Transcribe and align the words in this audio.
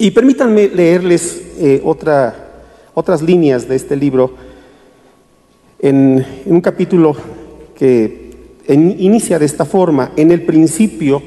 Y 0.00 0.12
permítanme 0.12 0.68
leerles 0.68 1.42
eh, 1.58 1.82
otra, 1.84 2.34
otras 2.94 3.20
líneas 3.20 3.68
de 3.68 3.76
este 3.76 3.96
libro 3.96 4.32
en, 5.78 6.24
un 6.46 6.62
capítulo 6.62 7.14
que 7.76 8.30
inicia 8.66 9.38
de 9.38 9.44
esta 9.44 9.66
forma. 9.66 10.12
En 10.16 10.30
el 10.30 10.46
principio 10.46 11.22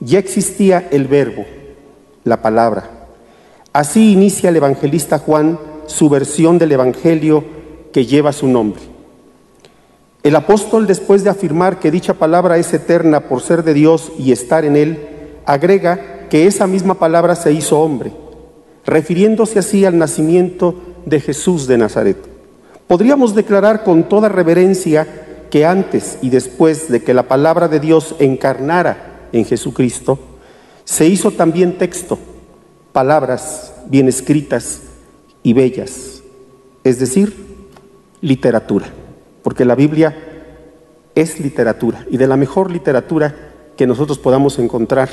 ya 0.00 0.18
existía 0.18 0.88
el 0.90 1.06
verbo, 1.06 1.46
la 2.24 2.42
palabra. 2.42 3.06
Así 3.72 4.12
inicia 4.12 4.50
el 4.50 4.56
evangelista 4.56 5.18
Juan 5.18 5.58
su 5.86 6.10
versión 6.10 6.58
del 6.58 6.72
Evangelio 6.72 7.42
que 7.94 8.04
lleva 8.04 8.34
su 8.34 8.46
nombre. 8.46 8.82
El 10.22 10.36
apóstol, 10.36 10.86
después 10.86 11.24
de 11.24 11.30
afirmar 11.30 11.78
que 11.78 11.90
dicha 11.90 12.12
palabra 12.12 12.58
es 12.58 12.74
eterna 12.74 13.20
por 13.20 13.40
ser 13.40 13.64
de 13.64 13.72
Dios 13.72 14.12
y 14.18 14.32
estar 14.32 14.66
en 14.66 14.76
él, 14.76 15.08
agrega 15.46 16.17
que 16.28 16.46
esa 16.46 16.66
misma 16.66 16.94
palabra 16.94 17.34
se 17.34 17.52
hizo 17.52 17.80
hombre, 17.80 18.12
refiriéndose 18.84 19.58
así 19.58 19.84
al 19.84 19.98
nacimiento 19.98 20.74
de 21.06 21.20
Jesús 21.20 21.66
de 21.66 21.78
Nazaret. 21.78 22.16
Podríamos 22.86 23.34
declarar 23.34 23.84
con 23.84 24.08
toda 24.08 24.28
reverencia 24.28 25.06
que 25.50 25.64
antes 25.64 26.18
y 26.22 26.30
después 26.30 26.90
de 26.90 27.02
que 27.02 27.14
la 27.14 27.24
palabra 27.24 27.68
de 27.68 27.80
Dios 27.80 28.14
encarnara 28.18 29.28
en 29.32 29.44
Jesucristo, 29.44 30.18
se 30.84 31.06
hizo 31.06 31.30
también 31.30 31.76
texto, 31.78 32.18
palabras 32.92 33.74
bien 33.86 34.08
escritas 34.08 34.82
y 35.42 35.52
bellas, 35.52 36.22
es 36.84 36.98
decir, 36.98 37.34
literatura, 38.20 38.86
porque 39.42 39.64
la 39.64 39.74
Biblia 39.74 40.16
es 41.14 41.40
literatura 41.40 42.06
y 42.10 42.16
de 42.16 42.26
la 42.26 42.36
mejor 42.36 42.70
literatura 42.70 43.34
que 43.76 43.86
nosotros 43.86 44.18
podamos 44.18 44.58
encontrar 44.58 45.08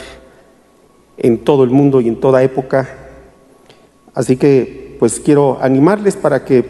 en 1.18 1.40
todo 1.40 1.64
el 1.64 1.70
mundo 1.70 2.02
y 2.02 2.08
en 2.08 2.20
toda 2.20 2.44
época. 2.44 2.90
Así 4.14 4.38
que 4.38 4.96
pues 5.00 5.20
quiero 5.20 5.58
animarles 5.62 6.16
para 6.16 6.46
que 6.46 6.66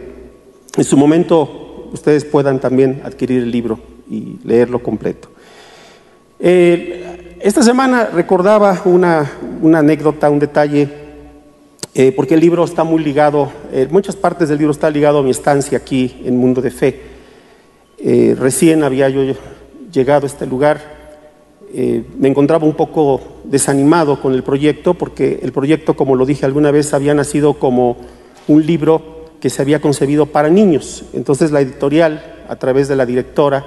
en 0.77 0.83
su 0.83 0.97
momento 0.97 1.89
ustedes 1.93 2.25
puedan 2.25 2.59
también 2.59 3.01
adquirir 3.03 3.43
el 3.43 3.51
libro 3.51 3.79
y 4.09 4.37
leerlo 4.43 4.81
completo. 4.81 5.29
Eh, 6.39 7.37
esta 7.39 7.61
semana 7.61 8.05
recordaba 8.05 8.81
una, 8.85 9.31
una 9.61 9.79
anécdota, 9.79 10.29
un 10.29 10.39
detalle, 10.39 10.89
eh, 11.93 12.11
porque 12.11 12.33
el 12.33 12.41
libro 12.41 12.65
está 12.65 12.83
muy 12.83 13.03
ligado, 13.03 13.51
eh, 13.71 13.87
muchas 13.89 14.15
partes 14.15 14.49
del 14.49 14.57
libro 14.57 14.71
está 14.71 14.89
ligado 14.89 15.19
a 15.19 15.23
mi 15.23 15.31
estancia 15.31 15.77
aquí 15.77 16.21
en 16.25 16.37
Mundo 16.37 16.61
de 16.61 16.71
Fe. 16.71 16.99
Eh, 17.97 18.35
recién 18.37 18.83
había 18.83 19.07
yo 19.09 19.21
llegado 19.91 20.25
a 20.25 20.27
este 20.27 20.45
lugar, 20.45 20.94
eh, 21.77 22.05
me 22.17 22.29
encontraba 22.29 22.65
un 22.65 22.73
poco 22.73 23.19
desanimado 23.43 24.21
con 24.21 24.33
el 24.33 24.43
proyecto, 24.43 24.93
porque 24.93 25.41
el 25.43 25.51
proyecto, 25.51 25.97
como 25.97 26.15
lo 26.15 26.25
dije 26.25 26.45
alguna 26.45 26.71
vez, 26.71 26.93
había 26.93 27.13
nacido 27.13 27.55
como 27.55 27.97
un 28.47 28.65
libro 28.65 29.25
que 29.41 29.49
se 29.49 29.61
había 29.61 29.81
concebido 29.81 30.27
para 30.27 30.47
niños. 30.47 31.03
Entonces 31.11 31.51
la 31.51 31.59
editorial, 31.59 32.45
a 32.47 32.55
través 32.55 32.87
de 32.87 32.95
la 32.95 33.05
directora, 33.05 33.65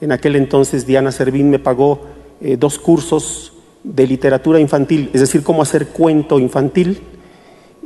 en 0.00 0.12
aquel 0.12 0.36
entonces 0.36 0.86
Diana 0.86 1.12
Servín 1.12 1.50
me 1.50 1.58
pagó 1.58 2.00
eh, 2.40 2.56
dos 2.56 2.78
cursos 2.78 3.52
de 3.84 4.06
literatura 4.06 4.58
infantil, 4.58 5.10
es 5.12 5.20
decir, 5.20 5.42
cómo 5.42 5.60
hacer 5.60 5.88
cuento 5.88 6.38
infantil. 6.38 7.02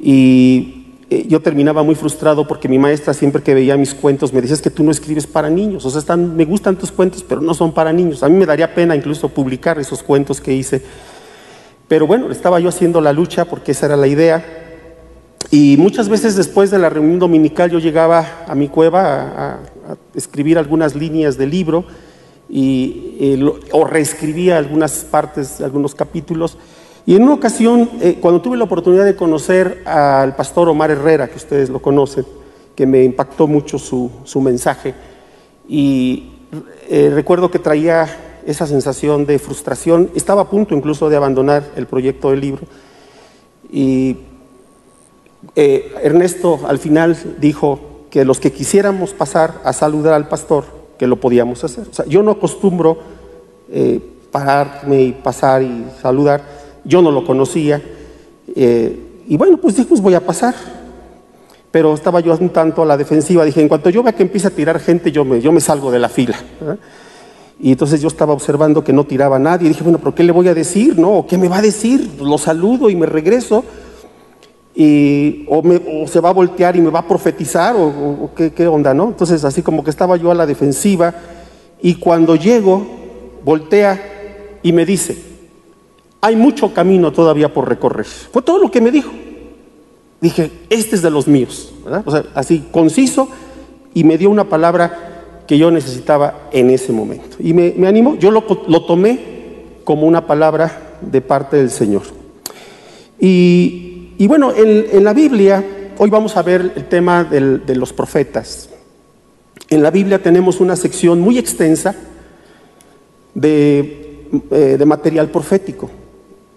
Y 0.01 0.86
eh, 1.09 1.25
yo 1.29 1.41
terminaba 1.41 1.85
muy 1.85 1.95
frustrado 1.95 2.49
porque 2.49 2.69
mi 2.69 2.79
maestra 2.79 3.15
siempre 3.15 3.41
que 3.41 3.55
veía 3.55 3.77
mis 3.77 3.95
cuentos 3.95 4.33
me 4.33 4.41
decía 4.41 4.55
es 4.55 4.63
que 4.63 4.71
tú 4.71 4.83
no 4.83 4.91
escribes 4.91 5.25
para 5.27 5.49
niños, 5.49 5.85
o 5.87 5.91
sea, 5.91 6.17
me 6.17 6.45
gustan 6.45 6.77
tus 6.77 6.91
cuentos, 6.91 7.23
pero 7.23 7.41
no 7.41 7.55
son 7.55 7.73
para 7.73 7.93
niños. 7.93 8.25
A 8.25 8.29
mí 8.29 8.37
me 8.37 8.47
daría 8.47 8.75
pena 8.75 8.97
incluso 8.97 9.29
publicar 9.29 9.79
esos 9.79 10.03
cuentos 10.03 10.41
que 10.41 10.53
hice. 10.53 10.83
Pero 11.87 12.09
bueno, 12.09 12.33
estaba 12.33 12.59
yo 12.59 12.69
haciendo 12.69 13.01
la 13.01 13.13
lucha 13.13 13.45
porque 13.45 13.71
esa 13.71 13.87
era 13.87 13.97
la 13.97 14.09
idea. 14.09 14.45
Y 15.53 15.77
muchas 15.77 16.09
veces 16.09 16.35
después 16.35 16.73
de 16.73 16.79
la 16.81 16.89
reunión 16.89 17.21
dominical 17.21 17.71
yo 17.71 17.79
llegaba 17.79 18.45
a 18.49 18.55
mi 18.57 18.69
cueva 18.69 19.61
a, 19.89 19.97
escribir 20.17 20.59
algunas 20.59 20.97
líneas 20.97 21.39
del 21.39 21.51
libro 21.51 21.85
y, 22.49 23.17
eh, 23.21 23.53
o 23.71 23.85
reescribía 23.85 24.59
algunas 24.59 25.05
partes, 25.05 25.61
algunos 25.61 25.95
capítulos. 25.95 26.59
Y 27.07 27.15
en 27.15 27.23
una 27.23 27.35
ocasión, 27.35 27.89
eh, 28.01 28.19
cuando 28.21 28.43
tuve 28.43 28.57
la 28.57 28.65
oportunidad 28.65 29.05
de 29.05 29.15
conocer 29.15 29.83
al 29.87 30.35
pastor 30.35 30.69
Omar 30.69 30.91
Herrera, 30.91 31.29
que 31.29 31.37
ustedes 31.37 31.71
lo 31.71 31.81
conocen, 31.81 32.27
que 32.75 32.85
me 32.85 33.05
impactó 33.05 33.47
mucho 33.47 33.79
su, 33.79 34.11
su 34.25 34.41
mensaje, 34.41 34.93
y 35.69 36.33
eh, 36.89 37.11
recuerdo 37.15 37.51
que 37.51 37.61
traía 37.61 38.09
esa 38.45 38.67
sensación 38.67 39.25
de 39.25 39.39
frustración, 39.39 40.11
estaba 40.17 40.43
a 40.43 40.51
punto 40.51 40.75
incluso 40.75 41.09
de 41.09 41.17
abandonar 41.17 41.71
el 41.77 41.87
proyecto 41.87 42.31
del 42.31 42.41
libro, 42.41 42.63
y 43.71 44.17
eh, 45.55 45.95
Ernesto 46.03 46.61
al 46.67 46.79
final 46.79 47.17
dijo 47.39 48.07
que 48.11 48.25
los 48.25 48.41
que 48.41 48.53
quisiéramos 48.53 49.13
pasar 49.13 49.61
a 49.65 49.73
saludar 49.73 50.15
al 50.15 50.29
pastor, 50.29 50.65
que 50.99 51.07
lo 51.07 51.17
podíamos 51.17 51.63
hacer. 51.63 51.87
O 51.89 51.95
sea, 51.95 52.05
yo 52.07 52.23
no 52.23 52.33
acostumbro 52.33 52.99
eh, 53.71 54.01
pararme 54.31 55.03
y 55.03 55.13
pasar 55.13 55.63
y 55.63 55.87
saludar, 56.01 56.56
yo 56.87 57.03
no 57.03 57.11
lo 57.11 57.25
conocía, 57.25 57.83
eh, 58.55 58.99
y 59.29 59.37
bueno, 59.37 59.59
pues 59.59 59.77
dije, 59.77 59.89
pues 59.89 60.01
voy 60.01 60.15
a 60.15 60.21
pasar. 60.21 60.55
Pero 61.71 61.93
estaba 61.95 62.21
yo 62.21 62.35
un 62.41 62.49
tanto 62.51 62.83
a 62.83 62.87
la 62.87 62.97
defensiva, 62.97 63.45
dije, 63.45 63.61
en 63.61 63.69
cuanto 63.69 63.91
yo 63.91 64.03
vea 64.03 64.15
que 64.15 64.23
empieza 64.23 64.49
a 64.49 64.51
tirar 64.51 64.79
gente, 64.81 65.13
yo 65.13 65.25
me, 65.25 65.41
yo 65.41 65.53
me 65.53 65.61
salgo 65.61 65.91
de 65.91 65.99
la 65.99 66.09
fila. 66.09 66.37
Y 67.61 67.73
entonces 67.73 68.01
yo 68.01 68.09
estaba 68.09 68.33
observando 68.33 68.83
que 68.83 68.93
no 68.93 69.05
tiraba 69.05 69.37
a 69.37 69.39
nadie, 69.39 69.69
dije, 69.69 69.83
bueno, 69.83 69.99
¿pero 69.99 70.15
qué 70.15 70.23
le 70.23 70.33
voy 70.33 70.49
a 70.49 70.55
decir? 70.55 70.99
¿No? 70.99 71.19
¿O 71.19 71.27
¿Qué 71.27 71.37
me 71.37 71.49
va 71.49 71.59
a 71.59 71.63
decir? 71.63 72.13
Lo 72.21 72.39
saludo 72.39 72.89
y 72.89 72.97
me 72.97 73.07
regreso 73.07 73.65
y 74.75 75.47
o, 75.49 75.63
se 76.07 76.21
va 76.21 76.29
a 76.29 76.33
voltear 76.35 76.77
y 76.77 76.81
me 76.81 76.91
va 76.91 77.01
a 77.01 77.09
profetizar 77.09 77.75
o 77.77 78.31
qué, 78.37 78.53
qué 78.53 78.67
onda, 78.67 78.93
¿no? 78.93 79.09
Entonces 79.09 79.43
así 79.43 79.63
como 79.63 79.83
que 79.83 79.91
estaba 79.91 80.17
yo 80.17 80.31
a 80.31 80.35
la 80.35 80.47
defensiva 80.47 81.15
y 81.81 81.95
cuando 81.95 82.37
llego, 82.37 82.87
voltea 83.43 84.59
y 84.63 84.73
me 84.73 84.85
dice, 84.85 85.36
hay 86.21 86.37
mucho 86.37 86.73
camino 86.75 87.13
todavía 87.13 87.53
por 87.53 87.69
recorrer. 87.69 88.07
Fue 88.07 88.43
todo 88.43 88.59
lo 88.59 88.71
que 88.71 88.81
me 88.81 88.91
dijo. 88.91 89.11
Dije, 90.21 90.51
este 90.71 90.97
es 90.97 91.03
de 91.03 91.11
los 91.11 91.29
míos. 91.29 91.73
O 92.05 92.11
sea, 92.11 92.25
así 92.35 92.65
conciso 92.73 93.29
y 93.95 94.03
me 94.05 94.19
dio 94.19 94.31
una 94.31 94.49
palabra 94.49 95.43
que 95.47 95.59
yo 95.59 95.71
necesitaba 95.71 96.49
en 96.53 96.71
ese 96.71 96.93
momento. 96.93 97.37
Y 97.39 97.53
me, 97.53 97.75
me 97.77 97.87
animó, 97.87 98.17
yo 98.17 98.31
lo, 98.31 98.43
tomé 98.43 99.21
como 99.85 100.07
una 100.07 100.27
palabra 100.27 100.99
de 101.01 101.21
parte 101.21 101.57
del 101.57 101.71
Señor. 101.71 102.03
Y, 103.19 104.27
bueno, 104.27 104.53
en, 104.55 105.05
la 105.05 105.13
Biblia, 105.13 105.65
hoy 105.99 106.11
vamos 106.11 106.37
a 106.37 106.43
ver 106.43 106.73
el 106.75 106.85
tema 106.89 107.25
del- 107.25 107.65
de 107.65 107.77
los 107.77 107.93
profetas. 107.93 108.71
En 109.69 109.83
la 109.83 109.91
Biblia 109.91 110.23
tenemos 110.23 110.61
una 110.61 110.77
sección 110.77 111.21
muy 111.21 111.39
extensa 111.39 111.95
de, 113.35 114.29
eh, 114.51 114.77
de 114.79 114.87
material 114.87 115.31
profético, 115.31 115.91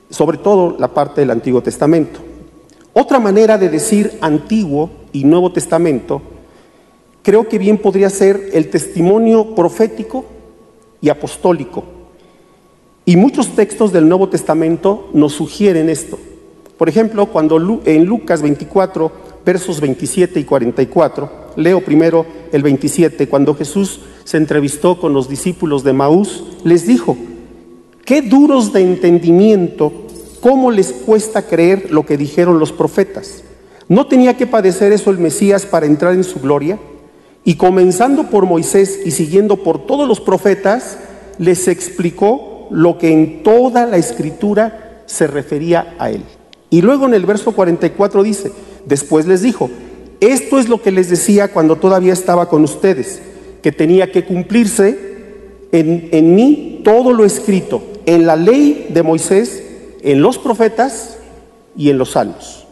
sobre 0.09 0.38
todo 0.38 0.75
la 0.80 0.90
parte 0.94 1.22
del 1.22 1.31
Antiguo 1.31 1.62
Testamento. 1.62 2.20
Otra 2.94 3.20
manera 3.20 3.58
de 3.58 3.70
decir 3.70 4.18
Antiguo 4.22 4.90
y 5.14 5.24
Nuevo 5.24 5.52
Testamento, 5.52 6.22
creo 7.22 7.47
que 7.47 7.59
bien 7.59 7.78
podría 7.78 8.09
ser 8.09 8.50
el 8.53 8.70
testimonio 8.70 9.56
profético 9.56 10.25
y 11.02 11.09
apostólico. 11.09 11.84
Y 13.06 13.16
muchos 13.16 13.56
textos 13.56 13.92
del 13.92 14.08
Nuevo 14.08 14.30
Testamento 14.30 15.09
nos 15.14 15.34
sugieren 15.34 15.90
esto. 15.90 16.20
Por 16.78 16.90
ejemplo, 16.90 17.28
cuando 17.28 17.81
en 17.86 18.06
Lucas 18.06 18.41
24, 18.41 19.12
versos 19.46 19.81
27 19.81 20.40
y 20.40 20.44
44, 20.44 21.31
leo 21.56 21.81
primero 21.84 22.26
el 22.52 22.64
27, 22.64 23.28
cuando 23.28 23.56
Jesús 23.56 24.00
se 24.24 24.38
entrevistó 24.38 25.00
con 25.00 25.14
los 25.14 25.28
discípulos 25.28 25.84
de 25.84 25.94
Maús, 25.94 26.44
les 26.64 26.86
dijo, 26.86 27.18
qué 28.09 28.24
duros 28.24 28.74
de 28.74 28.81
entendimiento, 28.81 29.94
cómo 30.42 30.72
les 30.72 30.92
cuesta 30.92 31.44
creer 31.44 31.92
lo 31.92 32.08
que 32.08 32.18
dijeron 32.18 32.58
los 32.58 32.72
profetas. 32.72 33.44
¿No 33.88 34.08
tenía 34.08 34.35
que 34.35 34.47
padecer 34.47 34.91
eso 34.91 35.11
el 35.11 35.20
Mesías 35.20 35.67
para 35.67 35.85
entrar 35.85 36.16
en 36.16 36.23
su 36.23 36.40
gloria? 36.40 36.79
Y 37.44 37.53
comenzando 37.53 38.32
por 38.32 38.47
Moisés 38.47 39.02
y 39.06 39.11
siguiendo 39.11 39.58
por 39.58 39.85
todos 39.85 40.08
los 40.08 40.20
profetas, 40.20 40.97
les 41.38 41.67
explicó 41.67 42.67
lo 42.72 42.97
que 42.97 43.14
en 43.14 43.44
toda 43.44 43.85
la 43.85 43.97
escritura 43.97 45.03
se 45.06 45.28
refería 45.28 45.94
a 46.00 46.09
él. 46.09 46.23
Y 46.72 46.82
luego 46.82 47.06
en 47.06 47.14
el 47.14 47.28
verso 47.28 47.52
44 47.52 48.23
dice, 48.23 48.52
después 48.88 49.28
les 49.28 49.44
dijo, 49.44 49.70
esto 50.20 50.58
es 50.58 50.67
lo 50.67 50.82
que 50.82 50.90
les 50.90 51.11
decía 51.11 51.50
cuando 51.50 51.76
todavía 51.76 52.14
estaba 52.14 52.50
con 52.50 52.64
ustedes, 52.64 53.22
que 53.61 53.72
tenía 53.72 54.11
que 54.11 54.26
cumplirse 54.26 54.97
en, 55.72 56.09
en 56.11 56.34
mí 56.34 56.82
todo 56.84 57.14
lo 57.14 57.23
escrito, 57.23 57.84
en 58.09 58.26
la 58.26 58.35
ley 58.35 58.88
de 58.90 59.03
Moisés, 59.03 59.64
en 60.02 60.23
los 60.23 60.40
profetas 60.40 61.20
y 61.78 61.91
en 61.91 62.00
los 62.00 62.14
salmos. 62.14 62.66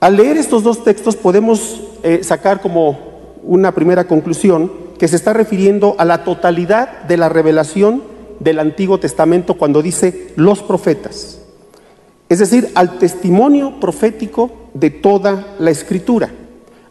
Al 0.00 0.18
leer 0.18 0.36
estos 0.36 0.62
dos 0.62 0.84
textos 0.84 1.16
podemos 1.16 1.80
eh, 2.02 2.22
sacar 2.22 2.60
como 2.60 2.98
una 3.42 3.74
primera 3.74 4.06
conclusión 4.06 4.70
que 4.98 5.08
se 5.08 5.16
está 5.16 5.32
refiriendo 5.32 5.94
a 5.96 6.04
la 6.04 6.24
totalidad 6.24 7.04
de 7.04 7.16
la 7.16 7.30
revelación 7.30 8.02
del 8.38 8.58
Antiguo 8.58 9.00
Testamento 9.00 9.54
cuando 9.54 9.80
dice 9.80 10.34
los 10.36 10.62
profetas. 10.62 11.40
es 12.28 12.38
decir, 12.38 12.70
al 12.74 12.98
testimonio 12.98 13.80
profético 13.80 14.50
de 14.74 14.90
toda 14.90 15.54
la 15.58 15.70
escritura. 15.70 16.30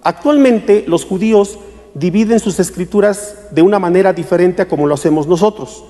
Actualmente 0.02 0.86
los 0.88 1.06
judíos 1.06 1.60
dividen 1.94 2.40
sus 2.40 2.60
escrituras 2.60 3.36
de 3.52 3.62
una 3.62 3.78
manera 3.78 4.12
diferente 4.12 4.64
a 4.64 4.68
como 4.68 4.88
lo 4.88 4.96
hacemos 4.96 5.28
nosotros. 5.28 5.84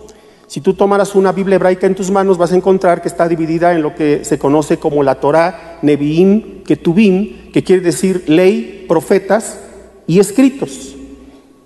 Si 0.50 0.62
tú 0.62 0.74
tomaras 0.74 1.14
una 1.14 1.32
Biblia 1.32 1.58
hebraica 1.58 1.86
en 1.86 1.94
tus 1.94 2.10
manos, 2.10 2.40
vas 2.40 2.52
a 2.52 2.56
encontrar 2.56 3.04
que 3.04 3.08
está 3.08 3.28
dividida 3.28 3.72
en 3.72 3.84
lo 3.84 3.94
que 3.94 4.26
se 4.26 4.40
conoce 4.40 4.78
como 4.78 5.04
la 5.04 5.20
Torah, 5.20 5.78
Nevi'im, 5.84 6.64
Ketubim, 6.64 7.52
que 7.52 7.64
quiere 7.64 7.84
decir 7.84 8.24
ley, 8.26 8.84
profetas 8.88 9.60
y 10.08 10.18
escritos. 10.18 10.96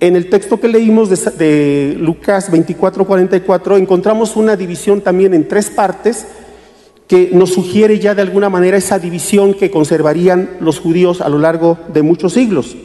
En 0.02 0.18
el 0.18 0.30
texto 0.30 0.60
que 0.60 0.68
leímos 0.68 1.10
de, 1.10 1.16
de 1.38 1.96
Lucas 1.98 2.52
24, 2.52 3.08
44, 3.08 3.78
encontramos 3.78 4.36
una 4.36 4.58
división 4.58 5.00
también 5.00 5.34
en 5.34 5.48
tres 5.48 5.70
partes 5.70 6.28
que 7.08 7.30
nos 7.32 7.54
sugiere 7.54 8.00
ya 8.00 8.14
de 8.14 8.22
alguna 8.22 8.50
manera 8.50 8.76
esa 8.76 9.00
división 9.00 9.54
que 9.54 9.72
conservarían 9.72 10.58
los 10.60 10.82
judíos 10.82 11.22
a 11.22 11.30
lo 11.30 11.40
largo 11.40 11.78
de 11.94 12.02
muchos 12.02 12.34
siglos. 12.34 12.76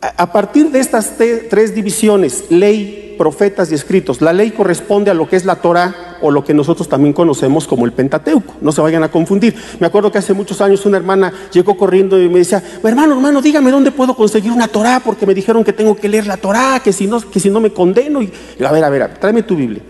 A 0.00 0.30
partir 0.32 0.70
de 0.70 0.78
estas 0.78 1.14
tres 1.16 1.74
divisiones, 1.74 2.44
ley, 2.50 3.14
profetas 3.16 3.72
y 3.72 3.74
escritos, 3.74 4.20
la 4.20 4.34
ley 4.34 4.50
corresponde 4.50 5.10
a 5.10 5.14
lo 5.14 5.26
que 5.26 5.36
es 5.36 5.46
la 5.46 5.56
Torah 5.56 6.18
o 6.20 6.30
lo 6.30 6.44
que 6.44 6.52
nosotros 6.52 6.88
también 6.88 7.14
conocemos 7.14 7.66
como 7.66 7.86
el 7.86 7.92
Pentateuco. 7.92 8.54
No 8.60 8.72
se 8.72 8.82
vayan 8.82 9.02
a 9.02 9.10
confundir. 9.10 9.54
Me 9.80 9.86
acuerdo 9.86 10.12
que 10.12 10.18
hace 10.18 10.34
muchos 10.34 10.60
años 10.60 10.84
una 10.84 10.98
hermana 10.98 11.32
llegó 11.50 11.76
corriendo 11.76 12.20
y 12.20 12.28
me 12.28 12.40
decía, 12.40 12.62
hermano, 12.84 13.14
hermano, 13.14 13.40
dígame 13.40 13.70
dónde 13.70 13.90
puedo 13.90 14.14
conseguir 14.14 14.52
una 14.52 14.68
Torah 14.68 15.00
porque 15.02 15.24
me 15.26 15.34
dijeron 15.34 15.64
que 15.64 15.72
tengo 15.72 15.96
que 15.96 16.08
leer 16.08 16.26
la 16.26 16.36
Torah, 16.36 16.80
que 16.84 16.92
si 16.92 17.06
no, 17.06 17.20
que 17.20 17.40
si 17.40 17.48
no 17.48 17.60
me 17.60 17.72
condeno. 17.72 18.20
Y, 18.22 18.30
a 18.62 18.72
ver, 18.72 18.84
a 18.84 18.90
ver, 18.90 19.14
tráeme 19.18 19.42
tu 19.42 19.56
Biblia. 19.56 19.80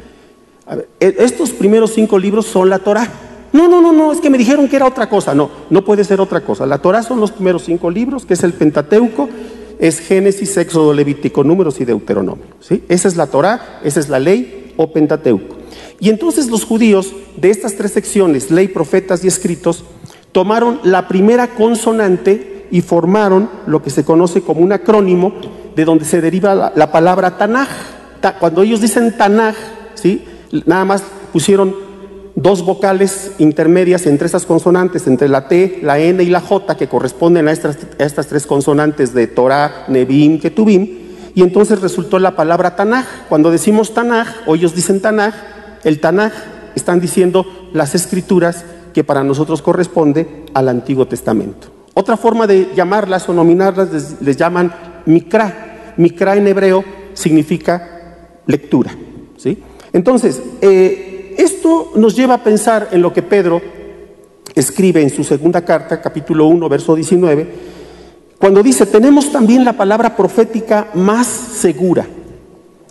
E, 1.00 1.16
estos 1.18 1.50
primeros 1.50 1.92
cinco 1.92 2.16
libros 2.18 2.46
son 2.46 2.70
la 2.70 2.78
Torah. 2.78 3.08
No, 3.52 3.68
no, 3.68 3.80
no, 3.80 3.92
no, 3.92 4.12
es 4.12 4.20
que 4.20 4.30
me 4.30 4.38
dijeron 4.38 4.68
que 4.68 4.76
era 4.76 4.86
otra 4.86 5.08
cosa. 5.08 5.34
No, 5.34 5.50
no 5.70 5.84
puede 5.84 6.04
ser 6.04 6.20
otra 6.20 6.40
cosa. 6.42 6.64
La 6.64 6.78
Torah 6.78 7.02
son 7.02 7.20
los 7.20 7.32
primeros 7.32 7.64
cinco 7.64 7.90
libros, 7.90 8.24
que 8.24 8.34
es 8.34 8.44
el 8.44 8.52
Pentateuco, 8.52 9.28
es 9.78 10.00
Génesis, 10.00 10.56
Éxodo, 10.56 10.92
Levítico, 10.92 11.44
Números 11.44 11.80
y 11.80 11.84
Deuteronomio. 11.84 12.44
¿sí? 12.60 12.82
Esa 12.88 13.08
es 13.08 13.16
la 13.16 13.26
Torah, 13.26 13.80
esa 13.84 14.00
es 14.00 14.08
la 14.08 14.18
ley 14.18 14.72
o 14.76 14.92
Pentateuco. 14.92 15.56
Y 16.00 16.10
entonces 16.10 16.48
los 16.48 16.64
judíos 16.64 17.12
de 17.36 17.50
estas 17.50 17.74
tres 17.76 17.92
secciones, 17.92 18.50
ley, 18.50 18.68
profetas 18.68 19.24
y 19.24 19.28
escritos, 19.28 19.84
tomaron 20.32 20.80
la 20.82 21.08
primera 21.08 21.54
consonante 21.54 22.66
y 22.70 22.80
formaron 22.80 23.48
lo 23.66 23.82
que 23.82 23.90
se 23.90 24.04
conoce 24.04 24.42
como 24.42 24.60
un 24.60 24.72
acrónimo 24.72 25.34
de 25.74 25.84
donde 25.84 26.04
se 26.04 26.20
deriva 26.20 26.54
la, 26.54 26.72
la 26.74 26.92
palabra 26.92 27.38
Tanaj. 27.38 27.68
Cuando 28.40 28.62
ellos 28.62 28.80
dicen 28.80 29.16
Tanaj, 29.16 29.54
¿sí? 29.94 30.24
Nada 30.66 30.84
más 30.84 31.02
pusieron 31.32 31.85
dos 32.36 32.64
vocales 32.64 33.32
intermedias 33.38 34.06
entre 34.06 34.26
esas 34.26 34.46
consonantes, 34.46 35.06
entre 35.06 35.28
la 35.28 35.48
T, 35.48 35.80
la 35.82 35.98
N 35.98 36.22
y 36.22 36.28
la 36.28 36.40
J, 36.40 36.76
que 36.76 36.86
corresponden 36.86 37.48
a 37.48 37.52
estas, 37.52 37.78
estas 37.98 38.28
tres 38.28 38.46
consonantes 38.46 39.14
de 39.14 39.26
Torah, 39.26 39.86
Nebim, 39.88 40.38
Ketubim, 40.38 41.06
y 41.34 41.42
entonces 41.42 41.80
resultó 41.80 42.18
la 42.18 42.36
palabra 42.36 42.76
Tanaj. 42.76 43.06
Cuando 43.28 43.50
decimos 43.50 43.94
Tanaj, 43.94 44.28
o 44.46 44.54
ellos 44.54 44.74
dicen 44.74 45.00
Tanaj, 45.00 45.34
el 45.82 45.98
Tanaj 45.98 46.32
están 46.74 47.00
diciendo 47.00 47.46
las 47.72 47.94
escrituras 47.94 48.64
que 48.92 49.02
para 49.02 49.24
nosotros 49.24 49.62
corresponde 49.62 50.44
al 50.52 50.68
Antiguo 50.68 51.06
Testamento. 51.06 51.68
Otra 51.94 52.18
forma 52.18 52.46
de 52.46 52.70
llamarlas 52.76 53.28
o 53.28 53.32
nominarlas 53.32 53.90
les, 53.90 54.20
les 54.20 54.36
llaman 54.36 54.72
Mikra. 55.06 55.94
Mikra 55.96 56.36
en 56.36 56.46
hebreo 56.46 56.84
significa 57.14 58.40
lectura. 58.46 58.94
¿sí? 59.38 59.62
Entonces, 59.92 60.42
eh, 60.60 61.15
esto 61.36 61.92
nos 61.94 62.16
lleva 62.16 62.34
a 62.34 62.42
pensar 62.42 62.88
en 62.92 63.02
lo 63.02 63.12
que 63.12 63.22
Pedro 63.22 63.60
escribe 64.54 65.02
en 65.02 65.10
su 65.10 65.22
segunda 65.24 65.64
carta, 65.64 66.00
capítulo 66.00 66.46
1, 66.46 66.68
verso 66.68 66.94
19, 66.94 67.76
cuando 68.38 68.62
dice, 68.62 68.86
tenemos 68.86 69.32
también 69.32 69.64
la 69.64 69.74
palabra 69.74 70.16
profética 70.16 70.88
más 70.94 71.26
segura, 71.26 72.06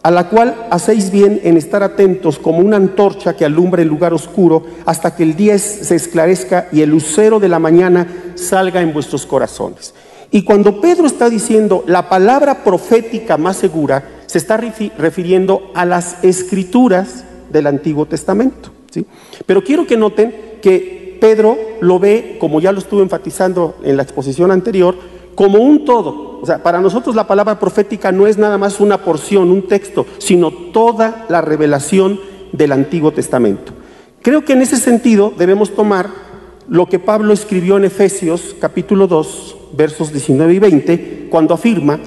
a 0.01 0.11
la 0.11 0.29
cual 0.29 0.67
hacéis 0.69 1.11
bien 1.11 1.41
en 1.43 1.57
estar 1.57 1.83
atentos 1.83 2.39
como 2.39 2.59
una 2.59 2.77
antorcha 2.77 3.35
que 3.35 3.45
alumbra 3.45 3.81
el 3.81 3.87
lugar 3.87 4.13
oscuro 4.13 4.63
hasta 4.85 5.15
que 5.15 5.23
el 5.23 5.35
día 5.35 5.57
se 5.57 5.95
esclarezca 5.95 6.67
y 6.71 6.81
el 6.81 6.89
lucero 6.89 7.39
de 7.39 7.49
la 7.49 7.59
mañana 7.59 8.07
salga 8.35 8.81
en 8.81 8.93
vuestros 8.93 9.25
corazones. 9.25 9.93
Y 10.31 10.43
cuando 10.43 10.81
Pedro 10.81 11.07
está 11.07 11.29
diciendo 11.29 11.83
la 11.87 12.09
palabra 12.09 12.63
profética 12.63 13.37
más 13.37 13.57
segura, 13.57 14.03
se 14.25 14.37
está 14.37 14.57
refiriendo 14.57 15.71
a 15.75 15.85
las 15.85 16.23
escrituras 16.23 17.23
del 17.55 17.67
Antiguo 17.67 18.05
Testamento. 18.05 18.69
¿sí? 18.91 19.05
Pero 19.45 19.63
quiero 19.63 19.87
que 19.87 19.95
noten 19.97 20.59
que 20.61 21.17
Pedro 21.21 21.57
lo 21.79 21.99
ve, 21.99 22.37
como 22.39 22.59
ya 22.59 22.71
lo 22.71 22.79
estuve 22.79 23.01
enfatizando 23.01 23.77
en 23.83 23.95
la 23.97 24.03
exposición 24.03 24.51
anterior, 24.51 24.95
como 25.35 25.59
un 25.59 25.85
todo. 25.85 26.39
O 26.41 26.45
sea, 26.45 26.61
para 26.61 26.81
nosotros 26.81 27.15
la 27.15 27.27
palabra 27.27 27.57
profética 27.57 28.11
no 28.11 28.27
es 28.27 28.37
nada 28.37 28.57
más 28.57 28.79
una 28.79 28.99
porción, 28.99 29.49
un 29.49 29.67
texto, 29.67 30.05
sino 30.17 30.51
toda 30.51 31.25
la 31.29 31.41
revelación 31.41 32.19
del 32.51 32.73
Antiguo 32.73 33.11
Testamento. 33.11 33.71
Creo 34.21 34.43
que 34.43 34.53
en 34.53 34.61
ese 34.61 34.77
sentido 34.77 35.33
debemos 35.37 35.73
tomar 35.73 36.09
lo 36.67 36.87
que 36.87 36.99
Pablo 36.99 37.33
escribió 37.33 37.77
en 37.77 37.85
Efesios 37.85 38.55
capítulo 38.59 39.07
2, 39.07 39.57
versos 39.73 40.11
19 40.11 40.53
y 40.53 40.59
20, 40.59 41.27
cuando 41.29 41.53
afirma 41.53 41.99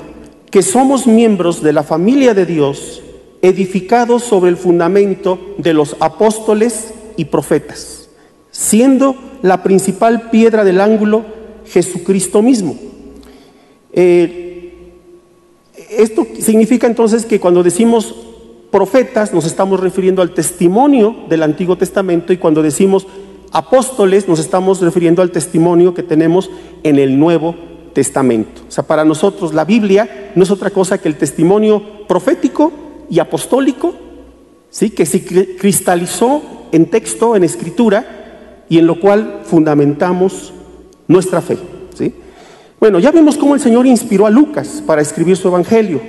que 0.50 0.62
somos 0.62 1.06
miembros 1.06 1.62
de 1.62 1.72
la 1.72 1.82
familia 1.82 2.34
de 2.34 2.46
Dios, 2.46 3.02
edificados 3.42 4.24
sobre 4.24 4.50
el 4.50 4.56
fundamento 4.56 5.38
de 5.58 5.74
los 5.74 5.96
apóstoles 6.00 6.92
y 7.16 7.26
profetas, 7.26 8.08
siendo 8.50 9.16
la 9.42 9.62
principal 9.62 10.30
piedra 10.30 10.64
del 10.64 10.80
ángulo 10.80 11.24
Jesucristo 11.66 12.42
mismo. 12.42 12.76
Eh, 13.92 14.94
esto 15.90 16.26
significa 16.38 16.86
entonces 16.86 17.24
que 17.24 17.40
cuando 17.40 17.62
decimos 17.62 18.14
profetas 18.70 19.32
nos 19.32 19.46
estamos 19.46 19.80
refiriendo 19.80 20.22
al 20.22 20.34
testimonio 20.34 21.16
del 21.28 21.42
Antiguo 21.42 21.76
Testamento 21.76 22.32
y 22.32 22.36
cuando 22.36 22.62
decimos 22.62 23.06
apóstoles 23.52 24.28
nos 24.28 24.38
estamos 24.40 24.80
refiriendo 24.80 25.22
al 25.22 25.30
testimonio 25.30 25.94
que 25.94 26.02
tenemos 26.02 26.50
en 26.82 26.98
el 26.98 27.18
Nuevo 27.18 27.54
Testamento. 27.94 28.62
O 28.68 28.70
sea, 28.70 28.84
para 28.84 29.04
nosotros 29.04 29.54
la 29.54 29.64
Biblia 29.64 30.32
no 30.34 30.42
es 30.42 30.50
otra 30.50 30.70
cosa 30.70 30.98
que 30.98 31.08
el 31.08 31.16
testimonio 31.16 32.06
profético 32.06 32.72
y 33.10 33.18
apostólico, 33.18 33.94
¿sí? 34.70 34.90
que 34.90 35.06
se 35.06 35.24
cristalizó 35.56 36.42
en 36.72 36.86
texto, 36.86 37.36
en 37.36 37.44
escritura, 37.44 38.18
y 38.68 38.78
en 38.78 38.86
lo 38.86 39.00
cual 39.00 39.40
fundamentamos 39.44 40.52
nuestra 41.06 41.40
fe. 41.40 41.56
¿sí? 41.94 42.14
Bueno, 42.78 42.98
ya 42.98 43.10
vemos 43.10 43.36
cómo 43.36 43.54
el 43.54 43.60
Señor 43.60 43.86
inspiró 43.86 44.26
a 44.26 44.30
Lucas 44.30 44.82
para 44.86 45.02
escribir 45.02 45.36
su 45.36 45.48
Evangelio. 45.48 46.00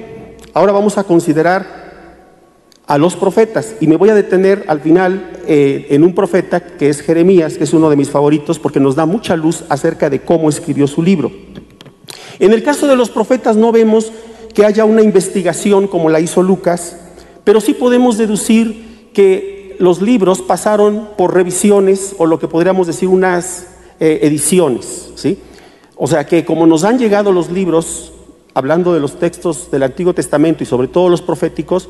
Ahora 0.54 0.72
vamos 0.72 0.98
a 0.98 1.04
considerar 1.04 1.80
a 2.86 2.98
los 2.98 3.16
profetas 3.16 3.76
y 3.80 3.88
me 3.88 3.98
voy 3.98 4.10
a 4.10 4.16
detener 4.16 4.66
al 4.68 4.82
final 4.82 5.42
eh, 5.48 5.88
en 5.92 6.04
un 6.04 6.16
profeta 6.16 6.60
que 6.60 6.90
es 6.90 7.02
Jeremías, 7.02 7.58
que 7.58 7.64
es 7.64 7.74
uno 7.74 7.90
de 7.90 7.96
mis 7.96 8.10
favoritos 8.10 8.58
porque 8.58 8.80
nos 8.80 8.96
da 8.96 9.06
mucha 9.06 9.36
luz 9.36 9.64
acerca 9.70 10.10
de 10.10 10.22
cómo 10.22 10.50
escribió 10.50 10.88
su 10.88 11.04
libro. 11.04 11.32
En 12.40 12.52
el 12.52 12.64
caso 12.64 12.88
de 12.88 12.96
los 12.96 13.10
profetas 13.10 13.56
no 13.56 13.72
vemos 13.72 14.12
que 14.54 14.66
haya 14.66 14.86
una 14.86 15.02
investigación 15.02 15.88
como 15.88 16.10
la 16.10 16.20
hizo 16.20 16.44
Lucas, 16.44 16.98
pero 17.44 17.62
sí 17.62 17.74
podemos 17.74 18.18
deducir 18.18 19.10
que 19.14 19.76
los 19.80 20.02
libros 20.02 20.42
pasaron 20.42 21.10
por 21.18 21.34
revisiones 21.34 22.16
o 22.18 22.26
lo 22.26 22.40
que 22.40 22.48
podríamos 22.48 22.88
decir 22.88 23.08
unas 23.08 23.68
eh, 24.00 24.20
ediciones, 24.24 25.12
¿sí? 25.16 25.40
O 25.96 26.08
sea 26.08 26.26
que 26.26 26.46
como 26.46 26.66
nos 26.68 26.84
han 26.84 27.00
llegado 27.00 27.32
los 27.32 27.50
libros, 27.50 28.14
hablando 28.54 28.94
de 28.94 29.00
los 29.00 29.20
textos 29.20 29.72
del 29.72 29.84
Antiguo 29.84 30.14
Testamento 30.14 30.64
y 30.64 30.68
sobre 30.68 30.88
todo 30.88 31.10
los 31.10 31.22
proféticos, 31.22 31.90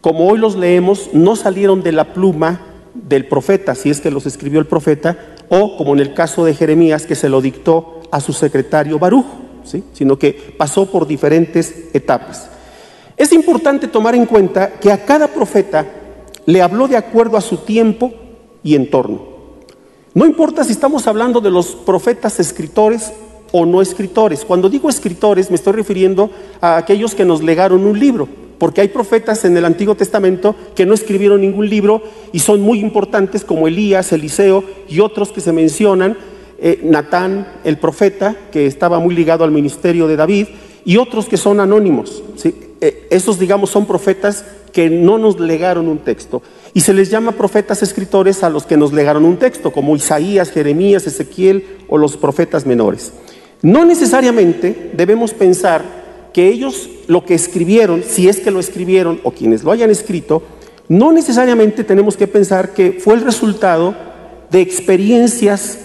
como 0.00 0.28
hoy 0.28 0.38
los 0.38 0.56
leemos, 0.56 1.10
no 1.12 1.34
salieron 1.34 1.82
de 1.82 1.92
la 1.92 2.12
pluma 2.12 2.60
del 2.94 3.26
profeta, 3.26 3.74
si 3.74 3.90
es 3.90 4.00
que 4.00 4.10
los 4.10 4.26
escribió 4.26 4.60
el 4.60 4.66
profeta, 4.66 5.18
o 5.48 5.76
como 5.76 5.94
en 5.94 6.00
el 6.00 6.14
caso 6.14 6.44
de 6.44 6.54
Jeremías, 6.54 7.06
que 7.06 7.14
se 7.14 7.28
lo 7.28 7.40
dictó 7.40 8.00
a 8.10 8.20
su 8.20 8.32
secretario 8.32 8.98
Baruch 8.98 9.43
sino 9.92 10.18
que 10.18 10.32
pasó 10.56 10.86
por 10.86 11.06
diferentes 11.06 11.74
etapas. 11.92 12.48
Es 13.16 13.32
importante 13.32 13.88
tomar 13.88 14.14
en 14.14 14.26
cuenta 14.26 14.72
que 14.72 14.90
a 14.90 15.04
cada 15.04 15.28
profeta 15.28 15.86
le 16.46 16.62
habló 16.62 16.88
de 16.88 16.96
acuerdo 16.96 17.36
a 17.36 17.40
su 17.40 17.58
tiempo 17.58 18.12
y 18.62 18.74
entorno. 18.74 19.34
No 20.14 20.26
importa 20.26 20.64
si 20.64 20.72
estamos 20.72 21.06
hablando 21.06 21.40
de 21.40 21.50
los 21.50 21.74
profetas 21.74 22.38
escritores 22.40 23.12
o 23.52 23.66
no 23.66 23.80
escritores. 23.80 24.44
Cuando 24.44 24.68
digo 24.68 24.88
escritores 24.88 25.50
me 25.50 25.56
estoy 25.56 25.74
refiriendo 25.74 26.30
a 26.60 26.76
aquellos 26.76 27.14
que 27.14 27.24
nos 27.24 27.42
legaron 27.42 27.84
un 27.84 27.98
libro, 27.98 28.28
porque 28.58 28.80
hay 28.80 28.88
profetas 28.88 29.44
en 29.44 29.56
el 29.56 29.64
Antiguo 29.64 29.94
Testamento 29.94 30.54
que 30.74 30.86
no 30.86 30.94
escribieron 30.94 31.40
ningún 31.40 31.68
libro 31.68 32.02
y 32.32 32.40
son 32.40 32.60
muy 32.60 32.80
importantes 32.80 33.44
como 33.44 33.68
Elías, 33.68 34.12
Eliseo 34.12 34.64
y 34.88 35.00
otros 35.00 35.32
que 35.32 35.40
se 35.40 35.52
mencionan 35.52 36.16
eh, 36.66 36.80
Natán, 36.82 37.46
el 37.62 37.76
profeta, 37.76 38.34
que 38.50 38.66
estaba 38.66 38.98
muy 38.98 39.14
ligado 39.14 39.44
al 39.44 39.50
ministerio 39.50 40.08
de 40.08 40.16
David, 40.16 40.46
y 40.86 40.96
otros 40.96 41.26
que 41.26 41.36
son 41.36 41.60
anónimos. 41.60 42.22
eh, 42.80 43.06
esos 43.10 43.38
digamos 43.38 43.68
son 43.68 43.84
profetas 43.84 44.46
que 44.72 44.88
no 44.88 45.18
nos 45.18 45.38
legaron 45.38 45.88
un 45.88 45.98
texto. 45.98 46.40
Y 46.72 46.80
se 46.80 46.94
les 46.94 47.10
llama 47.10 47.32
profetas 47.32 47.82
escritores 47.82 48.42
a 48.42 48.48
los 48.48 48.64
que 48.64 48.78
nos 48.78 48.94
legaron 48.94 49.26
un 49.26 49.36
texto, 49.36 49.72
como 49.72 49.94
Isaías, 49.94 50.50
Jeremías, 50.50 51.06
Ezequiel 51.06 51.66
o 51.86 51.98
los 51.98 52.16
profetas 52.16 52.64
menores. 52.64 53.12
No 53.60 53.84
necesariamente 53.84 54.90
debemos 54.94 55.34
pensar 55.34 55.84
que 56.32 56.48
ellos 56.48 56.88
lo 57.08 57.26
que 57.26 57.34
escribieron, 57.34 58.02
si 58.02 58.30
es 58.30 58.40
que 58.40 58.50
lo 58.50 58.58
escribieron 58.58 59.20
o 59.22 59.32
quienes 59.32 59.64
lo 59.64 59.70
hayan 59.70 59.90
escrito, 59.90 60.42
no 60.88 61.12
necesariamente 61.12 61.84
tenemos 61.84 62.16
que 62.16 62.26
pensar 62.26 62.72
que 62.72 62.92
fue 62.92 63.12
el 63.12 63.20
resultado 63.20 63.94
de 64.50 64.62
experiencias 64.62 65.78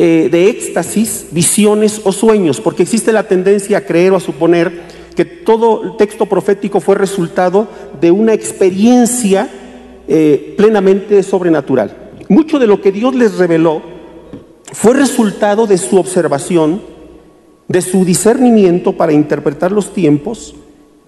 eh, 0.00 0.28
de 0.30 0.48
éxtasis, 0.48 1.26
visiones 1.32 2.00
o 2.04 2.12
sueños, 2.12 2.60
porque 2.60 2.84
existe 2.84 3.12
la 3.12 3.26
tendencia 3.26 3.78
a 3.78 3.80
creer 3.80 4.12
o 4.12 4.16
a 4.16 4.20
suponer 4.20 4.82
que 5.16 5.24
todo 5.24 5.82
el 5.82 5.96
texto 5.96 6.26
profético 6.26 6.78
fue 6.78 6.94
resultado 6.94 7.66
de 8.00 8.12
una 8.12 8.32
experiencia 8.32 9.50
eh, 10.06 10.54
plenamente 10.56 11.20
sobrenatural. 11.24 12.12
Mucho 12.28 12.60
de 12.60 12.68
lo 12.68 12.80
que 12.80 12.92
Dios 12.92 13.16
les 13.16 13.38
reveló 13.38 13.82
fue 14.70 14.94
resultado 14.94 15.66
de 15.66 15.78
su 15.78 15.96
observación, 15.96 16.80
de 17.66 17.82
su 17.82 18.04
discernimiento 18.04 18.96
para 18.96 19.12
interpretar 19.12 19.72
los 19.72 19.92
tiempos 19.92 20.54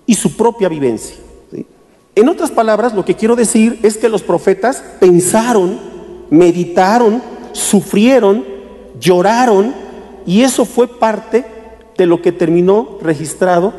y 0.05 0.15
su 0.15 0.37
propia 0.37 0.69
vivencia. 0.69 1.15
En 2.17 2.29
otras 2.29 2.51
palabras, 2.51 2.93
lo 2.93 3.05
que 3.05 3.15
quiero 3.15 3.37
decir 3.37 3.79
es 3.85 3.97
que 3.97 4.09
los 4.09 4.23
profetas 4.23 4.83
pensaron, 4.99 5.79
meditaron, 6.29 7.23
sufrieron, 7.53 8.59
lloraron 9.01 9.75
y 10.27 10.43
eso 10.43 10.65
fue 10.65 10.87
parte 10.87 11.45
de 11.97 12.07
lo 12.07 12.23
que 12.23 12.33
terminó 12.33 12.99
registrado 13.03 13.73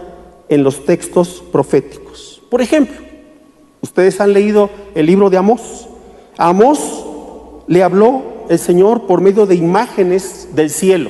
en 0.49 0.63
los 0.63 0.85
textos 0.85 1.41
proféticos. 1.51 2.41
Por 2.49 2.61
ejemplo, 2.61 2.97
ustedes 3.81 4.19
han 4.19 4.33
leído 4.33 4.69
el 4.95 5.05
libro 5.05 5.29
de 5.29 5.37
Amós. 5.37 5.87
A 6.37 6.49
Amós 6.49 7.05
le 7.67 7.83
habló 7.83 8.23
el 8.49 8.59
Señor 8.59 9.07
por 9.07 9.21
medio 9.21 9.45
de 9.45 9.55
imágenes 9.55 10.49
del 10.53 10.69
cielo. 10.69 11.09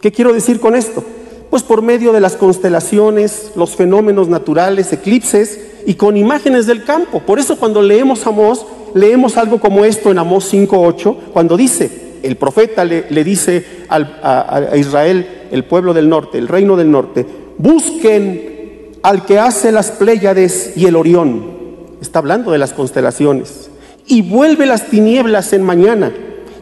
¿Qué 0.00 0.10
quiero 0.10 0.32
decir 0.32 0.58
con 0.58 0.74
esto? 0.74 1.04
Pues 1.50 1.62
por 1.62 1.82
medio 1.82 2.12
de 2.12 2.20
las 2.20 2.36
constelaciones, 2.36 3.52
los 3.54 3.76
fenómenos 3.76 4.28
naturales, 4.28 4.92
eclipses 4.92 5.60
y 5.86 5.94
con 5.94 6.16
imágenes 6.16 6.66
del 6.66 6.84
campo. 6.84 7.20
Por 7.20 7.38
eso 7.38 7.56
cuando 7.58 7.80
leemos 7.80 8.26
Amós, 8.26 8.66
leemos 8.94 9.36
algo 9.36 9.60
como 9.60 9.84
esto 9.84 10.10
en 10.10 10.18
Amós 10.18 10.52
5.8, 10.52 11.16
cuando 11.32 11.56
dice, 11.56 12.03
el 12.24 12.36
profeta 12.36 12.84
le, 12.84 13.24
dice 13.24 13.64
a, 13.88 14.70
a 14.70 14.76
Israel, 14.76 15.46
el 15.50 15.64
pueblo 15.64 15.94
del 15.94 16.08
norte, 16.08 16.38
el 16.38 16.48
reino 16.48 16.76
del 16.76 16.90
norte, 16.90 17.24
busquen 17.58 18.54
al 19.02 19.24
que 19.26 19.38
hace 19.38 19.70
las 19.70 19.90
Pléyades 19.90 20.72
y 20.76 20.86
el 20.86 20.96
Orión. 20.96 21.44
Está 22.00 22.20
hablando 22.20 22.50
de 22.50 22.58
las 22.58 22.72
constelaciones. 22.72 23.70
Y 24.06 24.22
vuelve 24.22 24.66
las 24.66 24.86
tinieblas 24.88 25.52
en 25.52 25.62
mañana 25.62 26.12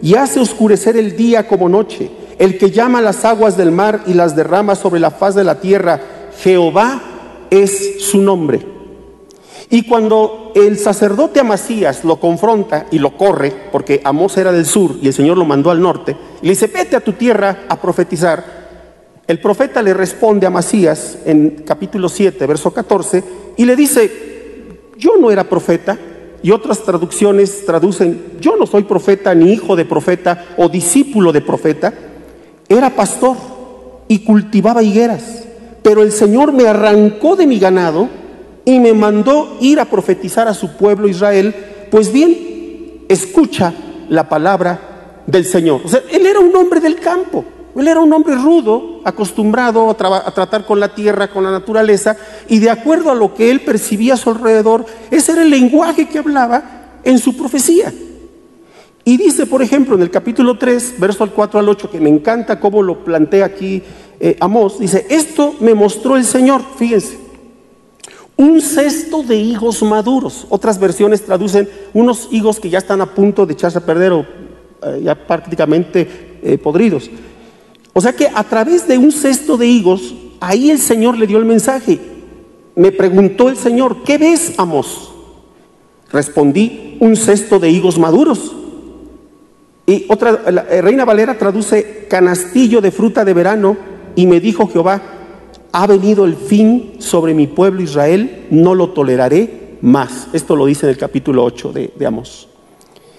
y 0.03 0.17
hace 0.17 0.41
oscurecer 0.41 0.97
el 0.97 1.17
día 1.17 1.47
como 1.47 1.69
noche. 1.69 2.11
El 2.39 2.59
que 2.59 2.71
llama 2.71 3.01
las 3.01 3.25
aguas 3.25 3.57
del 3.57 3.71
mar 3.71 4.03
y 4.07 4.15
las 4.15 4.35
derrama 4.35 4.75
sobre 4.75 5.01
la 5.01 5.13
faz 5.13 5.35
de 5.35 5.45
la 5.45 5.61
tierra. 5.61 6.01
Jehová 6.43 7.01
es 7.51 8.03
su 8.03 8.21
nombre. 8.21 8.72
Y 9.73 9.85
cuando 9.85 10.53
el 10.55 10.77
sacerdote 10.77 11.41
Amasías 11.41 12.05
lo 12.05 12.21
confronta 12.21 12.89
y 12.91 12.99
lo 12.99 13.17
corre, 13.17 13.51
porque 13.73 14.03
Amós 14.05 14.37
era 14.37 14.53
del 14.53 14.67
sur 14.67 14.97
y 15.01 15.07
el 15.07 15.15
Señor 15.15 15.39
lo 15.39 15.47
mandó 15.47 15.71
al 15.71 15.81
norte, 15.81 16.15
y 16.43 16.45
le 16.45 16.51
dice, 16.51 16.67
vete 16.67 16.95
a 16.95 17.01
tu 17.01 17.15
tierra 17.15 17.65
a 17.71 17.81
profetizar, 17.81 18.45
el 19.27 19.41
profeta 19.41 19.81
le 19.81 19.95
responde 19.95 20.47
a 20.47 20.51
Masías 20.51 21.21
en 21.25 21.63
capítulo 21.67 22.11
7, 22.11 22.47
verso 22.47 22.71
14, 22.71 23.25
y 23.57 23.65
le 23.65 23.75
dice, 23.75 24.13
yo 24.99 25.17
no 25.17 25.31
era 25.31 25.49
profeta, 25.49 25.97
y 26.43 26.51
otras 26.51 26.81
traducciones 26.81 27.65
traducen, 27.65 28.35
yo 28.43 28.57
no 28.57 28.67
soy 28.67 28.83
profeta, 28.83 29.35
ni 29.35 29.55
hijo 29.55 29.75
de 29.75 29.87
profeta 29.87 30.49
o 30.59 30.69
discípulo 30.69 31.33
de 31.33 31.41
profeta, 31.41 31.95
era 32.69 32.91
pastor 32.91 33.39
y 34.07 34.19
cultivaba 34.19 34.83
higueras, 34.83 35.45
pero 35.83 36.03
el 36.03 36.13
Señor 36.13 36.53
me 36.53 36.69
arrancó 36.69 37.37
de 37.37 37.47
mi 37.47 37.59
ganado 37.59 38.21
y 38.65 38.79
me 38.79 38.93
mandó 38.93 39.57
ir 39.61 39.81
a 39.81 39.85
profetizar 39.85 40.49
a 40.49 40.55
su 40.55 40.77
pueblo 40.77 41.09
Israel, 41.09 41.55
pues 41.91 42.13
bien, 42.13 43.05
escucha 43.09 43.73
la 44.09 44.29
palabra 44.29 45.23
del 45.27 45.45
Señor. 45.45 45.83
O 45.85 45.89
sea, 45.89 46.03
él 46.11 46.27
era 46.27 46.41
un 46.41 46.55
hombre 46.55 46.81
del 46.81 46.97
campo. 46.97 47.45
Él 47.75 47.89
era 47.89 48.01
un 48.01 48.13
hombre 48.13 48.35
rudo, 48.35 49.01
acostumbrado 49.05 49.89
a, 49.91 49.95
tratar 49.95 50.67
con 50.67 50.79
la 50.79 50.95
tierra, 50.95 51.29
con 51.29 51.43
la 51.43 51.51
naturaleza, 51.51 52.17
y 52.49 52.59
de 52.59 52.69
acuerdo 52.69 53.11
a 53.11 53.15
lo 53.15 53.35
que 53.35 53.51
él 53.51 53.63
percibía 53.63 54.15
a 54.15 54.19
su 54.19 54.31
alrededor, 54.31 54.85
ese 55.11 55.33
era 55.33 55.43
el 55.43 55.51
lenguaje 55.51 56.07
que 56.07 56.19
hablaba 56.19 56.99
en 57.03 57.19
su 57.19 57.35
profecía. 57.35 57.93
Y 59.05 59.17
dice, 59.17 59.47
por 59.47 59.63
ejemplo, 59.63 59.97
en 59.97 60.03
el 60.03 60.11
capítulo 60.11 60.59
3, 60.59 60.97
verso 60.99 61.25
al 61.25 61.31
4 61.31 61.61
al 61.61 61.69
8, 61.69 61.91
que 61.91 61.99
me 61.99 62.11
encanta 62.11 62.61
cómo 62.61 62.83
lo 62.83 63.03
plantea 63.03 63.47
aquí 63.47 63.83
eh, 64.21 64.37
Amós, 64.39 64.79
dice, 64.79 65.07
esto 65.11 65.57
me 65.59 65.75
mostró 65.75 66.17
el 66.17 66.25
Señor, 66.25 66.63
fíjense, 66.77 67.19
un 68.37 68.61
cesto 68.61 69.23
de 69.23 69.37
higos 69.37 69.83
maduros. 69.83 70.47
Otras 70.49 70.79
versiones 70.79 71.25
traducen 71.25 71.69
unos 71.93 72.29
higos 72.31 72.61
que 72.61 72.71
ya 72.71 72.79
están 72.79 73.01
a 73.01 73.15
punto 73.15 73.47
de 73.47 73.53
echarse 73.55 73.79
a 73.79 73.87
perder 73.87 74.13
o 74.13 74.27
eh, 74.83 75.01
ya 75.05 75.15
prácticamente 75.15 76.39
eh, 76.43 76.59
podridos. 76.59 77.11
O 77.93 78.01
sea 78.01 78.13
que 78.15 78.29
a 78.33 78.45
través 78.45 78.89
de 78.89 78.99
un 78.99 79.13
cesto 79.13 79.57
de 79.57 79.67
higos, 79.67 80.15
ahí 80.41 80.71
el 80.71 80.79
Señor 80.79 81.19
le 81.19 81.27
dio 81.27 81.39
el 81.39 81.45
mensaje. 81.45 82.01
Me 82.75 82.91
preguntó 82.91 83.49
el 83.49 83.57
Señor, 83.57 84.03
¿qué 84.03 84.19
ves, 84.19 84.55
Amos? 84.57 85.13
Respondí, 86.11 86.97
un 87.01 87.17
cesto 87.17 87.59
de 87.59 87.71
higos 87.71 87.99
maduros. 87.99 88.55
Y 89.87 90.07
otra, 90.09 90.51
la 90.51 90.63
eh, 90.71 90.81
Reina 90.81 91.05
Valera 91.05 91.37
traduce 91.37 92.07
canastillo 92.09 92.81
de 92.81 92.91
fruta 92.91 93.25
de 93.25 93.35
verano 93.35 93.77
y 94.15 94.27
me 94.27 94.41
dijo 94.41 94.69
Jehová, 94.69 95.22
ha 95.73 95.87
venido 95.87 96.25
el 96.25 96.37
fin 96.37 96.97
sobre 96.99 97.35
mi 97.35 97.47
pueblo 97.47 97.83
Israel, 97.83 98.47
no 98.51 98.75
lo 98.75 98.91
toleraré 98.91 99.79
más. 99.81 100.29
Esto 100.33 100.55
lo 100.55 100.67
dice 100.67 100.87
en 100.87 100.91
el 100.91 100.99
capítulo 100.99 101.45
8 101.45 101.73
de, 101.73 101.93
de 101.97 102.07
Amos. 102.07 102.49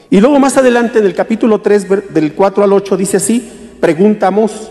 Y 0.10 0.22
luego 0.22 0.40
más 0.40 0.56
adelante 0.58 1.00
en 1.00 1.06
el 1.06 1.16
capítulo 1.16 1.62
3, 1.62 2.14
del 2.14 2.34
4 2.34 2.64
al 2.64 2.74
8, 2.74 2.98
dice 2.98 3.18
así, 3.18 3.52
preguntamos, 3.82 4.70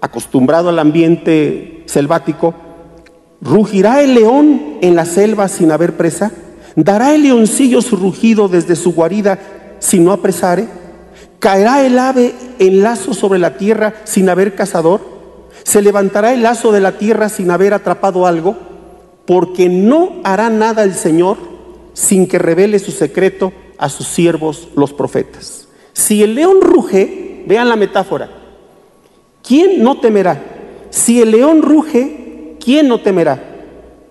acostumbrado 0.00 0.68
al 0.68 0.78
ambiente 0.78 1.82
selvático, 1.86 2.54
¿rugirá 3.40 4.02
el 4.02 4.14
león 4.14 4.78
en 4.80 4.94
la 4.94 5.04
selva 5.04 5.48
sin 5.48 5.72
haber 5.72 5.96
presa? 5.96 6.30
¿Dará 6.76 7.14
el 7.14 7.24
leoncillo 7.24 7.82
su 7.82 7.96
rugido 7.96 8.48
desde 8.48 8.76
su 8.76 8.94
guarida 8.94 9.38
si 9.80 9.98
no 9.98 10.12
apresare? 10.12 10.66
¿Caerá 11.40 11.84
el 11.84 11.98
ave 11.98 12.32
en 12.60 12.82
lazo 12.82 13.14
sobre 13.14 13.40
la 13.40 13.56
tierra 13.56 13.94
sin 14.04 14.28
haber 14.28 14.54
cazador? 14.54 15.11
¿Se 15.64 15.82
levantará 15.82 16.32
el 16.32 16.42
lazo 16.42 16.72
de 16.72 16.80
la 16.80 16.98
tierra 16.98 17.28
sin 17.28 17.50
haber 17.50 17.74
atrapado 17.74 18.26
algo? 18.26 18.56
Porque 19.26 19.68
no 19.68 20.20
hará 20.24 20.50
nada 20.50 20.82
el 20.82 20.94
Señor 20.94 21.36
sin 21.92 22.26
que 22.26 22.38
revele 22.38 22.78
su 22.78 22.90
secreto 22.90 23.52
a 23.78 23.88
sus 23.88 24.06
siervos 24.06 24.68
los 24.74 24.92
profetas. 24.92 25.68
Si 25.92 26.22
el 26.22 26.34
león 26.34 26.60
ruge, 26.60 27.22
Vean 27.46 27.68
la 27.68 27.76
metáfora. 27.76 28.30
¿Quién 29.46 29.82
no 29.82 29.98
temerá? 29.98 30.42
Si 30.90 31.20
el 31.20 31.32
león 31.32 31.62
ruge, 31.62 32.56
¿quién 32.62 32.88
no 32.88 33.00
temerá? 33.00 33.42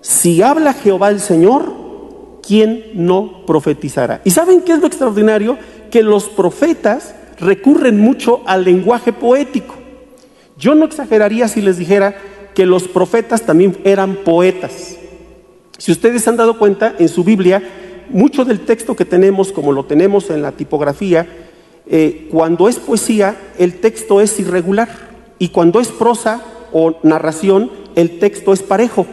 Si 0.02 0.42
habla 0.42 0.74
Jehová 0.74 1.10
el 1.10 1.20
Señor, 1.20 2.40
¿quién 2.46 2.86
no 2.96 3.46
profetizará? 3.46 4.22
¿Y 4.26 4.32
saben 4.32 4.62
qué 4.62 4.74
es 4.74 4.80
lo 4.80 4.88
extraordinario? 4.88 5.58
Que 5.90 6.04
los 6.04 6.28
profetas 6.28 7.16
recurren 7.40 8.00
mucho 8.00 8.42
al 8.46 8.64
lenguaje 8.64 9.14
poético. 9.14 9.76
Yo 10.62 10.76
no 10.76 10.86
exageraría 10.86 11.48
si 11.48 11.60
les 11.60 11.78
dijera 11.78 12.16
que 12.54 12.68
los 12.68 12.88
profetas 12.88 13.42
también 13.42 13.78
eran 13.84 14.18
poetas. 14.18 14.96
Si 15.80 15.92
ustedes 15.92 16.22
se 16.22 16.30
han 16.30 16.38
dado 16.38 16.60
cuenta, 16.60 16.94
en 17.00 17.10
su 17.10 17.24
Biblia, 17.24 17.64
mucho 18.10 18.46
del 18.46 18.60
texto 18.60 18.96
que 18.96 19.04
tenemos, 19.04 19.52
como 19.52 19.72
lo 19.72 19.86
tenemos 19.86 20.30
en 20.30 20.44
la 20.44 20.52
tipografía, 20.52 21.26
eh, 21.88 22.28
cuando 22.30 22.70
es 22.70 22.78
poesía, 22.78 23.36
el 23.58 23.80
texto 23.80 24.22
es 24.22 24.40
irregular 24.40 24.88
y 25.40 25.50
cuando 25.50 25.80
es 25.80 25.88
prosa 25.88 26.46
o 26.72 26.94
narración, 27.02 27.72
el 27.96 28.20
texto 28.20 28.54
es 28.54 28.62
parejo. 28.62 29.08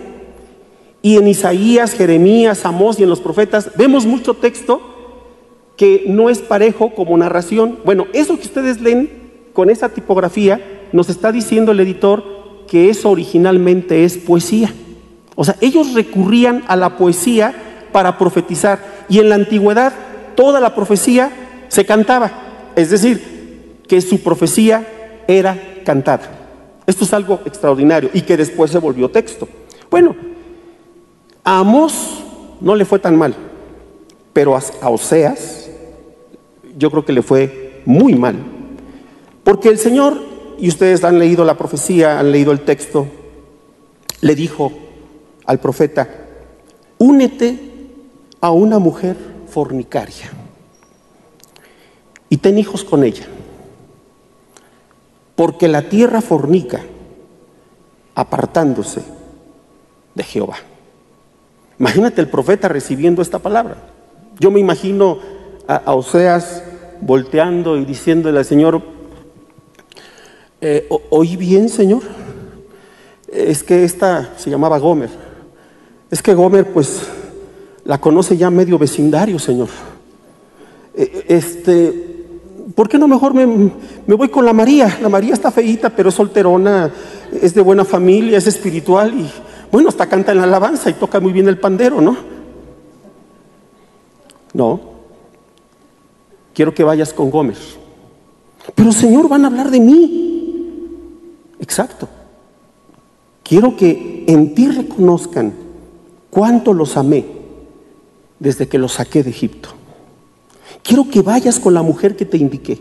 Y 1.01 1.17
en 1.17 1.29
Isaías, 1.29 1.95
Jeremías, 1.95 2.67
Amós 2.67 3.01
y 3.01 3.05
en 3.05 3.09
los 3.09 3.21
profetas 3.21 3.71
vemos 3.75 4.05
mucho 4.05 4.35
texto 4.35 4.83
que 5.79 6.05
no 6.09 6.29
es 6.29 6.41
parejo 6.41 6.95
como 6.95 7.17
narración. 7.17 7.79
Bueno, 7.87 8.07
eso 8.13 8.37
que 8.37 8.47
ustedes 8.47 8.83
leen 8.83 9.11
con 9.55 9.71
esa 9.71 9.89
tipografía 9.89 10.78
nos 10.93 11.09
está 11.09 11.33
diciendo 11.33 11.73
el 11.73 11.81
editor 11.81 12.25
que 12.67 12.91
eso 12.91 13.11
originalmente 13.11 14.05
es 14.05 14.17
poesía. 14.17 14.73
O 15.35 15.45
sea, 15.45 15.57
ellos 15.61 15.95
recurrían 15.95 16.65
a 16.69 16.77
la 16.77 16.97
poesía 16.97 17.55
para 17.93 18.19
profetizar 18.19 19.05
y 19.09 19.19
en 19.19 19.29
la 19.29 19.37
antigüedad 19.37 19.93
toda 20.35 20.61
la 20.61 20.75
profecía 20.75 21.31
se 21.69 21.85
cantaba. 21.87 22.31
Es 22.77 22.91
decir, 22.91 23.79
que 23.87 24.01
su 24.01 24.21
profecía 24.21 24.87
era 25.27 25.57
cantada. 25.85 26.39
Esto 26.87 27.05
es 27.05 27.13
algo 27.13 27.41
extraordinario 27.45 28.11
y 28.13 28.23
que 28.23 28.37
después 28.37 28.71
se 28.71 28.79
volvió 28.79 29.11
texto. 29.11 29.49
Bueno, 29.91 30.15
A 31.45 31.61
Amós 31.61 32.23
no 32.61 32.75
le 32.75 32.85
fue 32.85 32.99
tan 32.99 33.17
mal, 33.17 33.35
pero 34.33 34.57
a 34.57 34.89
Oseas 34.89 35.71
yo 36.77 36.91
creo 36.91 37.05
que 37.05 37.13
le 37.13 37.23
fue 37.23 37.83
muy 37.85 38.15
mal. 38.15 38.37
Porque 39.45 39.69
el 39.69 39.79
Señor, 39.79 40.19
y 40.59 40.69
ustedes 40.69 41.05
han 41.05 41.19
leído 41.19 41.45
la 41.45 41.57
profecía, 41.57 42.19
han 42.19 42.33
leído 42.33 42.53
el 42.53 42.61
texto, 42.61 43.07
le 44.21 44.35
dijo 44.35 44.73
al 45.47 45.61
profeta, 45.61 46.09
únete 46.99 47.59
a 48.41 48.51
una 48.51 48.79
mujer 48.79 49.17
fornicaria 49.49 50.31
y 52.29 52.37
ten 52.39 52.59
hijos 52.59 52.85
con 52.85 53.05
ella, 53.05 53.27
porque 55.37 55.69
la 55.69 55.83
tierra 55.89 56.21
fornica 56.21 56.83
apartándose 58.15 59.03
de 60.15 60.25
Jehová. 60.25 60.57
Imagínate 61.79 62.21
el 62.21 62.29
profeta 62.29 62.69
recibiendo 62.69 63.23
esta 63.23 63.39
palabra. 63.39 63.77
Yo 64.41 64.51
me 64.51 64.59
imagino 64.59 65.19
a, 65.69 65.95
Oseas 65.95 66.65
volteando 67.01 67.77
y 67.77 67.85
diciéndole 67.85 68.39
al 68.39 68.45
Señor, 68.45 68.83
eh, 70.61 70.89
¿oí 71.11 71.37
bien, 71.37 71.69
Señor? 71.69 72.03
Es 73.29 73.63
que 73.63 73.85
esta 73.85 74.35
se 74.37 74.51
llamaba 74.51 74.79
Gomer. 74.79 75.11
Es 76.11 76.23
que 76.23 76.35
Gomer, 76.35 76.73
pues, 76.73 77.03
la 77.85 78.01
conoce 78.01 78.37
ya 78.37 78.51
medio 78.51 78.79
vecindario, 78.79 79.39
Señor. 79.39 79.69
Eh, 80.95 81.27
este, 81.29 82.27
¿por 82.75 82.89
qué 82.89 82.99
no 82.99 83.07
mejor 83.07 83.35
me, 83.35 84.17
voy 84.17 84.29
con 84.29 84.45
la 84.45 84.53
María? 84.53 84.99
La 85.01 85.09
María 85.09 85.35
está 85.35 85.51
feíta, 85.51 85.91
pero 85.91 86.09
es 86.09 86.15
solterona, 86.15 86.91
es 87.41 87.55
de 87.55 87.61
buena 87.61 87.85
familia, 87.85 88.39
es 88.39 88.47
espiritual 88.47 89.15
y, 89.15 89.31
bueno, 89.71 89.89
hasta 89.89 90.07
canta 90.07 90.33
en 90.33 90.39
la 90.39 90.45
alabanza 90.45 90.91
y 90.91 90.95
toca 90.95 91.21
muy 91.21 91.33
bien 91.33 91.49
el 91.49 91.59
pandero, 91.59 92.01
¿no? 92.01 92.17
No. 94.55 94.81
Quiero 96.53 96.75
que 96.75 96.83
vayas 96.83 97.13
con 97.13 97.31
Gómez. 97.31 97.77
Pero 98.75 98.93
Señor, 98.93 99.29
van 99.29 99.45
a 99.45 99.49
hablar 99.49 99.71
de 99.71 99.81
mí. 99.81 100.28
Exacto. 101.61 102.09
Quiero 103.43 103.77
que 103.77 104.25
en 104.27 104.55
ti 104.55 104.69
reconozcan 104.69 105.55
cuánto 106.31 106.73
los 106.73 106.97
amé 106.97 107.25
desde 108.39 108.69
que 108.69 108.79
los 108.79 108.95
saqué 108.95 109.23
de 109.23 109.31
Egipto. 109.31 109.71
Quiero 110.83 111.09
que 111.09 111.23
vayas 111.23 111.59
con 111.59 111.75
la 111.75 111.83
mujer 111.83 112.17
que 112.17 112.25
te 112.25 112.37
indiqué, 112.37 112.81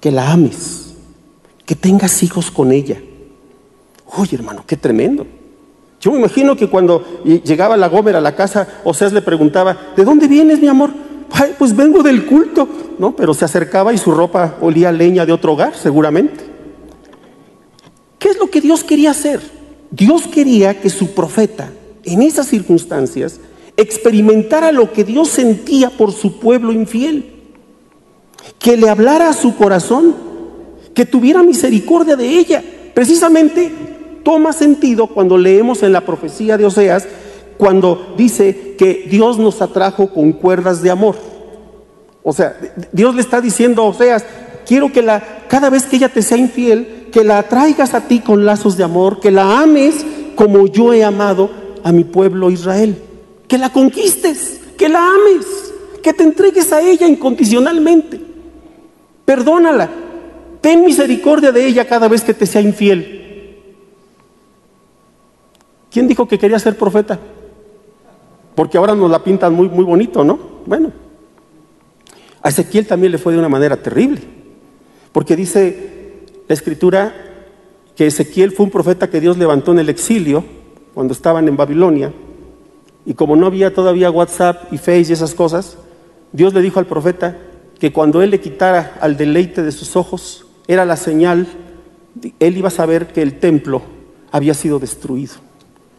que 0.00 0.10
la 0.10 0.30
ames, 0.30 0.94
que 1.64 1.74
tengas 1.74 2.22
hijos 2.22 2.50
con 2.50 2.72
ella. 2.72 3.00
Oye, 4.16 4.36
hermano, 4.36 4.64
qué 4.66 4.76
tremendo. 4.76 5.26
Yo 6.00 6.12
me 6.12 6.18
imagino 6.18 6.56
que 6.56 6.68
cuando 6.68 7.22
llegaba 7.24 7.76
la 7.76 7.88
Gómez 7.88 8.14
a 8.14 8.20
la 8.20 8.34
casa, 8.34 8.66
Oseas 8.84 9.12
le 9.12 9.22
preguntaba, 9.22 9.76
¿de 9.96 10.04
dónde 10.04 10.28
vienes, 10.28 10.60
mi 10.60 10.68
amor? 10.68 10.90
pues 11.58 11.76
vengo 11.76 12.02
del 12.02 12.26
culto, 12.26 12.68
¿no? 12.98 13.14
Pero 13.14 13.34
se 13.34 13.44
acercaba 13.44 13.92
y 13.92 13.98
su 13.98 14.10
ropa 14.10 14.56
olía 14.60 14.92
leña 14.92 15.24
de 15.24 15.32
otro 15.32 15.52
hogar, 15.52 15.74
seguramente. 15.74 16.49
¿Qué 18.20 18.28
es 18.28 18.38
lo 18.38 18.50
que 18.50 18.60
Dios 18.60 18.84
quería 18.84 19.10
hacer? 19.10 19.40
Dios 19.90 20.28
quería 20.28 20.78
que 20.78 20.90
su 20.90 21.14
profeta, 21.14 21.72
en 22.04 22.20
esas 22.20 22.46
circunstancias, 22.46 23.40
experimentara 23.78 24.72
lo 24.72 24.92
que 24.92 25.04
Dios 25.04 25.28
sentía 25.28 25.88
por 25.88 26.12
su 26.12 26.38
pueblo 26.38 26.70
infiel, 26.70 27.32
que 28.58 28.76
le 28.76 28.90
hablara 28.90 29.30
a 29.30 29.32
su 29.32 29.56
corazón, 29.56 30.14
que 30.94 31.06
tuviera 31.06 31.42
misericordia 31.42 32.14
de 32.14 32.28
ella. 32.28 32.62
Precisamente 32.92 33.72
toma 34.22 34.52
sentido 34.52 35.06
cuando 35.06 35.38
leemos 35.38 35.82
en 35.82 35.92
la 35.92 36.04
profecía 36.04 36.58
de 36.58 36.66
Oseas, 36.66 37.08
cuando 37.56 38.14
dice 38.18 38.74
que 38.76 39.06
Dios 39.10 39.38
nos 39.38 39.62
atrajo 39.62 40.12
con 40.12 40.32
cuerdas 40.32 40.82
de 40.82 40.90
amor. 40.90 41.16
O 42.22 42.34
sea, 42.34 42.54
Dios 42.92 43.14
le 43.14 43.22
está 43.22 43.40
diciendo 43.40 43.80
a 43.80 43.86
Oseas, 43.86 44.26
quiero 44.66 44.92
que 44.92 45.00
la, 45.00 45.46
cada 45.48 45.70
vez 45.70 45.84
que 45.84 45.96
ella 45.96 46.10
te 46.10 46.20
sea 46.20 46.36
infiel, 46.36 46.99
que 47.10 47.24
la 47.24 47.38
atraigas 47.38 47.94
a 47.94 48.06
ti 48.06 48.20
con 48.20 48.44
lazos 48.44 48.76
de 48.76 48.84
amor, 48.84 49.20
que 49.20 49.30
la 49.30 49.60
ames 49.60 50.04
como 50.34 50.66
yo 50.66 50.92
he 50.92 51.04
amado 51.04 51.50
a 51.84 51.92
mi 51.92 52.04
pueblo 52.04 52.50
Israel, 52.50 52.96
que 53.46 53.58
la 53.58 53.70
conquistes, 53.70 54.60
que 54.76 54.88
la 54.88 55.00
ames, 55.06 55.46
que 56.02 56.12
te 56.12 56.22
entregues 56.22 56.72
a 56.72 56.80
ella 56.80 57.06
incondicionalmente. 57.06 58.20
Perdónala, 59.24 59.90
ten 60.60 60.84
misericordia 60.84 61.52
de 61.52 61.66
ella 61.66 61.86
cada 61.86 62.08
vez 62.08 62.22
que 62.22 62.34
te 62.34 62.46
sea 62.46 62.60
infiel. 62.60 63.18
¿Quién 65.90 66.06
dijo 66.06 66.26
que 66.26 66.38
quería 66.38 66.58
ser 66.58 66.76
profeta? 66.76 67.18
Porque 68.54 68.78
ahora 68.78 68.94
nos 68.94 69.10
la 69.10 69.22
pintan 69.22 69.52
muy, 69.52 69.68
muy 69.68 69.84
bonito, 69.84 70.22
¿no? 70.22 70.38
Bueno, 70.66 70.92
a 72.42 72.48
Ezequiel 72.48 72.86
también 72.86 73.12
le 73.12 73.18
fue 73.18 73.32
de 73.32 73.38
una 73.38 73.48
manera 73.48 73.76
terrible. 73.76 74.20
Porque 75.12 75.36
dice 75.36 75.99
la 76.50 76.54
escritura 76.54 77.14
que 77.94 78.08
Ezequiel 78.08 78.50
fue 78.50 78.64
un 78.64 78.72
profeta 78.72 79.08
que 79.08 79.20
Dios 79.20 79.38
levantó 79.38 79.70
en 79.70 79.78
el 79.78 79.88
exilio 79.88 80.44
cuando 80.94 81.12
estaban 81.12 81.46
en 81.46 81.56
Babilonia. 81.56 82.12
Y 83.06 83.14
como 83.14 83.36
no 83.36 83.46
había 83.46 83.72
todavía 83.72 84.10
WhatsApp 84.10 84.72
y 84.72 84.78
Face 84.78 85.06
y 85.10 85.12
esas 85.12 85.32
cosas, 85.36 85.78
Dios 86.32 86.52
le 86.52 86.60
dijo 86.60 86.80
al 86.80 86.86
profeta 86.86 87.38
que 87.78 87.92
cuando 87.92 88.20
él 88.20 88.32
le 88.32 88.40
quitara 88.40 88.98
al 89.00 89.16
deleite 89.16 89.62
de 89.62 89.70
sus 89.70 89.94
ojos, 89.94 90.44
era 90.66 90.84
la 90.84 90.96
señal, 90.96 91.46
él 92.40 92.56
iba 92.56 92.66
a 92.66 92.72
saber 92.72 93.12
que 93.12 93.22
el 93.22 93.38
templo 93.38 93.82
había 94.32 94.54
sido 94.54 94.80
destruido. 94.80 95.34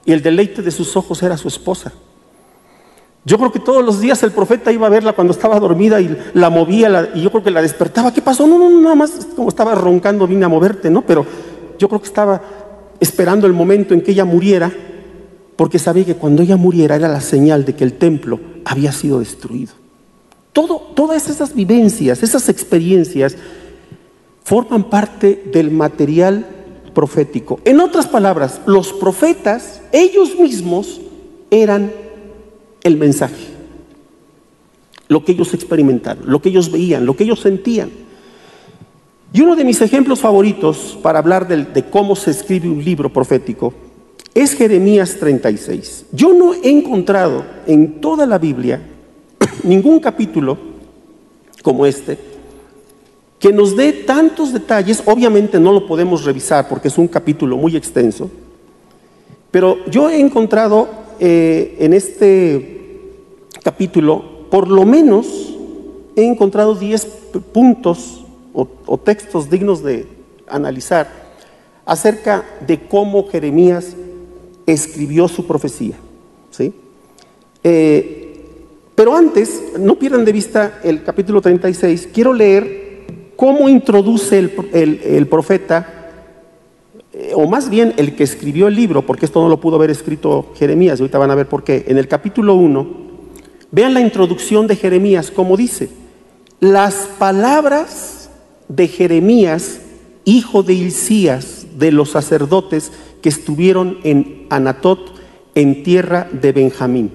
Y 0.03 0.11
el 0.11 0.21
deleite 0.21 0.61
de 0.61 0.71
sus 0.71 0.97
ojos 0.97 1.23
era 1.23 1.37
su 1.37 1.47
esposa. 1.47 1.93
Yo 3.23 3.37
creo 3.37 3.51
que 3.51 3.59
todos 3.59 3.85
los 3.85 4.01
días 4.01 4.23
el 4.23 4.31
profeta 4.31 4.71
iba 4.71 4.87
a 4.87 4.89
verla 4.89 5.13
cuando 5.13 5.31
estaba 5.31 5.59
dormida 5.59 6.01
y 6.01 6.17
la 6.33 6.49
movía 6.49 7.11
y 7.13 7.21
yo 7.21 7.29
creo 7.29 7.43
que 7.43 7.51
la 7.51 7.61
despertaba. 7.61 8.11
¿Qué 8.11 8.21
pasó? 8.21 8.47
No, 8.47 8.57
no, 8.57 8.69
nada 8.81 8.95
más 8.95 9.27
como 9.35 9.49
estaba 9.49 9.75
roncando 9.75 10.25
vine 10.25 10.45
a 10.45 10.49
moverte, 10.49 10.89
¿no? 10.89 11.03
Pero 11.03 11.25
yo 11.77 11.87
creo 11.87 12.01
que 12.01 12.07
estaba 12.07 12.41
esperando 12.99 13.45
el 13.45 13.53
momento 13.53 13.93
en 13.93 14.01
que 14.01 14.11
ella 14.11 14.25
muriera 14.25 14.71
porque 15.55 15.77
sabía 15.77 16.05
que 16.05 16.15
cuando 16.15 16.41
ella 16.41 16.57
muriera 16.57 16.95
era 16.95 17.07
la 17.07 17.21
señal 17.21 17.63
de 17.65 17.75
que 17.75 17.83
el 17.83 17.93
templo 17.93 18.39
había 18.65 18.91
sido 18.91 19.19
destruido. 19.19 19.73
Todo, 20.53 20.79
todas 20.95 21.29
esas 21.29 21.53
vivencias, 21.53 22.23
esas 22.23 22.49
experiencias 22.49 23.37
forman 24.43 24.89
parte 24.89 25.43
del 25.53 25.69
material 25.69 26.47
profético. 26.95 27.59
En 27.63 27.79
otras 27.79 28.07
palabras, 28.07 28.61
los 28.65 28.91
profetas, 28.93 29.81
ellos 29.91 30.39
mismos, 30.39 30.99
eran 31.51 31.91
el 32.83 32.97
mensaje. 32.97 33.47
Lo 35.07 35.23
que 35.25 35.33
ellos 35.33 35.53
experimentaron, 35.53 36.23
lo 36.25 36.41
que 36.41 36.49
ellos 36.49 36.71
veían, 36.71 37.05
lo 37.05 37.15
que 37.15 37.23
ellos 37.23 37.39
sentían. 37.41 37.89
Y 39.33 39.41
uno 39.41 39.55
de 39.55 39.63
mis 39.63 39.81
ejemplos 39.81 40.19
favoritos 40.19 40.97
para 41.01 41.19
hablar 41.19 41.47
de, 41.47 41.83
cómo 41.85 42.15
se 42.15 42.31
escribe 42.31 42.69
un 42.69 42.83
libro 42.83 43.11
profético 43.11 43.73
es 44.33 44.53
Jeremías 44.53 45.17
36. 45.19 46.05
Yo 46.11 46.33
no 46.33 46.53
he 46.53 46.69
encontrado 46.69 47.45
en 47.65 48.01
toda 48.01 48.25
la 48.25 48.37
Biblia 48.37 48.81
ningún 49.63 49.99
capítulo 49.99 50.57
como 51.61 51.85
este 51.85 52.31
que 53.41 53.51
nos 53.51 53.75
dé 53.75 53.91
tantos 53.91 54.53
detalles, 54.53 55.01
obviamente 55.07 55.59
no 55.59 55.73
lo 55.73 55.87
podemos 55.87 56.23
revisar 56.23 56.69
porque 56.69 56.89
es 56.89 56.97
un 56.99 57.07
capítulo 57.07 57.57
muy 57.57 57.75
extenso, 57.75 58.29
pero 59.49 59.83
yo 59.87 60.11
he 60.11 60.19
encontrado 60.19 60.87
eh, 61.21 61.77
en 61.79 61.93
este 61.93 62.79
capítulo, 63.63 64.49
por 64.49 64.67
lo 64.67 64.85
menos 64.85 65.55
he 66.15 66.25
encontrado 66.25 66.73
10 66.73 67.05
puntos 67.53 68.25
o, 68.53 68.97
textos 68.97 69.47
dignos 69.47 69.83
de 69.83 70.07
analizar 70.47 71.07
acerca 71.85 72.43
de 72.65 72.79
cómo 72.87 73.27
Jeremías 73.27 73.95
escribió 74.65 75.27
su 75.27 75.45
profecía. 75.45 75.95
¿sí? 76.49 76.73
Eh, 77.63 78.43
pero 78.95 79.15
antes, 79.15 79.61
no 79.79 79.99
pierdan 79.99 80.25
de 80.25 80.31
vista 80.31 80.79
el 80.83 81.03
capítulo 81.03 81.39
36, 81.39 82.09
quiero 82.11 82.33
leer 82.33 83.05
cómo 83.35 83.69
introduce 83.69 84.39
el, 84.39 85.27
profeta, 85.27 86.00
eh, 87.13 87.33
o 87.35 87.47
más 87.47 87.69
bien 87.69 87.93
el 87.97 88.15
que 88.15 88.23
escribió 88.23 88.67
el 88.67 88.75
libro, 88.75 89.05
porque 89.05 89.25
esto 89.25 89.41
no 89.41 89.49
lo 89.49 89.59
pudo 89.59 89.75
haber 89.75 89.89
escrito 89.89 90.53
Jeremías, 90.55 90.99
y 90.99 91.03
ahorita 91.03 91.17
van 91.17 91.31
a 91.31 91.35
ver 91.35 91.47
por 91.47 91.63
qué. 91.63 91.85
En 91.87 91.97
el 91.97 92.07
capítulo 92.07 92.55
1, 92.55 92.87
vean 93.71 93.93
la 93.93 94.01
introducción 94.01 94.67
de 94.67 94.77
Jeremías, 94.77 95.29
como 95.29 95.57
dice, 95.57 95.89
las 96.61 97.09
palabras 97.19 98.29
de 98.69 98.87
Jeremías, 98.87 99.81
hijo 100.23 100.63
de 100.63 100.73
Hilcías, 100.73 101.67
de 101.77 101.91
los 101.91 102.11
sacerdotes 102.11 102.91
que 103.21 103.29
estuvieron 103.29 103.97
en 104.03 104.47
Anatot, 104.49 105.13
en 105.55 105.83
tierra 105.83 106.29
de 106.31 106.51
Benjamín. 106.53 107.11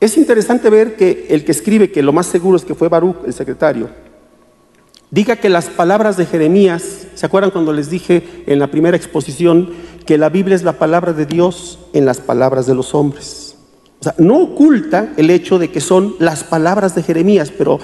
Es 0.00 0.16
interesante 0.18 0.68
ver 0.68 0.96
que 0.96 1.26
el 1.30 1.44
que 1.44 1.52
escribe, 1.52 1.90
que 1.90 2.02
lo 2.02 2.12
más 2.12 2.26
seguro 2.26 2.56
es 2.56 2.64
que 2.64 2.74
fue 2.74 2.88
Baruch, 2.88 3.24
el 3.26 3.32
secretario, 3.32 3.88
diga 5.16 5.36
que 5.36 5.48
las 5.48 5.70
palabras 5.70 6.18
de 6.18 6.26
Jeremías, 6.26 7.06
¿se 7.14 7.24
acuerdan 7.24 7.50
cuando 7.50 7.72
les 7.72 7.88
dije 7.88 8.44
en 8.46 8.58
la 8.58 8.66
primera 8.70 8.98
exposición 8.98 9.70
que 10.04 10.18
la 10.18 10.28
Biblia 10.28 10.54
es 10.54 10.62
la 10.62 10.74
palabra 10.74 11.14
de 11.14 11.24
Dios 11.24 11.78
en 11.94 12.04
las 12.04 12.20
palabras 12.20 12.66
de 12.66 12.74
los 12.74 12.94
hombres. 12.94 13.56
O 14.00 14.04
sea, 14.04 14.14
no 14.18 14.36
oculta 14.36 15.08
el 15.16 15.30
hecho 15.30 15.58
de 15.58 15.70
que 15.70 15.80
son 15.80 16.14
las 16.18 16.44
palabras 16.44 16.94
de 16.94 17.02
Jeremías, 17.02 17.50
pero 17.56 17.80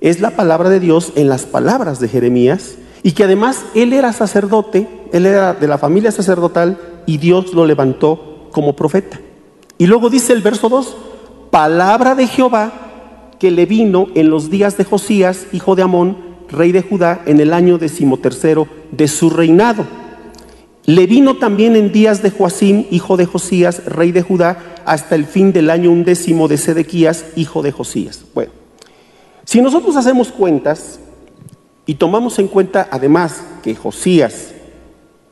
es 0.00 0.20
la 0.20 0.32
palabra 0.32 0.68
de 0.68 0.80
Dios 0.80 1.12
en 1.14 1.28
las 1.28 1.44
palabras 1.46 2.00
de 2.00 2.08
Jeremías 2.08 2.74
y 3.04 3.12
que 3.12 3.22
además 3.22 3.64
él 3.76 3.92
era 3.92 4.12
sacerdote, 4.12 4.88
él 5.12 5.24
era 5.24 5.54
de 5.54 5.68
la 5.68 5.78
familia 5.78 6.10
sacerdotal 6.10 6.78
y 7.06 7.18
Dios 7.18 7.54
lo 7.54 7.64
levantó 7.64 8.48
como 8.50 8.74
profeta. 8.74 9.20
Y 9.78 9.86
luego 9.86 10.10
dice 10.10 10.32
el 10.32 10.42
verso 10.42 10.68
2, 10.68 10.96
palabra 11.52 12.16
de 12.16 12.26
Jehová 12.26 12.72
que 13.38 13.52
le 13.52 13.66
vino 13.66 14.08
en 14.16 14.30
los 14.30 14.50
días 14.50 14.76
de 14.76 14.84
Josías, 14.84 15.46
hijo 15.52 15.76
de 15.76 15.82
Amón, 15.82 16.25
rey 16.50 16.72
de 16.72 16.82
Judá, 16.82 17.22
en 17.26 17.40
el 17.40 17.52
año 17.52 17.78
decimotercero 17.78 18.68
de 18.92 19.08
su 19.08 19.30
reinado. 19.30 19.86
Le 20.84 21.06
vino 21.06 21.36
también 21.36 21.74
en 21.74 21.92
días 21.92 22.22
de 22.22 22.30
Joacim, 22.30 22.86
hijo 22.90 23.16
de 23.16 23.26
Josías, 23.26 23.84
rey 23.86 24.12
de 24.12 24.22
Judá, 24.22 24.76
hasta 24.84 25.16
el 25.16 25.26
fin 25.26 25.52
del 25.52 25.70
año 25.70 25.90
undécimo 25.90 26.46
de 26.46 26.58
Sedequías, 26.58 27.24
hijo 27.34 27.62
de 27.62 27.72
Josías. 27.72 28.24
Bueno, 28.34 28.52
si 29.44 29.60
nosotros 29.60 29.96
hacemos 29.96 30.28
cuentas 30.28 31.00
y 31.86 31.94
tomamos 31.94 32.38
en 32.38 32.48
cuenta 32.48 32.88
además 32.90 33.42
que 33.62 33.74
Josías 33.74 34.52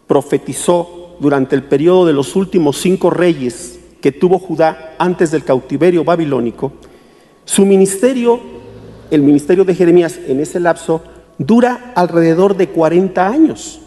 profetizó 0.06 1.16
durante 1.20 1.54
el 1.54 1.62
periodo 1.62 2.06
de 2.06 2.12
los 2.12 2.34
últimos 2.36 2.78
cinco 2.78 3.10
reyes 3.10 3.78
que 4.00 4.12
tuvo 4.12 4.38
Judá 4.38 4.94
antes 4.98 5.30
del 5.30 5.44
cautiverio 5.44 6.04
babilónico, 6.04 6.72
su 7.44 7.64
ministerio, 7.64 8.40
el 9.14 9.22
ministerio 9.22 9.64
de 9.64 9.74
Jeremías 9.74 10.18
en 10.26 10.40
ese 10.40 10.60
lapso, 10.60 11.02
dura 11.38 11.92
alrededor 11.94 12.56
de 12.56 12.68
40 12.68 13.26
años. 13.26 13.80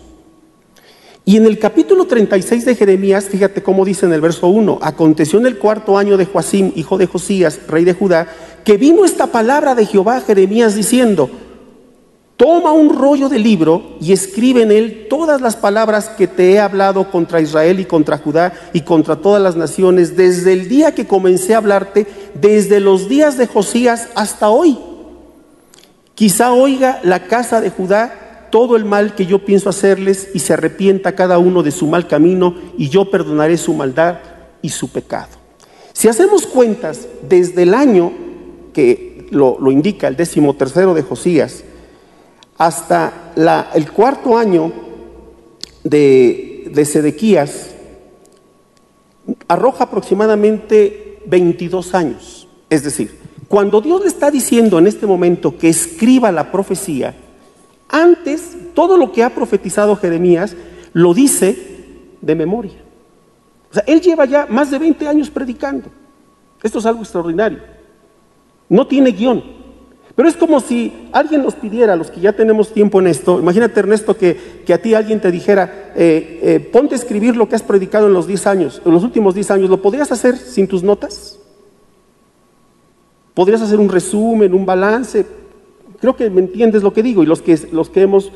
Y 1.25 1.35
en 1.35 1.45
el 1.45 1.59
capítulo 1.59 2.05
36 2.05 2.63
de 2.63 2.75
Jeremías, 2.75 3.25
fíjate 3.25 3.61
cómo 3.61 3.83
dice 3.83 4.05
en 4.05 4.13
el 4.13 4.21
verso 4.21 4.47
1, 4.47 4.79
aconteció 4.81 5.39
en 5.39 5.45
el 5.45 5.57
cuarto 5.57 5.97
año 5.97 6.15
de 6.15 6.25
Joacim, 6.25 6.71
hijo 6.75 6.97
de 6.97 7.05
Josías, 7.07 7.59
rey 7.67 7.83
de 7.83 7.93
Judá, 7.93 8.27
que 8.63 8.77
vino 8.77 9.03
esta 9.03 9.27
palabra 9.27 9.75
de 9.75 9.85
Jehová 9.85 10.17
a 10.17 10.21
Jeremías 10.21 10.73
diciendo, 10.75 11.29
Toma 12.37 12.71
un 12.71 12.95
rollo 12.95 13.29
de 13.29 13.39
libro 13.39 13.97
y 13.99 14.13
escribe 14.13 14.61
en 14.61 14.71
él 14.71 15.07
todas 15.09 15.41
las 15.41 15.55
palabras 15.55 16.07
que 16.09 16.27
te 16.27 16.51
he 16.51 16.59
hablado 16.59 17.09
contra 17.09 17.41
Israel 17.41 17.79
y 17.79 17.85
contra 17.85 18.19
Judá 18.19 18.53
y 18.73 18.81
contra 18.81 19.15
todas 19.15 19.41
las 19.41 19.55
naciones 19.55 20.15
desde 20.15 20.53
el 20.53 20.69
día 20.69 20.93
que 20.93 21.07
comencé 21.07 21.55
a 21.55 21.57
hablarte, 21.57 22.05
desde 22.39 22.79
los 22.79 23.09
días 23.09 23.37
de 23.37 23.47
Josías 23.47 24.09
hasta 24.13 24.49
hoy. 24.49 24.77
Quizá 26.17 26.51
oiga 26.51 26.99
la 27.03 27.27
casa 27.27 27.61
de 27.61 27.69
Judá 27.69 28.47
todo 28.49 28.75
el 28.75 28.85
mal 28.85 29.13
que 29.13 29.27
yo 29.27 29.45
pienso 29.45 29.69
hacerles 29.69 30.29
y 30.33 30.39
se 30.39 30.53
arrepienta 30.53 31.13
cada 31.13 31.37
uno 31.37 31.61
de 31.61 31.69
su 31.69 31.85
mal 31.85 32.07
camino 32.07 32.55
y 32.75 32.89
yo 32.89 33.11
perdonaré 33.11 33.55
su 33.55 33.75
maldad 33.75 34.17
y 34.63 34.69
su 34.69 34.91
pecado. 34.91 35.27
Si 35.93 36.07
hacemos 36.07 36.47
cuentas 36.47 37.07
desde 37.21 37.61
el 37.61 37.75
año 37.75 38.11
que 38.73 39.27
lo, 39.29 39.59
indica 39.69 40.07
el 40.07 40.15
décimo 40.15 40.55
tercero 40.55 40.95
de 40.95 41.03
Josías, 41.03 41.63
hasta 42.57 43.31
el 43.75 43.91
cuarto 43.91 44.39
año 44.39 44.71
de, 45.83 46.71
de 46.73 46.85
Sedequías, 46.85 47.75
arroja 49.47 49.83
aproximadamente 49.83 51.19
22 51.27 51.93
años. 51.93 52.47
Es 52.71 52.83
decir, 52.83 53.26
cuando 53.47 53.81
Dios 53.81 54.01
le 54.01 54.07
está 54.07 54.29
diciendo 54.29 54.77
en 54.77 54.87
este 54.87 55.07
momento 55.07 55.57
que 55.57 55.69
escriba 55.69 56.31
la 56.31 56.51
profecía, 56.51 57.15
antes 57.89 58.55
todo 58.73 58.97
lo 58.97 59.11
que 59.11 59.23
ha 59.23 59.33
profetizado 59.33 59.95
Jeremías 59.95 60.55
lo 60.93 61.13
dice 61.13 61.57
de 62.21 62.35
memoria. 62.35 62.75
O 63.71 63.73
sea, 63.73 63.83
él 63.87 64.01
lleva 64.01 64.25
ya 64.25 64.45
más 64.49 64.71
de 64.71 64.79
20 64.79 65.07
años 65.07 65.29
predicando. 65.29 65.89
Esto 66.61 66.79
es 66.79 66.85
algo 66.85 67.01
extraordinario. 67.01 67.59
No 68.69 68.87
tiene 68.87 69.11
guion. 69.11 69.57
Pero 70.15 70.27
es 70.27 70.35
como 70.35 70.59
si 70.59 71.09
alguien 71.11 71.43
nos 71.43 71.53
pidiera, 71.53 71.95
los 71.95 72.09
que 72.09 72.19
ya 72.19 72.33
tenemos 72.33 72.73
tiempo 72.73 72.99
en 72.99 73.05
esto, 73.05 73.39
imagínate 73.39 73.79
Ernesto 73.79 74.17
que, 74.17 74.63
a 74.73 74.77
ti 74.79 74.95
alguien 74.95 75.21
te 75.21 75.31
dijera, 75.31 75.93
eh, 75.95 76.39
eh, 76.41 76.59
ponte 76.59 76.95
a 76.95 76.97
escribir 76.97 77.35
lo 77.35 77.47
que 77.47 77.55
has 77.55 77.61
predicado 77.61 78.07
en 78.07 78.13
los 78.13 78.25
10 78.25 78.47
años, 78.47 78.81
en 78.83 78.93
los 78.93 79.03
últimos 79.03 79.35
10 79.35 79.51
años, 79.51 79.69
¿lo 79.69 79.79
podrías 79.79 80.11
hacer 80.11 80.35
sin 80.35 80.67
tus 80.67 80.81
notas? 80.81 81.36
¿Podrías 83.37 83.61
hacer 83.61 83.79
un 83.79 83.87
resumen, 83.87 84.51
un 84.51 84.65
balance? 84.65 85.23
Creo 86.01 86.15
que 86.15 86.27
me 86.27 86.41
entiendes 86.41 86.81
lo 86.81 86.91
que 86.91 87.03
digo 87.03 87.21
y 87.21 87.27
los 87.27 87.43
que, 87.43 87.55
los 87.71 87.87
que 87.87 88.01
hemos 88.01 88.31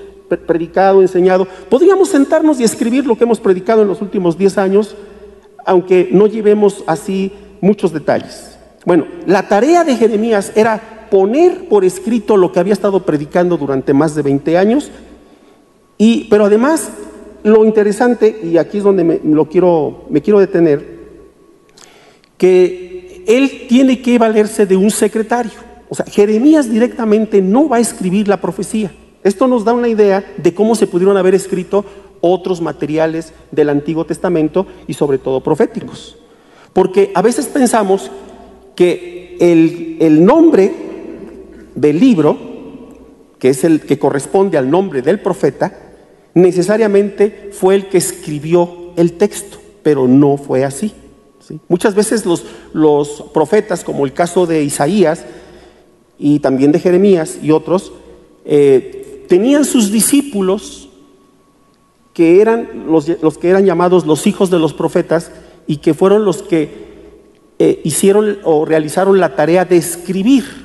predicado, 0.45 1.01
enseñado, 1.01 1.47
podríamos 1.71 2.09
sentarnos 2.09 2.59
y 2.59 2.63
escribir 2.63 3.07
lo 3.07 3.17
que 3.17 3.23
hemos 3.23 3.39
predicado 3.39 3.81
en 3.81 3.87
los 3.87 4.03
últimos 4.03 4.37
10 4.37 4.59
años, 4.59 4.95
aunque 5.65 6.09
no 6.11 6.27
llevemos 6.27 6.83
así 6.85 7.31
muchos 7.61 7.91
detalles. 7.91 8.59
Bueno, 8.85 9.07
la 9.25 9.47
tarea 9.47 9.83
de 9.83 9.95
Jeremías 9.95 10.51
era 10.53 11.07
poner 11.09 11.67
por 11.67 11.83
escrito 11.83 12.37
lo 12.37 12.51
que 12.51 12.59
había 12.59 12.73
estado 12.73 13.03
predicando 13.03 13.57
durante 13.57 13.95
más 13.95 14.13
de 14.13 14.21
20 14.21 14.55
años. 14.55 14.91
Y, 15.97 16.25
pero 16.25 16.45
además, 16.45 16.91
lo 17.41 17.65
interesante, 17.65 18.39
y 18.43 18.59
aquí 18.59 18.77
es 18.77 18.83
donde 18.83 19.03
me, 19.03 19.19
lo 19.23 19.49
quiero, 19.49 20.03
me 20.11 20.21
quiero 20.21 20.39
detener, 20.39 21.01
que 22.37 22.90
él 23.27 23.65
tiene 23.67 24.01
que 24.01 24.17
valerse 24.17 24.65
de 24.65 24.75
un 24.75 24.91
secretario. 24.91 25.51
O 25.89 25.95
sea, 25.95 26.05
Jeremías 26.05 26.69
directamente 26.69 27.41
no 27.41 27.67
va 27.67 27.77
a 27.77 27.81
escribir 27.81 28.27
la 28.27 28.39
profecía. 28.39 28.91
Esto 29.23 29.47
nos 29.47 29.65
da 29.65 29.73
una 29.73 29.87
idea 29.87 30.23
de 30.37 30.53
cómo 30.53 30.75
se 30.75 30.87
pudieron 30.87 31.17
haber 31.17 31.35
escrito 31.35 31.85
otros 32.21 32.61
materiales 32.61 33.33
del 33.51 33.69
Antiguo 33.69 34.05
Testamento 34.05 34.65
y 34.87 34.93
sobre 34.93 35.17
todo 35.17 35.43
proféticos. 35.43 36.17
Porque 36.73 37.11
a 37.13 37.21
veces 37.21 37.47
pensamos 37.47 38.09
que 38.75 39.37
el, 39.39 39.97
el 39.99 40.23
nombre 40.23 40.73
del 41.75 41.99
libro, 41.99 42.37
que 43.37 43.49
es 43.49 43.63
el 43.63 43.81
que 43.81 43.99
corresponde 43.99 44.57
al 44.57 44.69
nombre 44.69 45.01
del 45.01 45.19
profeta, 45.19 45.77
necesariamente 46.33 47.49
fue 47.51 47.75
el 47.75 47.89
que 47.89 47.97
escribió 47.97 48.93
el 48.95 49.13
texto, 49.13 49.57
pero 49.83 50.07
no 50.07 50.37
fue 50.37 50.63
así. 50.63 50.93
Muchas 51.67 51.95
veces 51.95 52.25
los, 52.25 52.43
los 52.73 53.23
profetas, 53.33 53.83
como 53.83 54.05
el 54.05 54.13
caso 54.13 54.45
de 54.45 54.63
Isaías 54.63 55.25
y 56.17 56.39
también 56.39 56.71
de 56.71 56.79
Jeremías 56.79 57.39
y 57.41 57.51
otros, 57.51 57.91
eh, 58.45 59.25
tenían 59.27 59.65
sus 59.65 59.91
discípulos 59.91 60.89
que 62.13 62.41
eran 62.41 62.85
los, 62.87 63.07
los, 63.21 63.37
que 63.37 63.49
eran 63.49 63.65
llamados 63.65 64.05
los 64.05 64.27
hijos 64.27 64.49
de 64.49 64.59
los 64.59 64.73
profetas 64.73 65.31
y 65.67 65.77
que 65.77 65.93
fueron 65.93 66.25
los 66.25 66.43
que 66.43 66.91
eh, 67.59 67.81
hicieron 67.83 68.39
o 68.43 68.65
realizaron 68.65 69.19
la 69.19 69.35
tarea 69.35 69.65
de 69.65 69.77
escribir 69.77 70.61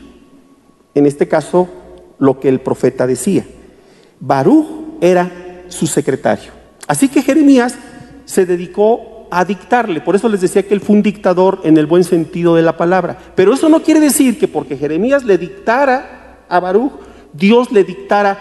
en 0.97 1.05
este 1.05 1.29
caso, 1.29 1.69
lo 2.19 2.41
que 2.41 2.49
el 2.49 2.61
profeta 2.61 3.07
decía. 3.07 3.45
Baruch 4.19 4.67
era 5.03 5.31
su 5.69 5.87
secretario. 5.87 6.53
Así 6.89 7.11
que 7.11 7.21
Jeremías 7.21 7.77
se 8.25 8.47
dedicó 8.47 9.16
a 9.31 9.45
dictarle, 9.45 10.01
por 10.01 10.15
eso 10.15 10.29
les 10.29 10.41
decía 10.41 10.63
que 10.63 10.75
él 10.75 10.81
fue 10.81 10.97
un 10.97 11.03
dictador 11.03 11.61
en 11.65 11.77
el 11.77 11.87
buen 11.87 12.05
sentido 12.05 12.55
de 12.55 12.63
la 12.63 12.77
palabra. 12.77 13.17
Pero 13.35 13.53
eso 13.53 13.69
no 13.69 13.83
quiere 13.83 14.01
decir 14.01 14.39
que 14.39 14.49
porque 14.49 14.77
Jeremías 14.77 15.25
le 15.25 15.39
dictara 15.39 16.45
a 16.49 16.61
Baruch, 16.61 16.93
Dios 17.33 17.73
le 17.73 17.85
dictara 17.85 18.39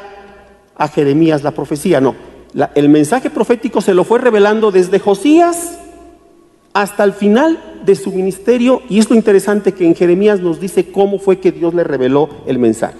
a 0.76 0.88
Jeremías 0.88 1.44
la 1.44 1.52
profecía. 1.52 2.02
No, 2.02 2.16
el 2.76 2.90
mensaje 2.90 3.30
profético 3.30 3.82
se 3.82 3.94
lo 3.94 4.04
fue 4.04 4.20
revelando 4.20 4.72
desde 4.72 5.00
Josías 5.00 5.80
hasta 6.74 7.04
el 7.04 7.14
final 7.14 7.60
de 7.86 7.96
su 7.96 8.12
ministerio 8.12 8.82
y 8.90 9.00
es 9.00 9.10
lo 9.10 9.16
interesante 9.16 9.74
que 9.74 9.86
en 9.86 9.96
Jeremías 9.96 10.42
nos 10.42 10.60
dice 10.60 10.92
cómo 10.92 11.20
fue 11.20 11.40
que 11.40 11.52
Dios 11.52 11.74
le 11.74 11.84
reveló 11.84 12.30
el 12.46 12.60
mensaje. 12.60 12.98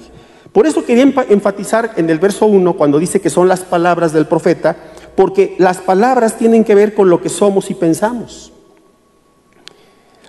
Por 0.52 0.66
eso 0.66 0.86
quería 0.86 1.04
enfatizar 1.04 1.92
en 1.98 2.10
el 2.10 2.18
verso 2.18 2.46
1 2.46 2.74
cuando 2.74 3.00
dice 3.00 3.20
que 3.20 3.30
son 3.30 3.50
las 3.50 3.62
palabras 3.62 4.14
del 4.14 4.26
profeta, 4.26 4.78
porque 5.16 5.56
las 5.58 5.78
palabras 5.78 6.38
tienen 6.38 6.64
que 6.64 6.76
ver 6.76 6.94
con 6.94 7.10
lo 7.10 7.22
que 7.22 7.30
somos 7.30 7.70
y 7.72 7.74
pensamos. 7.74 8.52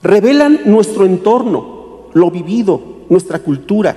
Revelan 0.03 0.61
nuestro 0.66 1.05
entorno, 1.05 2.09
lo 2.12 2.31
vivido, 2.31 2.81
nuestra 3.09 3.40
cultura, 3.40 3.96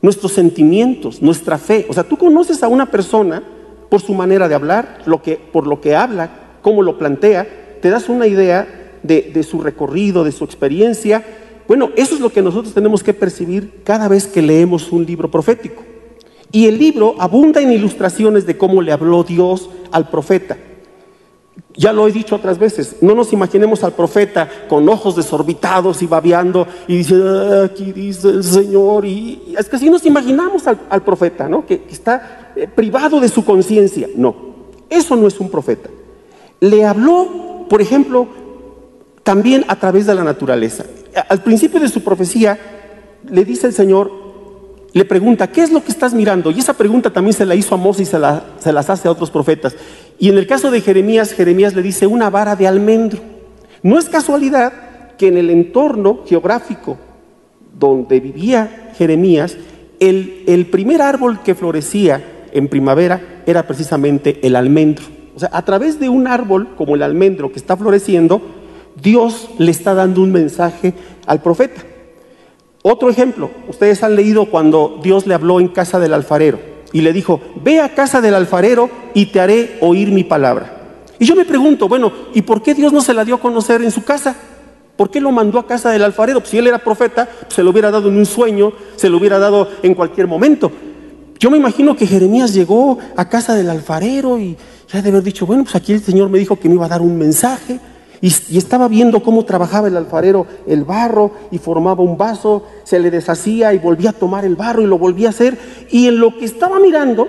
nuestros 0.00 0.32
sentimientos, 0.32 1.22
nuestra 1.22 1.58
fe. 1.58 1.86
O 1.88 1.92
sea, 1.92 2.04
tú 2.04 2.16
conoces 2.16 2.62
a 2.62 2.68
una 2.68 2.86
persona 2.86 3.42
por 3.88 4.00
su 4.00 4.14
manera 4.14 4.48
de 4.48 4.54
hablar, 4.54 4.98
lo 5.06 5.22
que, 5.22 5.36
por 5.36 5.66
lo 5.66 5.80
que 5.80 5.96
habla, 5.96 6.58
cómo 6.62 6.82
lo 6.82 6.98
plantea, 6.98 7.78
te 7.80 7.90
das 7.90 8.08
una 8.08 8.26
idea 8.26 8.98
de, 9.02 9.42
su 9.42 9.60
recorrido, 9.60 10.24
de 10.24 10.32
su 10.32 10.44
experiencia. 10.44 11.24
Bueno, 11.68 11.90
eso 11.96 12.14
es 12.14 12.20
lo 12.20 12.30
que 12.30 12.42
nosotros 12.42 12.74
tenemos 12.74 13.02
que 13.02 13.14
percibir 13.14 13.82
cada 13.84 14.08
vez 14.08 14.26
que 14.26 14.42
leemos 14.42 14.90
un 14.92 15.04
libro 15.04 15.30
profético. 15.30 15.82
Y 16.50 16.66
el 16.66 16.78
libro 16.78 17.16
abunda 17.18 17.60
en 17.60 17.72
ilustraciones 17.72 18.46
de 18.46 18.56
cómo 18.56 18.80
le 18.80 18.92
habló 18.92 19.24
Dios 19.24 19.68
al 19.94 20.08
profeta. 20.08 20.56
Ya 21.76 21.92
lo 21.92 22.06
he 22.06 22.12
dicho 22.12 22.34
otras 22.34 22.58
veces, 22.58 22.96
no 23.00 23.14
nos 23.14 23.32
imaginemos 23.32 23.84
al 23.84 23.92
profeta 23.92 24.48
con 24.68 24.88
ojos 24.88 25.14
desorbitados 25.14 26.02
y 26.02 26.06
babeando 26.06 26.66
y 26.88 26.98
dice, 26.98 27.14
ah, 27.14 27.64
aquí 27.64 27.92
dice 27.92 28.28
el 28.28 28.44
Señor. 28.44 29.04
Y, 29.04 29.54
es 29.56 29.68
que 29.68 29.76
así 29.76 29.88
nos 29.88 30.04
imaginamos 30.04 30.64
al, 30.66 31.02
profeta, 31.02 31.48
¿no? 31.48 31.64
Que, 31.64 31.82
que 31.82 31.92
está 31.92 32.52
eh, 32.56 32.68
privado 32.68 33.20
de 33.20 33.28
su 33.28 33.44
conciencia. 33.44 34.08
No, 34.16 34.34
eso 34.90 35.14
no 35.14 35.28
es 35.28 35.38
un 35.38 35.48
profeta. 35.48 35.88
Le 36.58 36.84
habló, 36.84 37.66
por 37.68 37.80
ejemplo, 37.80 38.26
también 39.22 39.64
a 39.68 39.76
través 39.76 40.06
de 40.06 40.14
la 40.14 40.24
naturaleza. 40.24 40.84
Al 41.28 41.42
principio 41.42 41.78
de 41.78 41.88
su 41.88 42.02
profecía 42.02 42.58
le 43.28 43.44
dice 43.44 43.68
el 43.68 43.72
Señor, 43.72 44.10
le 44.94 45.04
pregunta, 45.04 45.48
¿qué 45.48 45.60
es 45.60 45.72
lo 45.72 45.82
que 45.82 45.90
estás 45.90 46.14
mirando? 46.14 46.52
Y 46.52 46.60
esa 46.60 46.72
pregunta 46.72 47.12
también 47.12 47.34
se 47.34 47.44
la 47.44 47.56
hizo 47.56 47.74
a 47.74 47.78
Moses 47.78 48.08
y 48.08 48.10
se, 48.10 48.18
se 48.60 48.72
las 48.72 48.88
hace 48.88 49.08
a 49.08 49.10
otros 49.10 49.28
profetas. 49.28 49.74
Y 50.20 50.28
en 50.28 50.38
el 50.38 50.46
caso 50.46 50.70
de 50.70 50.80
Jeremías, 50.80 51.32
Jeremías 51.32 51.74
le 51.74 51.82
dice 51.82 52.06
una 52.06 52.30
vara 52.30 52.54
de 52.54 52.68
almendro. 52.68 53.20
No 53.82 53.98
es 53.98 54.08
casualidad 54.08 54.72
que 55.18 55.26
en 55.26 55.36
el 55.36 55.50
entorno 55.50 56.20
geográfico 56.24 56.96
donde 57.76 58.20
vivía 58.20 58.92
Jeremías, 58.96 59.56
el, 59.98 60.44
el 60.46 60.66
primer 60.66 61.02
árbol 61.02 61.42
que 61.42 61.56
florecía 61.56 62.46
en 62.52 62.68
primavera 62.68 63.42
era 63.46 63.66
precisamente 63.66 64.38
el 64.46 64.54
almendro. 64.54 65.04
O 65.34 65.40
sea, 65.40 65.50
a 65.52 65.64
través 65.64 65.98
de 65.98 66.08
un 66.08 66.28
árbol 66.28 66.68
como 66.76 66.94
el 66.94 67.02
almendro 67.02 67.50
que 67.50 67.58
está 67.58 67.76
floreciendo, 67.76 68.40
Dios 69.02 69.50
le 69.58 69.72
está 69.72 69.92
dando 69.94 70.22
un 70.22 70.30
mensaje 70.30 70.94
al 71.26 71.42
profeta. 71.42 71.82
Otro 72.86 73.08
ejemplo, 73.08 73.50
ustedes 73.66 74.02
han 74.02 74.14
leído 74.14 74.44
cuando 74.44 75.00
Dios 75.02 75.26
le 75.26 75.32
habló 75.32 75.58
en 75.58 75.68
casa 75.68 75.98
del 75.98 76.12
alfarero 76.12 76.58
y 76.92 77.00
le 77.00 77.14
dijo, 77.14 77.40
ve 77.62 77.80
a 77.80 77.94
casa 77.94 78.20
del 78.20 78.34
alfarero 78.34 78.90
y 79.14 79.24
te 79.24 79.40
haré 79.40 79.78
oír 79.80 80.10
mi 80.10 80.22
palabra. 80.22 80.98
Y 81.18 81.24
yo 81.24 81.34
me 81.34 81.46
pregunto, 81.46 81.88
bueno, 81.88 82.12
¿y 82.34 82.42
por 82.42 82.62
qué 82.62 82.74
Dios 82.74 82.92
no 82.92 83.00
se 83.00 83.14
la 83.14 83.24
dio 83.24 83.36
a 83.36 83.40
conocer 83.40 83.80
en 83.80 83.90
su 83.90 84.04
casa? 84.04 84.36
¿Por 84.96 85.10
qué 85.10 85.18
lo 85.18 85.32
mandó 85.32 85.58
a 85.58 85.66
casa 85.66 85.90
del 85.92 86.04
alfarero? 86.04 86.40
Pues 86.40 86.50
si 86.50 86.58
él 86.58 86.66
era 86.66 86.78
profeta, 86.78 87.26
se 87.48 87.62
lo 87.62 87.70
hubiera 87.70 87.90
dado 87.90 88.10
en 88.10 88.18
un 88.18 88.26
sueño, 88.26 88.74
se 88.96 89.08
lo 89.08 89.16
hubiera 89.16 89.38
dado 89.38 89.66
en 89.82 89.94
cualquier 89.94 90.26
momento. 90.26 90.70
Yo 91.38 91.50
me 91.50 91.56
imagino 91.56 91.96
que 91.96 92.06
Jeremías 92.06 92.52
llegó 92.52 92.98
a 93.16 93.30
casa 93.30 93.54
del 93.54 93.70
alfarero 93.70 94.38
y 94.38 94.58
ya 94.92 95.00
de 95.00 95.08
haber 95.08 95.22
dicho, 95.22 95.46
bueno, 95.46 95.62
pues 95.64 95.74
aquí 95.74 95.94
el 95.94 96.02
Señor 96.02 96.28
me 96.28 96.38
dijo 96.38 96.60
que 96.60 96.68
me 96.68 96.74
iba 96.74 96.84
a 96.84 96.90
dar 96.90 97.00
un 97.00 97.16
mensaje. 97.16 97.80
Y, 98.24 98.56
estaba 98.56 98.88
viendo 98.88 99.22
cómo 99.22 99.44
trabajaba 99.44 99.88
el 99.88 99.98
alfarero 99.98 100.46
el 100.66 100.84
barro 100.84 101.32
y 101.50 101.58
formaba 101.58 102.02
un 102.02 102.16
vaso, 102.16 102.64
se 102.82 102.98
le 102.98 103.10
deshacía 103.10 103.74
y 103.74 103.78
volvía 103.78 104.10
a 104.10 104.12
tomar 104.14 104.46
el 104.46 104.56
barro 104.56 104.80
y 104.80 104.86
lo 104.86 104.96
volvía 104.96 105.26
a 105.26 105.30
hacer. 105.30 105.58
Y 105.90 106.08
en 106.08 106.18
lo 106.18 106.38
que 106.38 106.46
estaba 106.46 106.80
mirando, 106.80 107.28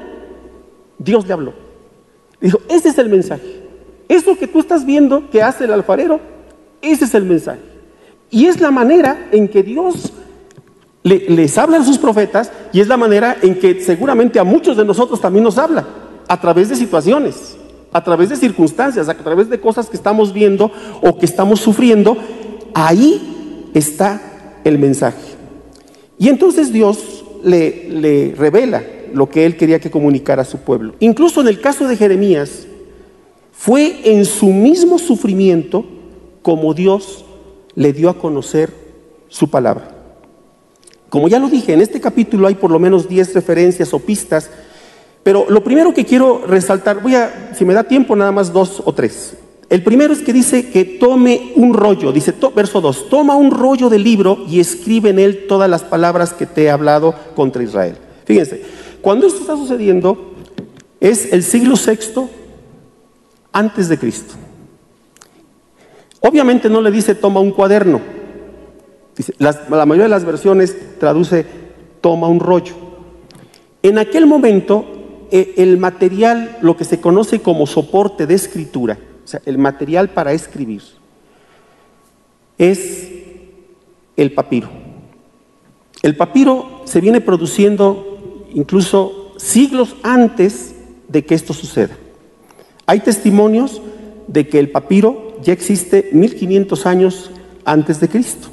Dios 0.97 1.27
le 1.27 1.34
habló. 1.34 1.53
Dijo, 2.39 2.60
ese 2.69 2.88
es 2.88 2.97
el 2.97 3.10
mensaje. 3.10 3.43
Eso 4.08 4.38
que 4.38 4.47
tú 4.47 4.62
estás 4.62 4.86
viendo 4.86 5.29
que 5.29 5.43
hace 5.43 5.65
el 5.65 5.73
alfarero, 5.73 6.21
ese 6.81 7.03
es 7.03 7.13
el 7.13 7.25
mensaje. 7.25 7.60
Y 8.29 8.45
es 8.45 8.62
la 8.62 8.71
manera 8.71 9.27
en 9.34 9.49
que 9.49 9.63
Dios 9.63 10.13
le, 11.03 11.29
les 11.29 11.58
habla 11.58 11.79
a 11.79 11.84
sus 11.84 11.97
profetas 11.97 12.53
y 12.71 12.79
es 12.79 12.88
la 12.88 12.95
manera 12.95 13.36
en 13.41 13.60
que 13.60 13.81
seguramente 13.81 14.39
a 14.39 14.45
muchos 14.45 14.77
de 14.77 14.86
nosotros 14.86 15.19
también 15.19 15.43
nos 15.43 15.58
habla, 15.58 15.86
a 16.25 16.39
través 16.39 16.69
de 16.69 16.77
situaciones, 16.77 17.58
a 17.95 18.03
través 18.03 18.27
de 18.27 18.36
circunstancias, 18.36 19.08
a 19.08 19.13
través 19.13 19.49
de 19.49 19.58
cosas 19.58 19.88
que 19.88 19.95
estamos 19.95 20.34
viendo 20.34 20.69
o 21.01 21.17
que 21.17 21.25
estamos 21.25 21.62
sufriendo. 21.62 22.17
Ahí 22.73 23.71
está 23.73 24.60
el 24.65 24.77
mensaje. 24.77 25.38
Y 26.19 26.27
entonces 26.27 26.73
Dios 26.73 27.23
le, 27.41 27.89
le 27.89 28.36
revela 28.38 28.84
lo 29.13 29.29
que 29.29 29.45
él 29.45 29.55
quería 29.55 29.79
que 29.79 29.89
comunicara 29.89 30.41
a 30.41 30.45
su 30.45 30.58
pueblo. 30.58 30.95
Incluso 30.99 31.39
en 31.39 31.47
el 31.47 31.62
caso 31.62 31.88
de 31.88 31.95
Jeremías, 31.95 32.67
fue 33.53 34.01
en 34.03 34.25
su 34.25 34.47
mismo 34.47 34.99
sufrimiento 34.99 35.86
como 36.41 36.73
Dios 36.73 37.23
le 37.75 37.93
dio 37.93 38.10
a 38.10 38.17
conocer 38.17 38.73
su 39.29 39.49
palabra. 39.49 39.95
Como 41.08 41.29
ya 41.29 41.39
lo 41.39 41.47
dije, 41.47 41.71
en 41.71 41.79
este 41.79 42.01
capítulo 42.01 42.47
hay 42.47 42.55
por 42.55 42.71
lo 42.71 42.77
menos 42.77 43.08
10 43.08 43.36
referencias 43.36 43.93
o 43.93 43.99
pistas, 43.99 44.49
pero 45.25 45.47
lo 45.49 45.63
primero 45.63 45.91
que 45.91 46.05
quiero 46.05 46.43
resaltar, 46.45 47.01
voy 47.01 47.15
a, 47.15 47.51
si 47.57 47.65
me 47.65 47.73
da 47.73 47.83
tiempo, 47.83 48.15
nada 48.15 48.31
más 48.31 48.53
dos 48.53 48.83
o 48.85 48.93
tres. 48.93 49.35
El 49.71 49.81
primero 49.81 50.13
es 50.13 50.19
que 50.19 50.31
dice 50.31 50.69
que 50.69 50.85
tome 50.85 51.51
un 51.55 51.73
rollo, 51.73 52.11
dice 52.11 52.31
verso 52.55 52.79
2, 52.79 53.09
toma 53.09 53.35
un 53.35 53.49
rollo 53.49 53.89
de 53.89 53.97
libro 53.97 54.45
y 54.47 54.59
escribe 54.59 55.09
en 55.09 55.17
él 55.17 55.47
todas 55.47 55.67
las 55.67 55.81
palabras 55.81 56.31
que 56.31 56.45
te 56.45 56.65
he 56.65 56.69
hablado 56.69 57.15
contra 57.35 57.63
Israel. 57.63 57.97
Fíjense, 58.25 58.61
cuando 59.01 59.25
esto 59.25 59.39
está 59.39 59.57
sucediendo, 59.57 60.35
es 60.99 61.33
el 61.33 61.41
siglo 61.41 61.75
sexto 61.75 62.29
antes 63.51 63.89
de 63.89 63.97
Cristo. 63.97 64.35
Obviamente 66.19 66.69
no 66.69 66.81
le 66.81 66.91
dice 66.91 67.15
toma 67.15 67.39
un 67.39 67.49
cuaderno. 67.49 67.99
La 69.39 69.88
mayoría 69.88 70.03
de 70.03 70.09
las 70.09 70.23
versiones 70.23 70.99
traduce 70.99 71.47
toma 71.99 72.27
un 72.27 72.39
rollo. 72.39 72.75
En 73.81 73.97
aquel 73.97 74.27
momento 74.27 74.85
el 75.58 75.78
material, 75.78 76.58
lo 76.62 76.78
que 76.78 76.86
se 76.86 77.02
conoce 77.02 77.41
como 77.41 77.67
soporte 77.67 78.26
de 78.26 78.36
escritura, 78.36 78.98
o 79.24 79.28
sea, 79.28 79.41
el 79.45 79.58
material 79.58 80.10
para 80.10 80.34
escribir, 80.34 80.82
es 82.58 83.12
el 84.15 84.34
papiro. 84.34 84.69
El 86.02 86.15
papiro 86.15 86.84
se 86.86 87.02
viene 87.02 87.21
produciendo 87.21 88.45
incluso 88.54 89.34
siglos 89.38 89.95
antes 90.04 90.76
de 91.08 91.26
que 91.26 91.36
esto 91.36 91.54
suceda. 91.54 91.98
Hay 92.86 93.00
testimonios 93.00 93.82
de 94.28 94.48
que 94.48 94.60
el 94.60 94.69
papiro 94.69 95.38
ya 95.41 95.54
existe 95.54 96.10
1500 96.13 96.86
años 96.86 97.32
antes 97.65 98.00
de 98.00 98.10
Cristo. 98.10 98.50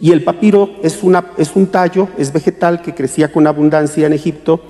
Y 0.00 0.12
el 0.12 0.24
papiro 0.24 0.70
es, 0.82 1.02
una, 1.02 1.32
es 1.36 1.54
un 1.54 1.66
tallo, 1.66 2.08
es 2.16 2.32
vegetal 2.32 2.80
que 2.80 2.94
crecía 2.94 3.30
con 3.30 3.46
abundancia 3.46 4.06
en 4.06 4.14
Egipto. 4.14 4.60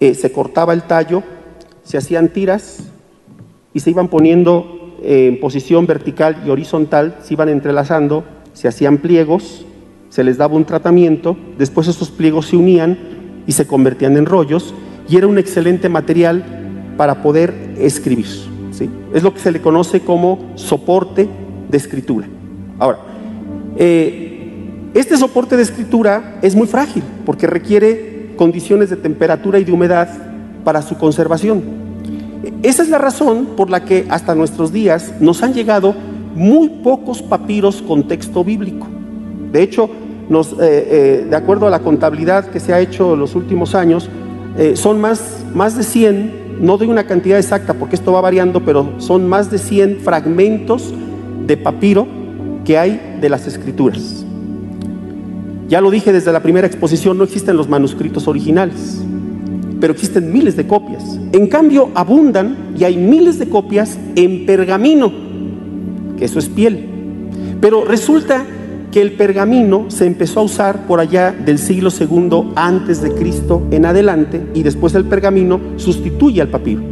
Eh, 0.00 0.14
se 0.14 0.30
cortaba 0.30 0.72
el 0.72 0.82
tallo, 0.82 1.22
se 1.82 1.96
hacían 1.96 2.28
tiras 2.28 2.80
y 3.72 3.80
se 3.80 3.90
iban 3.90 4.08
poniendo 4.08 4.96
eh, 5.02 5.28
en 5.28 5.40
posición 5.40 5.86
vertical 5.86 6.42
y 6.46 6.50
horizontal, 6.50 7.16
se 7.22 7.34
iban 7.34 7.48
entrelazando, 7.48 8.24
se 8.52 8.68
hacían 8.68 8.98
pliegos, 8.98 9.64
se 10.08 10.24
les 10.24 10.36
daba 10.36 10.54
un 10.54 10.64
tratamiento, 10.64 11.36
después 11.58 11.88
esos 11.88 12.10
pliegos 12.10 12.46
se 12.46 12.56
unían 12.56 12.98
y 13.46 13.52
se 13.52 13.66
convertían 13.66 14.16
en 14.16 14.26
rollos 14.26 14.74
y 15.08 15.16
era 15.16 15.26
un 15.26 15.38
excelente 15.38 15.88
material 15.88 16.94
para 16.96 17.22
poder 17.22 17.74
escribir. 17.78 18.26
¿sí? 18.72 18.90
Es 19.12 19.22
lo 19.22 19.32
que 19.32 19.40
se 19.40 19.52
le 19.52 19.60
conoce 19.60 20.00
como 20.00 20.52
soporte 20.56 21.28
de 21.68 21.76
escritura. 21.76 22.28
Ahora, 22.78 22.98
eh, 23.76 24.90
este 24.94 25.16
soporte 25.16 25.56
de 25.56 25.62
escritura 25.62 26.38
es 26.42 26.54
muy 26.54 26.66
frágil 26.66 27.02
porque 27.24 27.46
requiere 27.46 28.15
condiciones 28.36 28.90
de 28.90 28.96
temperatura 28.96 29.58
y 29.58 29.64
de 29.64 29.72
humedad 29.72 30.08
para 30.64 30.82
su 30.82 30.96
conservación. 30.96 31.62
Esa 32.62 32.82
es 32.82 32.88
la 32.88 32.98
razón 32.98 33.46
por 33.56 33.70
la 33.70 33.84
que 33.84 34.06
hasta 34.08 34.34
nuestros 34.34 34.72
días 34.72 35.14
nos 35.20 35.42
han 35.42 35.54
llegado 35.54 35.94
muy 36.34 36.68
pocos 36.68 37.22
papiros 37.22 37.82
con 37.82 38.06
texto 38.06 38.44
bíblico. 38.44 38.86
De 39.52 39.62
hecho, 39.62 39.88
nos, 40.28 40.52
eh, 40.52 40.56
eh, 40.60 41.26
de 41.28 41.36
acuerdo 41.36 41.66
a 41.66 41.70
la 41.70 41.80
contabilidad 41.80 42.46
que 42.50 42.60
se 42.60 42.72
ha 42.72 42.80
hecho 42.80 43.14
en 43.14 43.20
los 43.20 43.34
últimos 43.34 43.74
años, 43.74 44.08
son 44.74 45.02
más, 45.02 45.44
más 45.52 45.76
de 45.76 45.82
100 45.82 46.46
no 46.60 46.78
doy 46.78 46.88
una 46.88 47.04
cantidad 47.04 47.38
exacta 47.38 47.74
porque 47.74 47.96
esto 47.96 48.12
va 48.12 48.20
variando, 48.20 48.64
pero 48.64 48.94
son 48.98 49.28
más 49.28 49.50
de 49.50 49.58
100 49.58 50.00
fragmentos 50.00 50.94
de 51.46 51.56
papiro 51.56 52.06
que 52.64 52.78
hay 52.78 53.18
de 53.20 53.28
las 53.28 53.46
escrituras. 53.46 54.25
Ya 55.68 55.80
lo 55.80 55.90
dije 55.90 56.12
desde 56.12 56.32
la 56.32 56.42
primera 56.42 56.66
exposición, 56.66 57.18
no 57.18 57.24
existen 57.24 57.56
los 57.56 57.68
manuscritos 57.68 58.28
originales, 58.28 59.02
pero 59.80 59.92
existen 59.92 60.32
miles 60.32 60.56
de 60.56 60.66
copias. 60.66 61.18
En 61.32 61.48
cambio, 61.48 61.90
abundan 61.94 62.56
y 62.78 62.84
hay 62.84 62.96
miles 62.96 63.38
de 63.38 63.48
copias 63.48 63.98
en 64.14 64.46
pergamino, 64.46 65.12
que 66.16 66.24
eso 66.24 66.38
es 66.38 66.48
piel. 66.48 66.86
Pero 67.60 67.84
resulta 67.84 68.44
que 68.92 69.02
el 69.02 69.12
pergamino 69.12 69.86
se 69.88 70.06
empezó 70.06 70.40
a 70.40 70.44
usar 70.44 70.86
por 70.86 71.00
allá 71.00 71.32
del 71.32 71.58
siglo 71.58 71.90
segundo 71.90 72.52
antes 72.54 73.02
de 73.02 73.12
Cristo 73.12 73.66
en 73.70 73.86
adelante 73.86 74.46
y 74.54 74.62
después 74.62 74.94
el 74.94 75.04
pergamino 75.04 75.60
sustituye 75.76 76.40
al 76.40 76.48
papiro. 76.48 76.82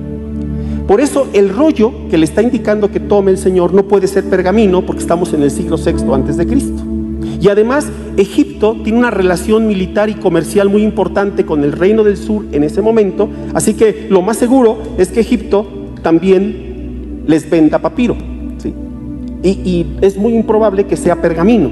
Por 0.89 1.01
eso 1.01 1.29
el 1.33 1.49
rollo 1.49 1.93
que 2.11 2.19
le 2.19 2.27
está 2.27 2.43
indicando 2.43 2.91
que 2.91 3.01
tome 3.01 3.31
el 3.31 3.39
Señor 3.39 3.73
no 3.73 3.89
puede 3.89 4.07
ser 4.07 4.25
pergamino 4.25 4.85
porque 4.85 5.01
estamos 5.01 5.33
en 5.33 5.43
el 5.43 5.51
siglo 5.51 5.79
sexto 5.79 6.15
antes 6.15 6.37
de 6.37 6.47
Cristo. 6.47 6.83
Y 7.45 7.49
además 7.51 7.91
Egipto 8.17 8.75
tiene 8.83 9.01
una 9.01 9.11
relación 9.11 9.67
militar 9.67 10.09
y 10.09 10.15
comercial 10.15 10.71
muy 10.71 10.83
importante 10.83 11.45
con 11.45 11.63
el 11.63 11.73
reino 11.73 12.03
del 12.03 12.17
sur 12.17 12.47
en 12.53 12.65
ese 12.65 12.81
momento, 12.81 13.29
así 13.53 13.75
que 13.75 14.07
lo 14.09 14.23
más 14.23 14.39
seguro 14.39 14.79
es 14.97 15.11
que 15.11 15.21
Egipto 15.21 15.69
también 16.01 17.23
les 17.27 17.51
venda 17.51 17.81
papiro. 17.81 18.17
Y, 19.43 19.51
y 19.51 19.97
es 20.01 20.17
muy 20.17 20.35
improbable 20.35 20.87
que 20.87 20.97
sea 20.97 21.21
pergamino. 21.21 21.69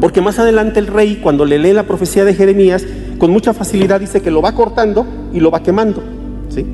Porque 0.00 0.20
más 0.20 0.38
adelante 0.38 0.78
el 0.78 0.86
rey, 0.86 1.18
cuando 1.20 1.44
le 1.44 1.58
lee 1.58 1.72
la 1.72 1.82
profecía 1.82 2.24
de 2.24 2.32
Jeremías, 2.32 2.86
con 3.18 3.32
mucha 3.32 3.52
facilidad 3.52 3.98
dice 3.98 4.22
que 4.22 4.30
lo 4.30 4.42
va 4.42 4.54
cortando 4.54 5.04
y 5.32 5.40
lo 5.40 5.50
va 5.50 5.60
quemando. 5.60 6.04
¿sí? 6.48 6.64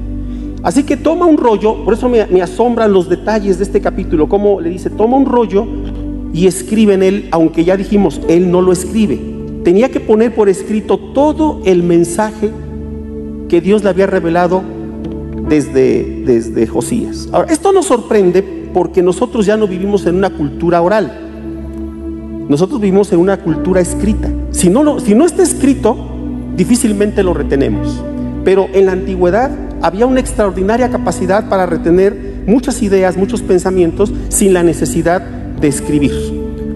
Así 0.63 0.83
que 0.83 0.99
toma 0.99 1.25
un 1.25 1.39
rollo, 1.39 1.85
por 1.85 1.95
eso 1.95 2.07
me, 2.11 2.27
me 2.27 2.43
asombran 2.43 2.93
los 2.93 3.09
detalles 3.09 3.57
de 3.57 3.65
este 3.65 3.81
capítulo, 3.81 4.29
como 4.29 4.61
le 4.61 4.69
dice, 4.69 4.91
toma 4.91 5.17
un 5.17 5.25
rollo 5.25 5.67
y 6.33 6.47
escribe 6.47 6.95
en 6.95 7.03
él, 7.03 7.29
aunque 7.31 7.65
ya 7.65 7.77
dijimos, 7.77 8.21
él 8.29 8.51
no 8.51 8.61
lo 8.61 8.73
escribe. 8.73 9.19
Tenía 9.65 9.91
que 9.91 10.01
poner 10.01 10.35
por 10.35 10.49
escrito 10.49 10.99
todo 10.99 11.61
el 11.65 11.83
mensaje 11.83 12.51
que 13.49 13.61
Dios 13.61 13.83
le 13.83 13.91
había 13.91 14.07
revelado 14.07 14.63
desde, 15.49 16.23
desde 16.25 16.67
Josías. 16.67 17.29
Ahora, 17.33 17.53
esto 17.53 17.73
nos 17.73 17.87
sorprende 17.87 18.43
porque 18.73 19.03
nosotros 19.03 19.47
ya 19.47 19.57
no 19.57 19.67
vivimos 19.67 20.07
en 20.07 20.17
una 20.17 20.31
cultura 20.31 20.83
oral, 20.83 21.27
nosotros 22.49 22.81
vivimos 22.81 23.13
en 23.13 23.19
una 23.19 23.37
cultura 23.39 23.81
escrita. 23.81 24.31
Si 24.53 24.71
no, 24.71 24.83
lo, 24.83 25.01
si 25.01 25.15
no 25.15 25.27
está 25.27 25.43
escrito, 25.43 25.97
difícilmente 26.57 27.23
lo 27.23 27.35
retenemos. 27.35 28.03
Pero 28.45 28.69
en 28.73 28.87
la 28.87 28.93
antigüedad 28.93 29.51
había 29.83 30.07
una 30.07 30.21
extraordinaria 30.21 30.89
capacidad 30.89 31.49
para 31.49 31.67
retener 31.67 32.43
muchas 32.47 32.83
ideas, 32.83 33.19
muchos 33.19 33.43
pensamientos, 33.43 34.13
sin 34.31 34.55
la 34.55 34.63
necesidad 34.63 35.38
de 35.61 35.69
escribir. 35.69 36.13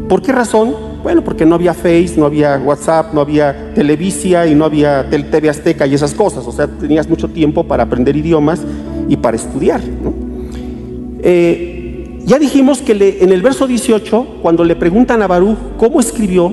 ¿Por 0.08 0.22
qué 0.22 0.32
razón? 0.32 0.74
Bueno, 1.02 1.24
porque 1.24 1.44
no 1.44 1.56
había 1.56 1.74
Face, 1.74 2.14
no 2.16 2.26
había 2.26 2.58
WhatsApp, 2.58 3.12
no 3.12 3.20
había 3.20 3.72
Televisia 3.74 4.46
y 4.46 4.54
no 4.54 4.64
había 4.64 5.08
TV 5.08 5.48
Azteca 5.48 5.86
y 5.86 5.94
esas 5.94 6.14
cosas. 6.14 6.46
O 6.46 6.52
sea, 6.52 6.66
tenías 6.66 7.08
mucho 7.08 7.28
tiempo 7.28 7.64
para 7.64 7.84
aprender 7.84 8.16
idiomas 8.16 8.60
y 9.08 9.16
para 9.16 9.36
estudiar. 9.36 9.80
Eh, 11.22 12.20
ya 12.24 12.38
dijimos 12.38 12.82
que 12.82 13.18
en 13.20 13.32
el 13.32 13.42
verso 13.42 13.66
18, 13.66 14.38
cuando 14.42 14.64
le 14.64 14.76
preguntan 14.76 15.22
a 15.22 15.26
Baruch 15.26 15.58
cómo 15.76 15.98
escribió, 15.98 16.52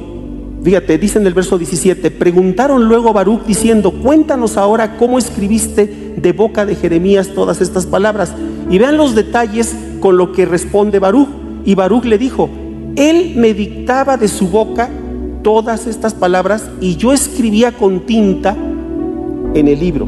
fíjate, 0.63 0.97
dice 0.97 1.19
en 1.19 1.27
el 1.27 1.33
verso 1.33 1.57
17, 1.57 2.09
preguntaron 2.11 2.85
luego 2.87 3.09
a 3.09 3.13
Baruch 3.13 3.45
diciendo, 3.45 3.91
cuéntanos 3.91 4.57
ahora 4.57 4.97
cómo 4.97 5.19
escribiste 5.19 6.13
de 6.17 6.31
boca 6.33 6.65
de 6.65 6.75
Jeremías 6.75 7.29
todas 7.35 7.61
estas 7.61 7.85
palabras. 7.85 8.33
Y 8.69 8.77
vean 8.79 8.97
los 8.97 9.15
detalles 9.15 9.75
con 9.99 10.17
lo 10.17 10.31
que 10.31 10.45
responde 10.45 10.99
Baruch. 10.99 11.29
Y 11.65 11.75
Baruch 11.75 12.05
le 12.05 12.17
dijo, 12.17 12.49
él 12.95 13.33
me 13.35 13.53
dictaba 13.53 14.17
de 14.17 14.27
su 14.27 14.47
boca 14.47 14.89
todas 15.43 15.87
estas 15.87 16.13
palabras 16.13 16.69
y 16.81 16.95
yo 16.97 17.13
escribía 17.13 17.71
con 17.71 18.05
tinta 18.05 18.55
en 19.53 19.67
el 19.67 19.79
libro. 19.79 20.07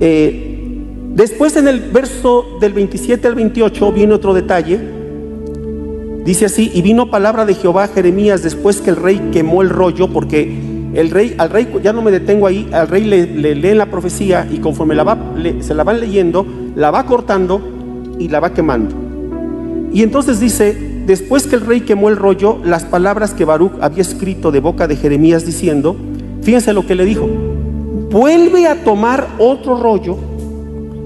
Eh, 0.00 0.82
después 1.14 1.56
en 1.56 1.68
el 1.68 1.80
verso 1.80 2.58
del 2.60 2.72
27 2.72 3.28
al 3.28 3.34
28 3.34 3.92
viene 3.92 4.14
otro 4.14 4.34
detalle. 4.34 4.80
Dice 6.24 6.46
así, 6.46 6.70
y 6.74 6.82
vino 6.82 7.10
palabra 7.10 7.46
de 7.46 7.54
Jehová 7.54 7.84
a 7.84 7.88
Jeremías 7.88 8.42
después 8.42 8.80
que 8.80 8.90
el 8.90 8.96
rey 8.96 9.30
quemó 9.32 9.62
el 9.62 9.70
rollo, 9.70 10.08
porque 10.12 10.58
el 10.94 11.10
rey, 11.10 11.34
al 11.38 11.50
rey, 11.50 11.68
ya 11.82 11.92
no 11.92 12.02
me 12.02 12.10
detengo 12.10 12.46
ahí, 12.46 12.68
al 12.72 12.88
rey 12.88 13.04
le, 13.04 13.26
le 13.26 13.54
leen 13.54 13.78
la 13.78 13.86
profecía 13.86 14.46
y 14.50 14.58
conforme 14.58 14.94
se 15.60 15.74
la 15.74 15.84
van 15.84 16.00
leyendo, 16.00 16.46
la 16.74 16.90
va 16.90 17.06
cortando 17.06 17.60
y 18.18 18.28
la 18.28 18.40
va 18.40 18.52
quemando. 18.52 19.09
Y 19.92 20.02
entonces 20.02 20.38
dice, 20.38 20.76
después 21.06 21.46
que 21.46 21.56
el 21.56 21.62
rey 21.62 21.80
quemó 21.80 22.08
el 22.08 22.16
rollo, 22.16 22.58
las 22.64 22.84
palabras 22.84 23.34
que 23.34 23.44
Baruch 23.44 23.72
había 23.80 24.02
escrito 24.02 24.52
de 24.52 24.60
boca 24.60 24.86
de 24.86 24.96
Jeremías 24.96 25.44
diciendo, 25.44 25.96
fíjense 26.42 26.72
lo 26.72 26.86
que 26.86 26.94
le 26.94 27.04
dijo, 27.04 27.28
vuelve 28.10 28.68
a 28.68 28.84
tomar 28.84 29.26
otro 29.38 29.76
rollo 29.80 30.16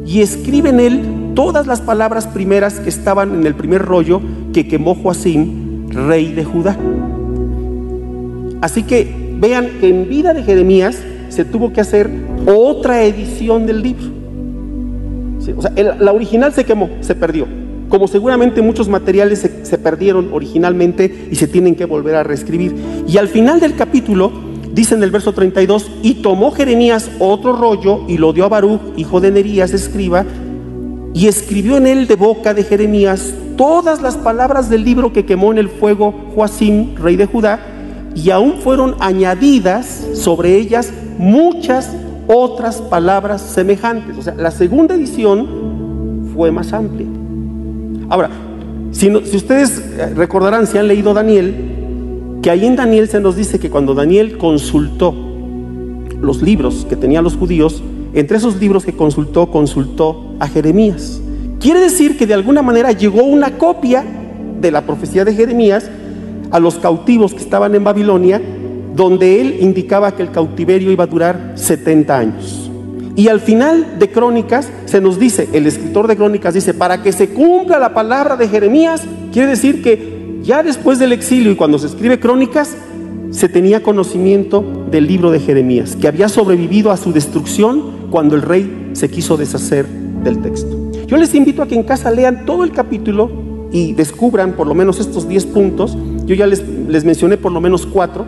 y 0.07 0.21
escribe 0.21 0.69
en 0.69 0.81
él 0.81 1.03
todas 1.35 1.67
las 1.67 1.81
palabras 1.81 2.27
primeras 2.27 2.79
que 2.79 2.91
estaban 2.91 3.35
en 3.35 3.47
el 3.47 3.55
primer 3.55 3.83
rollo 3.83 4.21
que 4.53 4.69
quemó 4.69 4.95
Joacim, 4.95 5.89
rey 5.89 6.33
de 6.33 6.45
Judá. 6.45 6.77
Así 8.61 8.83
que 8.83 9.35
vean 9.41 9.69
que 9.81 9.89
en 9.89 10.09
vida 10.09 10.35
de 10.35 10.43
Jeremías 10.43 11.03
se 11.31 11.47
tuvo 11.47 11.73
que 11.73 11.81
hacer 11.81 12.11
otra 12.47 13.03
edición 13.03 13.67
del 13.67 13.83
libro. 13.83 14.05
O 15.57 15.63
sea, 15.63 15.73
la 15.99 16.13
original 16.13 16.53
se 16.53 16.65
quemó, 16.65 16.89
se 17.01 17.15
perdió 17.15 17.64
como 17.95 18.09
seguramente 18.09 18.61
muchos 18.61 18.89
materiales 18.89 19.49
se, 19.63 19.79
perdieron 19.79 20.31
originalmente 20.33 21.29
y 21.31 21.37
se 21.37 21.47
tienen 21.47 21.77
que 21.77 21.85
volver 21.85 22.17
a 22.17 22.25
reescribir. 22.25 22.75
Y 23.07 23.19
al 23.19 23.29
final 23.29 23.61
del 23.61 23.77
capítulo, 23.77 24.33
dice 24.73 24.97
en 24.97 25.05
el 25.05 25.13
verso 25.13 25.33
32, 25.33 25.93
y 26.03 26.15
tomó 26.15 26.51
Jeremías 26.51 27.09
otro 27.21 27.53
rollo 27.53 28.01
y 28.09 28.19
lo 28.19 28.33
dio 28.33 28.47
a 28.47 28.49
Baruch, 28.49 28.81
hijo 28.97 29.21
de 29.21 29.31
Nerías, 29.31 29.73
escriba, 29.73 30.25
y 31.15 31.29
escribió 31.29 31.77
en 31.77 31.87
él 31.87 32.09
de 32.09 32.17
boca 32.17 32.53
de 32.53 32.65
Jeremías 32.65 33.33
todas 33.57 34.03
las 34.03 34.17
palabras 34.17 34.69
del 34.69 34.83
libro 34.83 35.13
que 35.13 35.25
quemó 35.25 35.53
en 35.53 35.59
el 35.59 35.69
fuego 35.69 36.33
Joacim, 36.35 36.97
rey 36.97 37.15
de 37.15 37.27
Judá, 37.27 37.61
y 38.17 38.31
aún 38.31 38.55
fueron 38.55 38.97
añadidas 38.99 40.05
sobre 40.15 40.57
ellas 40.57 40.93
muchas 41.17 41.95
otras 42.27 42.79
palabras 42.79 43.41
semejantes. 43.41 44.19
O 44.19 44.23
sea, 44.23 44.35
la 44.35 44.51
segunda 44.51 44.97
edición 44.97 46.33
fue 46.35 46.51
más 46.51 46.73
amplia. 46.73 47.07
Ahora, 48.09 48.31
si, 48.91 49.11
ustedes 49.11 49.79
eh, 49.79 50.13
recordarán, 50.15 50.67
si 50.67 50.79
han 50.79 50.89
leído 50.89 51.15
Daniel, 51.15 51.55
que 52.43 52.51
ahí 52.51 52.67
en 52.67 52.77
Daniel 52.77 53.09
se 53.09 53.21
nos 53.21 53.37
dice 53.37 53.59
que 53.59 53.71
cuando 53.71 53.95
Daniel 53.95 54.39
consultó 54.39 55.15
los 56.21 56.43
libros 56.43 56.87
que 56.89 56.97
tenían 56.97 57.25
los 57.25 57.37
judíos, 57.37 57.83
entre 58.15 58.37
esos 58.37 58.61
libros 58.61 58.85
que 58.85 58.93
consultó, 58.93 59.51
consultó 59.51 60.37
a 60.39 60.47
Jeremías. 60.47 61.21
Quiere 61.59 61.81
decir 61.81 62.17
que 62.17 62.27
de 62.27 62.35
alguna 62.35 62.63
manera 62.63 62.93
llegó 62.93 63.25
una 63.25 63.59
copia 63.59 64.05
de 64.61 64.71
la 64.71 64.83
profecía 64.83 65.25
de 65.25 65.35
Jeremías 65.35 65.91
a 66.51 66.61
los 66.61 66.77
cautivos 66.77 67.35
que 67.35 67.41
estaban 67.41 67.75
en 67.75 67.83
Babilonia, 67.83 68.41
donde 68.95 69.41
él 69.41 69.57
indicaba 69.61 70.15
que 70.15 70.23
el 70.23 70.31
cautiverio 70.31 70.93
iba 70.93 71.05
a 71.05 71.09
durar 71.09 71.53
70 71.57 72.17
años. 72.17 72.64
Y 73.17 73.29
al 73.29 73.41
final 73.41 73.99
de 73.99 74.11
Crónicas 74.11 74.71
se 74.87 75.01
nos 75.01 75.19
dice, 75.19 75.49
el 75.53 75.67
escritor 75.67 76.09
de 76.09 76.17
Crónicas 76.17 76.55
dice, 76.55 76.75
para 76.75 77.03
que 77.03 77.13
se 77.13 77.29
cumpla 77.29 77.79
la 77.79 77.95
palabra 77.95 78.37
de 78.37 78.49
Jeremías, 78.49 79.03
quiere 79.33 79.49
decir 79.49 79.83
que 79.83 80.41
ya 80.43 80.63
después 80.63 80.99
del 80.99 81.13
exilio 81.13 81.53
y 81.53 81.57
cuando 81.57 81.79
se 81.79 81.87
escribe 81.87 82.19
Crónicas, 82.19 82.77
se 83.31 83.49
tenía 83.49 83.83
conocimiento 83.83 84.87
del 84.91 85.07
libro 85.07 85.31
de 85.31 85.41
Jeremías, 85.41 85.97
que 85.97 86.09
había 86.09 86.29
sobrevivido 86.29 86.91
a 86.91 86.97
su 86.97 87.13
destrucción 87.13 88.09
cuando 88.11 88.35
el 88.35 88.43
rey 88.43 88.91
se 88.95 89.09
quiso 89.09 89.37
deshacer 89.37 89.87
del 89.87 90.41
texto. 90.41 90.91
Yo 91.07 91.17
les 91.17 91.35
invito 91.35 91.63
a 91.63 91.69
que 91.69 91.75
en 91.75 91.83
casa 91.85 92.11
lean 92.11 92.45
todo 92.45 92.65
el 92.65 92.73
capítulo 92.73 93.31
y 93.73 93.93
descubran 93.93 94.53
por 94.53 94.67
lo 94.67 94.75
menos 94.75 95.01
estos 95.01 95.29
10 95.29 95.47
puntos. 95.47 95.97
Yo 96.27 96.35
ya 96.35 96.47
les, 96.47 96.65
les 96.89 97.05
mencioné 97.05 97.37
por 97.37 97.53
lo 97.53 97.61
menos 97.61 97.87
cuatro 97.87 98.25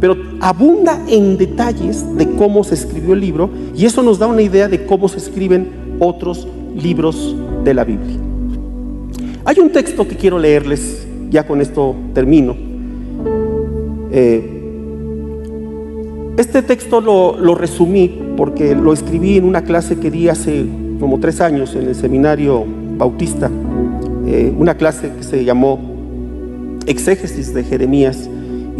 pero 0.00 0.16
abunda 0.40 0.98
en 1.08 1.36
detalles 1.36 2.04
de 2.16 2.30
cómo 2.32 2.64
se 2.64 2.74
escribió 2.74 3.12
el 3.12 3.20
libro 3.20 3.50
y 3.76 3.84
eso 3.84 4.02
nos 4.02 4.18
da 4.18 4.26
una 4.26 4.42
idea 4.42 4.66
de 4.66 4.86
cómo 4.86 5.08
se 5.08 5.18
escriben 5.18 5.68
otros 5.98 6.48
libros 6.74 7.36
de 7.62 7.74
la 7.74 7.84
Biblia. 7.84 8.16
Hay 9.44 9.58
un 9.58 9.70
texto 9.70 10.08
que 10.08 10.16
quiero 10.16 10.38
leerles, 10.38 11.06
ya 11.30 11.46
con 11.46 11.60
esto 11.60 11.94
termino. 12.14 12.56
Eh, 14.10 14.56
este 16.38 16.62
texto 16.62 17.00
lo, 17.02 17.54
resumí 17.54 18.18
porque 18.36 18.74
lo 18.74 18.94
escribí 18.94 19.36
en 19.36 19.44
una 19.44 19.62
clase 19.62 19.98
que 19.98 20.10
di 20.10 20.28
hace 20.28 20.64
como 20.98 21.20
tres 21.20 21.40
años 21.42 21.74
en 21.74 21.88
el 21.88 21.94
seminario 21.94 22.64
bautista, 22.96 23.50
eh, 24.26 24.52
una 24.56 24.74
clase 24.74 25.10
que 25.16 25.22
se 25.22 25.44
llamó 25.44 25.78
Exégesis 26.86 27.52
de 27.52 27.64
Jeremías 27.64 28.28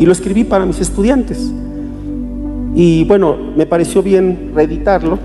y 0.00 0.06
lo 0.06 0.12
escribí 0.12 0.44
para 0.44 0.64
mis 0.64 0.80
estudiantes. 0.80 1.52
Y 2.74 3.04
bueno, 3.04 3.36
me 3.54 3.66
pareció 3.66 4.02
bien 4.02 4.52
reeditarlo, 4.54 5.18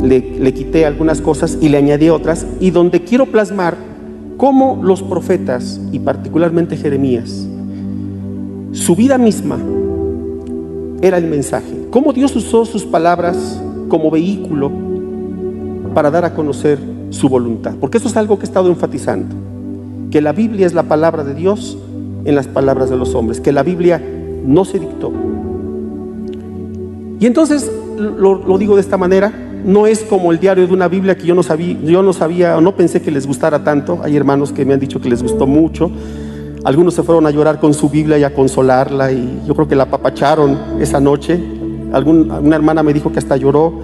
le, 0.00 0.54
quité 0.54 0.86
algunas 0.86 1.20
cosas 1.20 1.58
y 1.60 1.68
le 1.68 1.78
añadí 1.78 2.08
otras, 2.08 2.46
y 2.60 2.70
donde 2.70 3.02
quiero 3.02 3.26
plasmar 3.26 3.76
cómo 4.36 4.80
los 4.80 5.02
profetas, 5.02 5.80
y 5.90 5.98
particularmente 5.98 6.76
Jeremías, 6.76 7.48
su 8.70 8.94
vida 8.94 9.18
misma 9.18 9.58
era 11.02 11.18
el 11.18 11.26
mensaje, 11.26 11.88
cómo 11.90 12.12
Dios 12.12 12.36
usó 12.36 12.64
sus 12.64 12.84
palabras 12.84 13.60
como 13.88 14.08
vehículo 14.08 14.70
para 15.94 16.12
dar 16.12 16.24
a 16.24 16.34
conocer 16.34 16.78
su 17.10 17.28
voluntad, 17.28 17.74
porque 17.80 17.98
eso 17.98 18.06
es 18.06 18.16
algo 18.16 18.38
que 18.38 18.44
he 18.44 18.48
estado 18.48 18.68
enfatizando, 18.68 19.34
que 20.12 20.20
la 20.20 20.30
Biblia 20.30 20.64
es 20.64 20.74
la 20.74 20.84
palabra 20.84 21.24
de 21.24 21.34
Dios 21.34 21.76
en 22.24 22.34
las 22.34 22.46
palabras 22.46 22.90
de 22.90 22.96
los 22.96 23.14
hombres, 23.14 23.40
que 23.40 23.52
la 23.52 23.62
Biblia 23.62 24.02
no 24.44 24.64
se 24.64 24.78
dictó. 24.78 25.12
Y 27.20 27.26
entonces 27.26 27.70
lo, 27.96 28.58
digo 28.58 28.74
de 28.74 28.80
esta 28.80 28.96
manera, 28.96 29.32
no 29.64 29.86
es 29.86 30.00
como 30.00 30.32
el 30.32 30.38
diario 30.38 30.66
de 30.66 30.72
una 30.72 30.88
Biblia 30.88 31.16
que 31.16 31.26
yo 31.26 31.34
no 31.34 31.42
sabía, 31.42 31.78
yo 31.82 32.02
no 32.02 32.12
sabía 32.12 32.60
no 32.60 32.76
pensé 32.76 33.00
que 33.00 33.10
les 33.10 33.26
gustara 33.26 33.64
tanto. 33.64 34.00
Hay 34.02 34.16
hermanos 34.16 34.52
que 34.52 34.64
me 34.64 34.74
han 34.74 34.80
dicho 34.80 35.00
que 35.00 35.08
les 35.08 35.22
gustó 35.22 35.46
mucho. 35.46 35.90
Algunos 36.64 36.94
se 36.94 37.02
fueron 37.02 37.26
a 37.26 37.30
llorar 37.30 37.60
con 37.60 37.74
su 37.74 37.88
Biblia 37.88 38.18
y 38.18 38.24
a 38.24 38.34
consolarla 38.34 39.12
y 39.12 39.42
yo 39.46 39.54
creo 39.54 39.68
que 39.68 39.76
la 39.76 39.84
apapacharon 39.84 40.80
esa 40.80 41.00
noche. 41.00 41.40
una 41.92 42.56
hermana 42.56 42.82
me 42.82 42.92
dijo 42.92 43.12
que 43.12 43.18
hasta 43.18 43.36
lloró. 43.36 43.80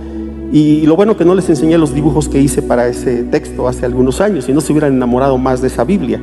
Y 0.53 0.85
lo 0.87 0.97
bueno 0.97 1.17
que 1.17 1.25
no 1.25 1.35
les 1.35 1.49
enseñé 1.49 1.79
los 1.79 1.95
dibujos 1.95 2.29
que 2.29 2.41
hice 2.41 2.61
para 2.61 2.89
ese 2.89 3.23
texto 3.23 3.69
hace 3.69 3.87
algunos 3.87 4.21
años 4.21 4.49
y 4.49 4.53
no 4.53 4.61
se 4.61 4.73
hubieran 4.73 4.95
enamorado 4.95 5.39
más 5.39 5.61
de 5.61 5.69
esa 5.69 5.85
Biblia. 5.85 6.21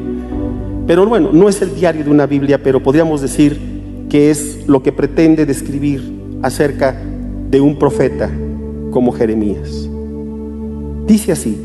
Pero 0.88 1.06
bueno, 1.06 1.30
no 1.34 1.50
es 1.50 1.62
el 1.62 1.76
diario 1.76 2.04
de 2.04 2.10
una 2.10 2.26
Biblia, 2.26 2.64
pero 2.64 2.82
podríamos 2.82 3.22
decir 3.22 3.60
que 4.10 4.32
es 4.32 4.66
lo 4.68 4.82
que 4.82 4.94
pretende 4.94 5.46
describir 5.46 6.02
acerca 6.42 6.96
de 7.52 7.60
un 7.60 7.78
profeta 7.78 8.32
como 8.92 9.12
Jeremías. 9.12 9.90
Dice 11.06 11.34
así, 11.34 11.58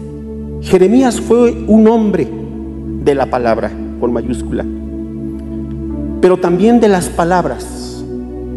Jeremías 0.63 1.21
fue 1.21 1.53
un 1.53 1.87
hombre 1.87 2.29
de 3.05 3.15
la 3.15 3.27
palabra, 3.27 3.71
con 4.01 4.13
mayúscula, 4.13 4.65
pero 6.21 6.37
también 6.37 6.81
de 6.81 6.89
las 6.89 7.09
palabras, 7.09 8.05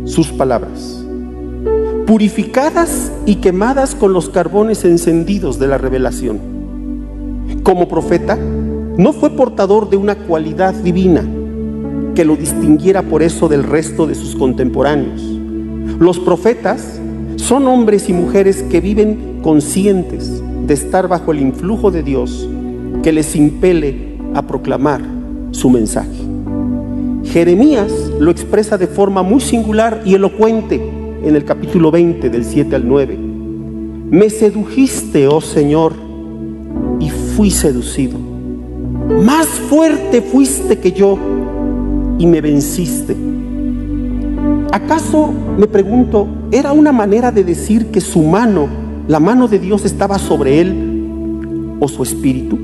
sus 0.05 0.31
palabras. 0.31 1.05
purificadas 2.05 3.11
y 3.25 3.35
quemadas 3.35 3.95
con 3.95 4.13
los 4.13 4.29
carbones 4.29 4.85
encendidos 4.85 5.57
de 5.57 5.67
la 5.67 5.77
revelación. 5.77 6.39
Como 7.63 7.87
profeta, 7.87 8.37
no 8.97 9.11
fue 9.13 9.29
portador 9.31 9.89
de 9.89 9.97
una 9.97 10.15
cualidad 10.15 10.73
divina 10.73 11.23
que 12.15 12.23
lo 12.23 12.35
distinguiera 12.35 13.03
por 13.03 13.21
eso 13.21 13.49
del 13.49 13.63
resto 13.63 14.07
de 14.07 14.15
sus 14.15 14.35
contemporáneos. 14.35 15.21
Los 15.99 16.17
profetas 16.19 16.99
son 17.35 17.67
hombres 17.67 18.09
y 18.09 18.13
mujeres 18.13 18.63
que 18.63 18.79
viven 18.79 19.39
conscientes 19.41 20.41
de 20.65 20.73
estar 20.73 21.07
bajo 21.07 21.31
el 21.31 21.41
influjo 21.41 21.91
de 21.91 22.03
Dios 22.03 22.49
que 23.03 23.11
les 23.11 23.35
impele 23.35 24.17
a 24.33 24.41
proclamar 24.41 25.01
su 25.51 25.69
mensaje. 25.69 26.09
Jeremías 27.25 27.91
lo 28.19 28.31
expresa 28.31 28.77
de 28.77 28.87
forma 28.87 29.21
muy 29.21 29.41
singular 29.41 30.01
y 30.05 30.15
elocuente 30.15 30.75
en 31.23 31.35
el 31.35 31.43
capítulo 31.43 31.91
20 31.91 32.29
del 32.29 32.45
7 32.45 32.75
al 32.75 32.87
9. 32.87 33.17
Me 34.09 34.29
sedujiste, 34.29 35.27
oh 35.27 35.41
Señor, 35.41 35.93
y 36.99 37.09
fui 37.09 37.51
seducido. 37.51 38.34
Más 39.09 39.47
fuerte 39.47 40.21
fuiste 40.21 40.79
que 40.79 40.91
yo 40.91 41.17
y 42.17 42.25
me 42.25 42.41
venciste. 42.41 43.15
¿Acaso, 44.71 45.31
me 45.57 45.67
pregunto, 45.67 46.27
era 46.51 46.71
una 46.73 46.91
manera 46.91 47.31
de 47.31 47.43
decir 47.43 47.91
que 47.91 48.01
su 48.01 48.23
mano, 48.23 48.67
la 49.07 49.19
mano 49.19 49.47
de 49.47 49.59
Dios 49.59 49.85
estaba 49.85 50.17
sobre 50.17 50.59
él 50.59 51.77
o 51.79 51.87
su 51.87 52.03
espíritu? 52.03 52.57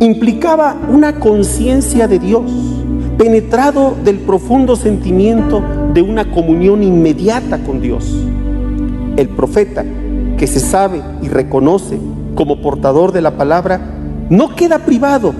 Implicaba 0.00 0.76
una 0.88 1.18
conciencia 1.18 2.06
de 2.08 2.18
Dios, 2.18 2.50
penetrado 3.16 3.96
del 4.04 4.18
profundo 4.18 4.76
sentimiento 4.76 5.62
de 5.94 6.02
una 6.02 6.30
comunión 6.30 6.82
inmediata 6.82 7.58
con 7.58 7.80
Dios. 7.80 8.14
El 9.16 9.28
profeta, 9.28 9.84
que 10.36 10.46
se 10.46 10.60
sabe 10.60 11.02
y 11.22 11.28
reconoce 11.28 11.98
como 12.34 12.60
portador 12.60 13.12
de 13.12 13.22
la 13.22 13.36
palabra, 13.36 13.91
no 14.32 14.54
queda 14.56 14.78
privado 14.80 15.32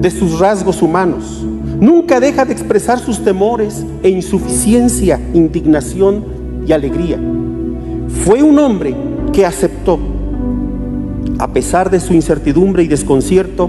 de 0.00 0.10
sus 0.10 0.38
rasgos 0.38 0.82
humanos, 0.82 1.44
Nunca 1.82 2.20
deja 2.20 2.44
de 2.44 2.52
expresar 2.52 3.00
sus 3.00 3.24
temores 3.24 3.84
e 4.04 4.08
insuficiencia, 4.08 5.20
indignación 5.34 6.24
y 6.64 6.70
alegría. 6.70 7.18
Fue 8.24 8.40
un 8.40 8.56
hombre 8.60 8.94
que 9.32 9.44
aceptó, 9.44 9.98
a 11.40 11.52
pesar 11.52 11.90
de 11.90 11.98
su 11.98 12.14
incertidumbre 12.14 12.84
y 12.84 12.86
desconcierto, 12.86 13.68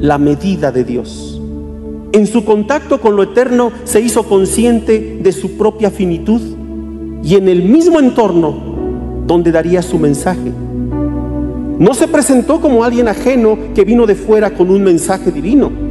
la 0.00 0.16
medida 0.16 0.72
de 0.72 0.84
Dios. 0.84 1.38
En 2.12 2.26
su 2.26 2.46
contacto 2.46 3.02
con 3.02 3.16
lo 3.16 3.24
eterno 3.24 3.70
se 3.84 4.00
hizo 4.00 4.22
consciente 4.22 5.18
de 5.20 5.32
su 5.32 5.58
propia 5.58 5.90
finitud 5.90 6.40
y 7.22 7.34
en 7.34 7.50
el 7.50 7.64
mismo 7.64 8.00
entorno 8.00 8.54
donde 9.26 9.52
daría 9.52 9.82
su 9.82 9.98
mensaje. 9.98 10.52
No 11.78 11.94
se 11.94 12.08
presentó 12.08 12.60
como 12.60 12.84
alguien 12.84 13.08
ajeno 13.08 13.58
que 13.74 13.84
vino 13.84 14.06
de 14.06 14.14
fuera 14.14 14.54
con 14.54 14.70
un 14.70 14.82
mensaje 14.82 15.30
divino 15.30 15.86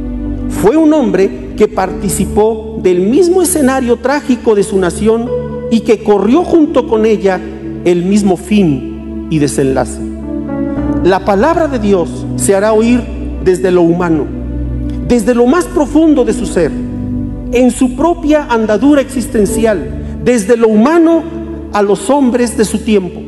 fue 0.48 0.76
un 0.76 0.92
hombre 0.92 1.54
que 1.56 1.68
participó 1.68 2.78
del 2.82 3.00
mismo 3.00 3.42
escenario 3.42 3.96
trágico 3.96 4.54
de 4.54 4.62
su 4.62 4.78
nación 4.78 5.28
y 5.70 5.80
que 5.80 6.02
corrió 6.02 6.44
junto 6.44 6.86
con 6.86 7.06
ella 7.06 7.40
el 7.84 8.04
mismo 8.04 8.36
fin 8.36 9.26
y 9.30 9.38
desenlace. 9.38 10.00
La 11.04 11.24
palabra 11.24 11.68
de 11.68 11.78
Dios 11.78 12.26
se 12.36 12.54
hará 12.54 12.72
oír 12.72 13.02
desde 13.44 13.70
lo 13.70 13.82
humano, 13.82 14.26
desde 15.06 15.34
lo 15.34 15.46
más 15.46 15.66
profundo 15.66 16.24
de 16.24 16.32
su 16.32 16.46
ser, 16.46 16.72
en 17.52 17.70
su 17.70 17.94
propia 17.94 18.46
andadura 18.48 19.00
existencial, 19.00 20.20
desde 20.24 20.56
lo 20.56 20.68
humano 20.68 21.22
a 21.72 21.82
los 21.82 22.10
hombres 22.10 22.56
de 22.56 22.64
su 22.64 22.78
tiempo. 22.78 23.25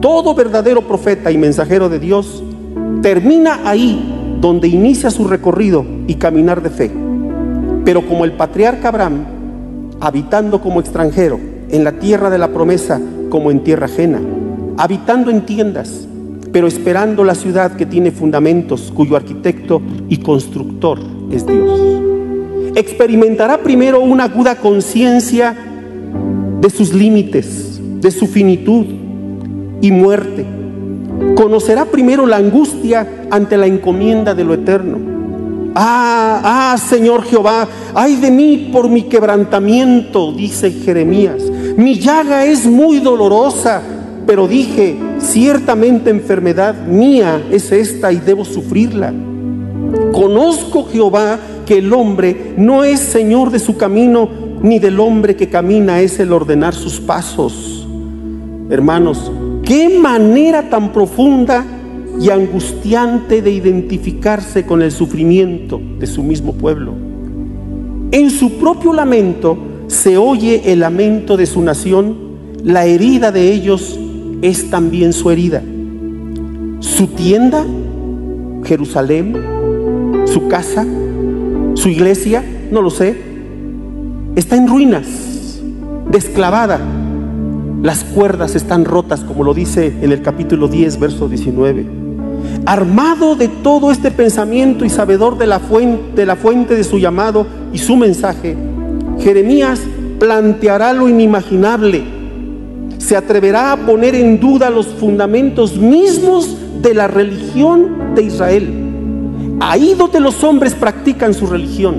Todo 0.00 0.34
verdadero 0.34 0.80
profeta 0.88 1.30
y 1.30 1.36
mensajero 1.36 1.90
de 1.90 1.98
Dios 1.98 2.42
termina 3.02 3.60
ahí 3.68 4.38
donde 4.40 4.66
inicia 4.68 5.10
su 5.10 5.28
recorrido 5.28 5.84
y 6.06 6.14
caminar 6.14 6.62
de 6.62 6.70
fe. 6.70 6.90
Pero 7.84 8.06
como 8.06 8.24
el 8.24 8.32
patriarca 8.32 8.88
Abraham, 8.88 9.26
habitando 10.00 10.62
como 10.62 10.80
extranjero 10.80 11.38
en 11.70 11.84
la 11.84 11.92
tierra 11.92 12.30
de 12.30 12.38
la 12.38 12.48
promesa 12.48 12.98
como 13.28 13.50
en 13.50 13.62
tierra 13.62 13.86
ajena, 13.86 14.22
habitando 14.78 15.30
en 15.30 15.44
tiendas, 15.44 16.08
pero 16.50 16.66
esperando 16.66 17.22
la 17.22 17.34
ciudad 17.34 17.76
que 17.76 17.84
tiene 17.84 18.10
fundamentos, 18.10 18.90
cuyo 18.94 19.16
arquitecto 19.16 19.82
y 20.08 20.16
constructor 20.16 20.98
es 21.30 21.46
Dios. 21.46 21.78
Experimentará 22.74 23.58
primero 23.58 24.00
una 24.00 24.24
aguda 24.24 24.54
conciencia 24.56 25.54
de 26.58 26.70
sus 26.70 26.94
límites, 26.94 27.78
de 28.00 28.10
su 28.10 28.26
finitud 28.26 28.99
y 29.80 29.90
muerte 29.90 30.46
conocerá 31.34 31.84
primero 31.84 32.26
la 32.26 32.36
angustia 32.36 33.26
ante 33.30 33.56
la 33.56 33.66
encomienda 33.66 34.34
de 34.34 34.44
lo 34.44 34.54
eterno. 34.54 34.98
Ah, 35.74 36.72
ah, 36.72 36.78
Señor 36.78 37.22
Jehová, 37.22 37.68
ay 37.94 38.16
de 38.16 38.30
mí 38.30 38.70
por 38.72 38.88
mi 38.88 39.02
quebrantamiento, 39.02 40.32
dice 40.32 40.70
Jeremías. 40.70 41.42
Mi 41.76 41.98
llaga 41.98 42.44
es 42.44 42.66
muy 42.66 42.98
dolorosa, 42.98 43.82
pero 44.26 44.48
dije, 44.48 44.96
ciertamente 45.18 46.10
enfermedad 46.10 46.74
mía 46.86 47.42
es 47.50 47.70
esta 47.70 48.12
y 48.12 48.16
debo 48.16 48.44
sufrirla. 48.44 49.12
Conozco 50.12 50.86
Jehová 50.86 51.38
que 51.66 51.78
el 51.78 51.92
hombre 51.92 52.54
no 52.56 52.82
es 52.82 53.00
Señor 53.00 53.50
de 53.50 53.60
su 53.60 53.76
camino, 53.76 54.28
ni 54.60 54.78
del 54.78 54.98
hombre 54.98 55.36
que 55.36 55.48
camina 55.48 56.00
es 56.00 56.18
el 56.18 56.32
ordenar 56.32 56.74
sus 56.74 57.00
pasos. 57.00 57.86
Hermanos, 58.68 59.30
Qué 59.70 59.88
manera 59.88 60.68
tan 60.68 60.92
profunda 60.92 61.64
y 62.20 62.28
angustiante 62.30 63.40
de 63.40 63.52
identificarse 63.52 64.66
con 64.66 64.82
el 64.82 64.90
sufrimiento 64.90 65.80
de 65.96 66.08
su 66.08 66.24
mismo 66.24 66.54
pueblo. 66.54 66.92
En 68.10 68.30
su 68.30 68.58
propio 68.58 68.92
lamento 68.92 69.56
se 69.86 70.16
oye 70.16 70.72
el 70.72 70.80
lamento 70.80 71.36
de 71.36 71.46
su 71.46 71.62
nación, 71.62 72.16
la 72.64 72.84
herida 72.84 73.30
de 73.30 73.52
ellos 73.52 73.96
es 74.42 74.70
también 74.70 75.12
su 75.12 75.30
herida. 75.30 75.62
Su 76.80 77.06
tienda, 77.06 77.64
Jerusalén, 78.64 79.36
su 80.24 80.48
casa, 80.48 80.84
su 81.74 81.88
iglesia, 81.88 82.42
no 82.72 82.82
lo 82.82 82.90
sé, 82.90 83.16
está 84.34 84.56
en 84.56 84.66
ruinas, 84.66 85.06
desclavada 86.10 86.99
las 87.82 88.04
cuerdas 88.04 88.56
están 88.56 88.84
rotas, 88.84 89.20
como 89.20 89.42
lo 89.42 89.54
dice 89.54 89.94
en 90.02 90.12
el 90.12 90.20
capítulo 90.20 90.68
10, 90.68 91.00
verso 91.00 91.28
19. 91.28 91.86
Armado 92.66 93.36
de 93.36 93.48
todo 93.48 93.90
este 93.90 94.10
pensamiento 94.10 94.84
y 94.84 94.90
sabedor 94.90 95.38
de 95.38 95.46
la 95.46 95.60
fuente 95.60 96.12
de, 96.14 96.26
la 96.26 96.36
fuente 96.36 96.74
de 96.74 96.84
su 96.84 96.98
llamado 96.98 97.46
y 97.72 97.78
su 97.78 97.96
mensaje, 97.96 98.54
Jeremías 99.18 99.80
planteará 100.18 100.92
lo 100.92 101.08
inimaginable. 101.08 102.04
Se 102.98 103.16
atreverá 103.16 103.72
a 103.72 103.76
poner 103.78 104.14
en 104.14 104.38
duda 104.38 104.68
los 104.68 104.86
fundamentos 104.86 105.78
mismos 105.78 106.54
de 106.82 106.92
la 106.92 107.08
religión 107.08 108.14
de 108.14 108.24
Israel. 108.24 108.74
Ahí 109.60 109.94
donde 109.96 110.20
los 110.20 110.44
hombres 110.44 110.74
practican 110.74 111.32
su 111.32 111.46
religión, 111.46 111.96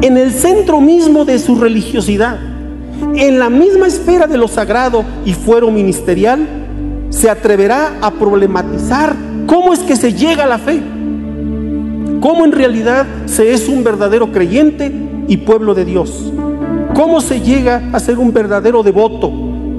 en 0.00 0.16
el 0.16 0.32
centro 0.32 0.80
mismo 0.80 1.26
de 1.26 1.38
su 1.38 1.56
religiosidad 1.56 2.49
en 3.14 3.38
la 3.38 3.50
misma 3.50 3.86
esfera 3.86 4.26
de 4.26 4.38
lo 4.38 4.48
sagrado 4.48 5.04
y 5.24 5.32
fuero 5.32 5.70
ministerial, 5.70 6.46
se 7.10 7.28
atreverá 7.28 7.98
a 8.00 8.12
problematizar 8.12 9.14
cómo 9.46 9.72
es 9.72 9.80
que 9.80 9.96
se 9.96 10.14
llega 10.14 10.44
a 10.44 10.48
la 10.48 10.58
fe, 10.58 10.80
cómo 12.20 12.44
en 12.44 12.52
realidad 12.52 13.06
se 13.26 13.52
es 13.52 13.68
un 13.68 13.82
verdadero 13.82 14.30
creyente 14.30 14.92
y 15.26 15.36
pueblo 15.38 15.74
de 15.74 15.84
Dios, 15.84 16.32
cómo 16.94 17.20
se 17.20 17.40
llega 17.40 17.82
a 17.92 18.00
ser 18.00 18.18
un 18.18 18.32
verdadero 18.32 18.82
devoto 18.82 19.32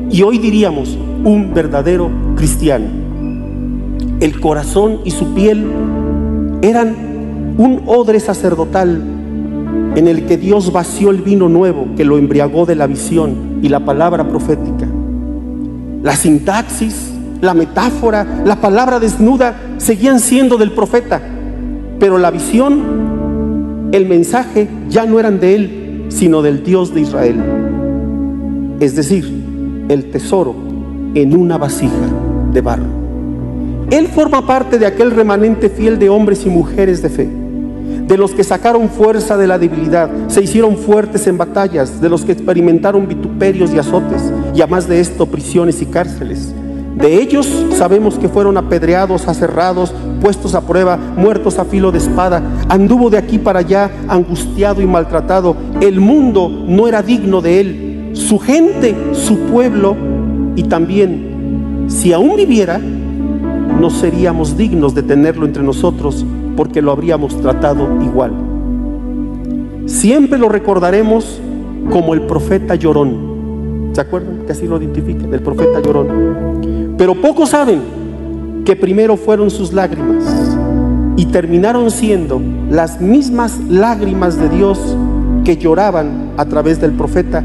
y 0.10 0.22
hoy 0.24 0.38
diríamos 0.38 0.98
un 1.24 1.54
verdadero 1.54 2.10
cristiano. 2.36 2.88
El 4.20 4.40
corazón 4.40 5.00
y 5.04 5.12
su 5.12 5.34
piel 5.34 5.66
eran 6.62 7.56
un 7.58 7.84
odre 7.86 8.20
sacerdotal 8.20 9.02
en 9.96 10.08
el 10.08 10.26
que 10.26 10.38
Dios 10.38 10.72
vació 10.72 11.10
el 11.10 11.22
vino 11.22 11.50
nuevo 11.50 11.88
que 11.96 12.06
lo 12.06 12.18
embriagó 12.18 12.66
de 12.66 12.76
la 12.76 12.88
visión 12.88 13.60
y 13.62 13.70
la 13.70 13.82
palabra 13.82 14.28
profética. 14.28 14.88
La 16.02 16.16
sintaxis, 16.16 17.12
la 17.42 17.54
metáfora, 17.54 18.26
la 18.46 18.56
palabra 18.62 19.00
desnuda 19.00 19.56
seguían 19.78 20.20
siendo 20.20 20.58
del 20.58 20.72
profeta, 20.72 21.22
pero 22.00 22.18
la 22.18 22.32
visión, 22.32 23.90
el 23.92 24.08
mensaje 24.08 24.68
ya 24.90 25.06
no 25.06 25.20
eran 25.20 25.40
de 25.40 25.56
él, 25.56 26.06
sino 26.10 26.42
del 26.42 26.64
Dios 26.64 26.94
de 26.94 27.02
Israel. 27.02 27.44
Es 28.80 28.96
decir, 28.96 29.26
el 29.90 30.10
tesoro 30.10 30.56
en 31.14 31.36
una 31.36 31.58
vasija 31.58 32.08
de 32.54 32.62
barro. 32.62 33.02
Él 33.90 34.08
forma 34.08 34.48
parte 34.48 34.80
de 34.80 34.86
aquel 34.86 35.12
remanente 35.12 35.70
fiel 35.70 36.00
de 36.00 36.10
hombres 36.10 36.46
y 36.46 36.50
mujeres 36.50 37.02
de 37.02 37.10
fe 37.10 37.41
de 38.08 38.18
los 38.18 38.32
que 38.32 38.44
sacaron 38.44 38.90
fuerza 38.90 39.38
de 39.38 39.48
la 39.48 39.58
debilidad, 39.58 40.10
se 40.28 40.42
hicieron 40.42 40.78
fuertes 40.78 41.28
en 41.28 41.38
batallas, 41.38 42.02
de 42.02 42.10
los 42.10 42.26
que 42.26 42.32
experimentaron 42.32 43.08
vituperios 43.08 43.74
y 43.74 43.80
azotes, 43.80 44.32
y 44.54 44.62
a 44.62 44.68
más 44.68 44.88
de 44.88 45.00
esto 45.00 45.26
prisiones 45.26 45.82
y 45.82 45.86
cárceles. 45.86 46.54
De 46.96 47.22
ellos 47.22 47.48
sabemos 47.78 48.20
que 48.20 48.30
fueron 48.30 48.58
apedreados, 48.58 49.28
aserrados, 49.28 49.94
puestos 50.22 50.54
a 50.54 50.62
prueba, 50.62 50.98
muertos 50.98 51.58
a 51.58 51.66
filo 51.66 51.92
de 51.92 51.98
espada. 51.98 52.44
Anduvo 52.70 53.10
de 53.10 53.18
aquí 53.18 53.40
para 53.40 53.60
allá, 53.60 53.90
angustiado 54.08 54.82
y 54.82 54.86
maltratado. 54.86 55.56
El 55.80 56.00
mundo 56.00 56.50
no 56.50 56.88
era 56.88 57.02
digno 57.02 57.42
de 57.42 57.60
él. 57.60 58.10
Su 58.14 58.38
gente, 58.38 58.96
su 59.14 59.40
pueblo 59.40 59.96
y 60.56 60.64
también, 60.64 61.86
si 61.88 62.14
aún 62.14 62.36
viviera, 62.36 62.78
no 62.78 63.90
seríamos 63.90 64.56
dignos 64.56 64.94
de 64.94 65.02
tenerlo 65.02 65.46
entre 65.46 65.64
nosotros 65.64 66.24
porque 66.62 66.80
lo 66.80 66.92
habríamos 66.92 67.36
tratado 67.42 67.90
igual. 68.04 68.34
Siempre 69.88 70.38
lo 70.38 70.48
recordaremos 70.48 71.42
como 71.90 72.14
el 72.14 72.22
profeta 72.28 72.76
llorón. 72.76 73.90
¿Se 73.94 74.02
acuerdan? 74.02 74.46
Que 74.46 74.52
así 74.52 74.68
lo 74.68 74.80
identifican, 74.80 75.34
el 75.34 75.42
profeta 75.42 75.82
llorón. 75.82 76.94
Pero 77.00 77.16
pocos 77.16 77.50
saben 77.50 77.82
que 78.64 78.76
primero 78.76 79.18
fueron 79.18 79.50
sus 79.50 79.74
lágrimas 79.74 80.24
y 81.18 81.26
terminaron 81.26 81.90
siendo 81.90 82.40
las 82.70 83.02
mismas 83.02 83.60
lágrimas 83.68 84.38
de 84.38 84.50
Dios 84.50 84.96
que 85.44 85.58
lloraban 85.58 86.34
a 86.38 86.46
través 86.46 86.80
del 86.80 86.92
profeta 86.92 87.44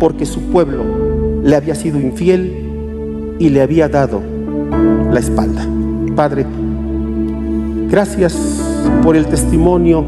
porque 0.00 0.24
su 0.24 0.40
pueblo 0.40 0.84
le 1.42 1.54
había 1.54 1.74
sido 1.74 2.00
infiel 2.00 3.36
y 3.38 3.50
le 3.50 3.60
había 3.60 3.90
dado 3.90 4.22
la 5.12 5.20
espalda. 5.20 5.68
Padre, 6.16 6.46
gracias 7.94 8.36
por 9.04 9.14
el 9.14 9.24
testimonio 9.26 10.04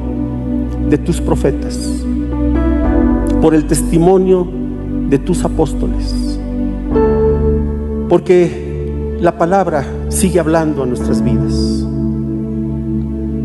de 0.91 0.99
tus 0.99 1.21
profetas, 1.21 1.79
por 3.41 3.55
el 3.55 3.65
testimonio 3.67 4.45
de 5.09 5.21
tus 5.21 5.45
apóstoles, 5.45 6.41
porque 8.09 9.17
la 9.21 9.39
palabra 9.39 9.85
sigue 10.09 10.41
hablando 10.41 10.83
a 10.83 10.87
nuestras 10.87 11.23
vidas. 11.23 11.87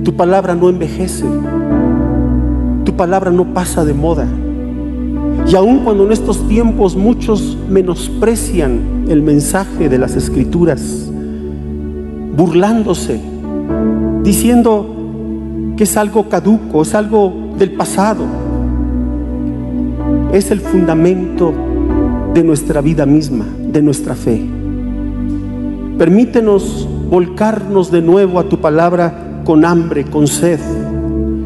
Tu 0.03 0.11
palabra 0.15 0.55
no 0.55 0.69
envejece, 0.69 1.25
tu 2.83 2.97
palabra 2.97 3.29
no 3.29 3.53
pasa 3.53 3.85
de 3.85 3.93
moda. 3.93 4.25
Y 5.47 5.55
aun 5.55 5.83
cuando 5.83 6.07
en 6.07 6.13
estos 6.13 6.47
tiempos 6.47 6.95
muchos 6.95 7.59
menosprecian 7.69 9.05
el 9.07 9.21
mensaje 9.21 9.87
de 9.87 9.99
las 9.99 10.15
escrituras, 10.15 11.11
burlándose, 12.35 13.30
diciendo 14.23 15.75
que 15.77 15.83
es 15.83 15.97
algo 15.97 16.29
caduco, 16.29 16.81
es 16.81 16.93
algo 16.95 17.53
del 17.57 17.71
pasado. 17.73 18.25
Es 20.31 20.51
el 20.51 20.61
fundamento 20.61 21.53
de 22.33 22.43
nuestra 22.43 22.81
vida 22.81 23.05
misma, 23.05 23.45
de 23.59 23.81
nuestra 23.81 24.15
fe. 24.15 24.41
Permítenos 25.97 26.87
volcarnos 27.09 27.91
de 27.91 28.01
nuevo 28.01 28.39
a 28.39 28.47
tu 28.47 28.59
palabra 28.59 29.41
con 29.43 29.65
hambre, 29.65 30.05
con 30.05 30.27
sed, 30.27 30.59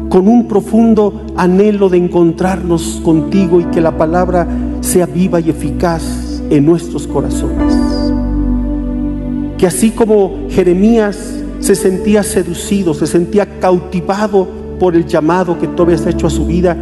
con 0.08 0.28
un 0.28 0.46
profundo 0.46 1.26
anhelo 1.36 1.88
de 1.88 1.98
encontrarnos 1.98 3.00
contigo 3.04 3.60
y 3.60 3.64
que 3.64 3.80
la 3.80 3.96
palabra 3.96 4.46
sea 4.80 5.06
viva 5.06 5.40
y 5.40 5.50
eficaz 5.50 6.42
en 6.48 6.64
nuestros 6.64 7.06
corazones 7.06 7.74
que 9.58 9.66
así 9.66 9.90
como 9.90 10.46
Jeremías 10.50 11.35
se 11.66 11.74
sentía 11.74 12.22
seducido, 12.22 12.94
se 12.94 13.08
sentía 13.08 13.58
cautivado 13.58 14.46
por 14.78 14.94
el 14.94 15.04
llamado 15.04 15.58
que 15.58 15.66
tú 15.66 15.82
habías 15.82 16.06
hecho 16.06 16.28
a 16.28 16.30
su 16.30 16.46
vida, 16.46 16.76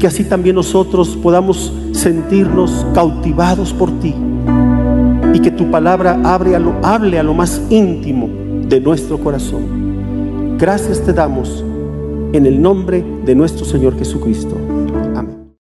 que 0.00 0.06
así 0.08 0.24
también 0.24 0.56
nosotros 0.56 1.16
podamos 1.22 1.72
sentirnos 1.92 2.84
cautivados 2.92 3.72
por 3.72 4.00
ti 4.00 4.12
y 5.32 5.38
que 5.38 5.52
tu 5.52 5.70
palabra 5.70 6.20
hable 6.24 6.56
a 6.56 6.58
lo, 6.58 6.74
hable 6.82 7.20
a 7.20 7.22
lo 7.22 7.34
más 7.34 7.62
íntimo 7.70 8.28
de 8.66 8.80
nuestro 8.80 9.16
corazón. 9.16 10.56
Gracias 10.58 11.00
te 11.02 11.12
damos 11.12 11.64
en 12.32 12.46
el 12.46 12.60
nombre 12.60 13.04
de 13.24 13.36
nuestro 13.36 13.64
Señor 13.64 13.96
Jesucristo. 13.96 14.69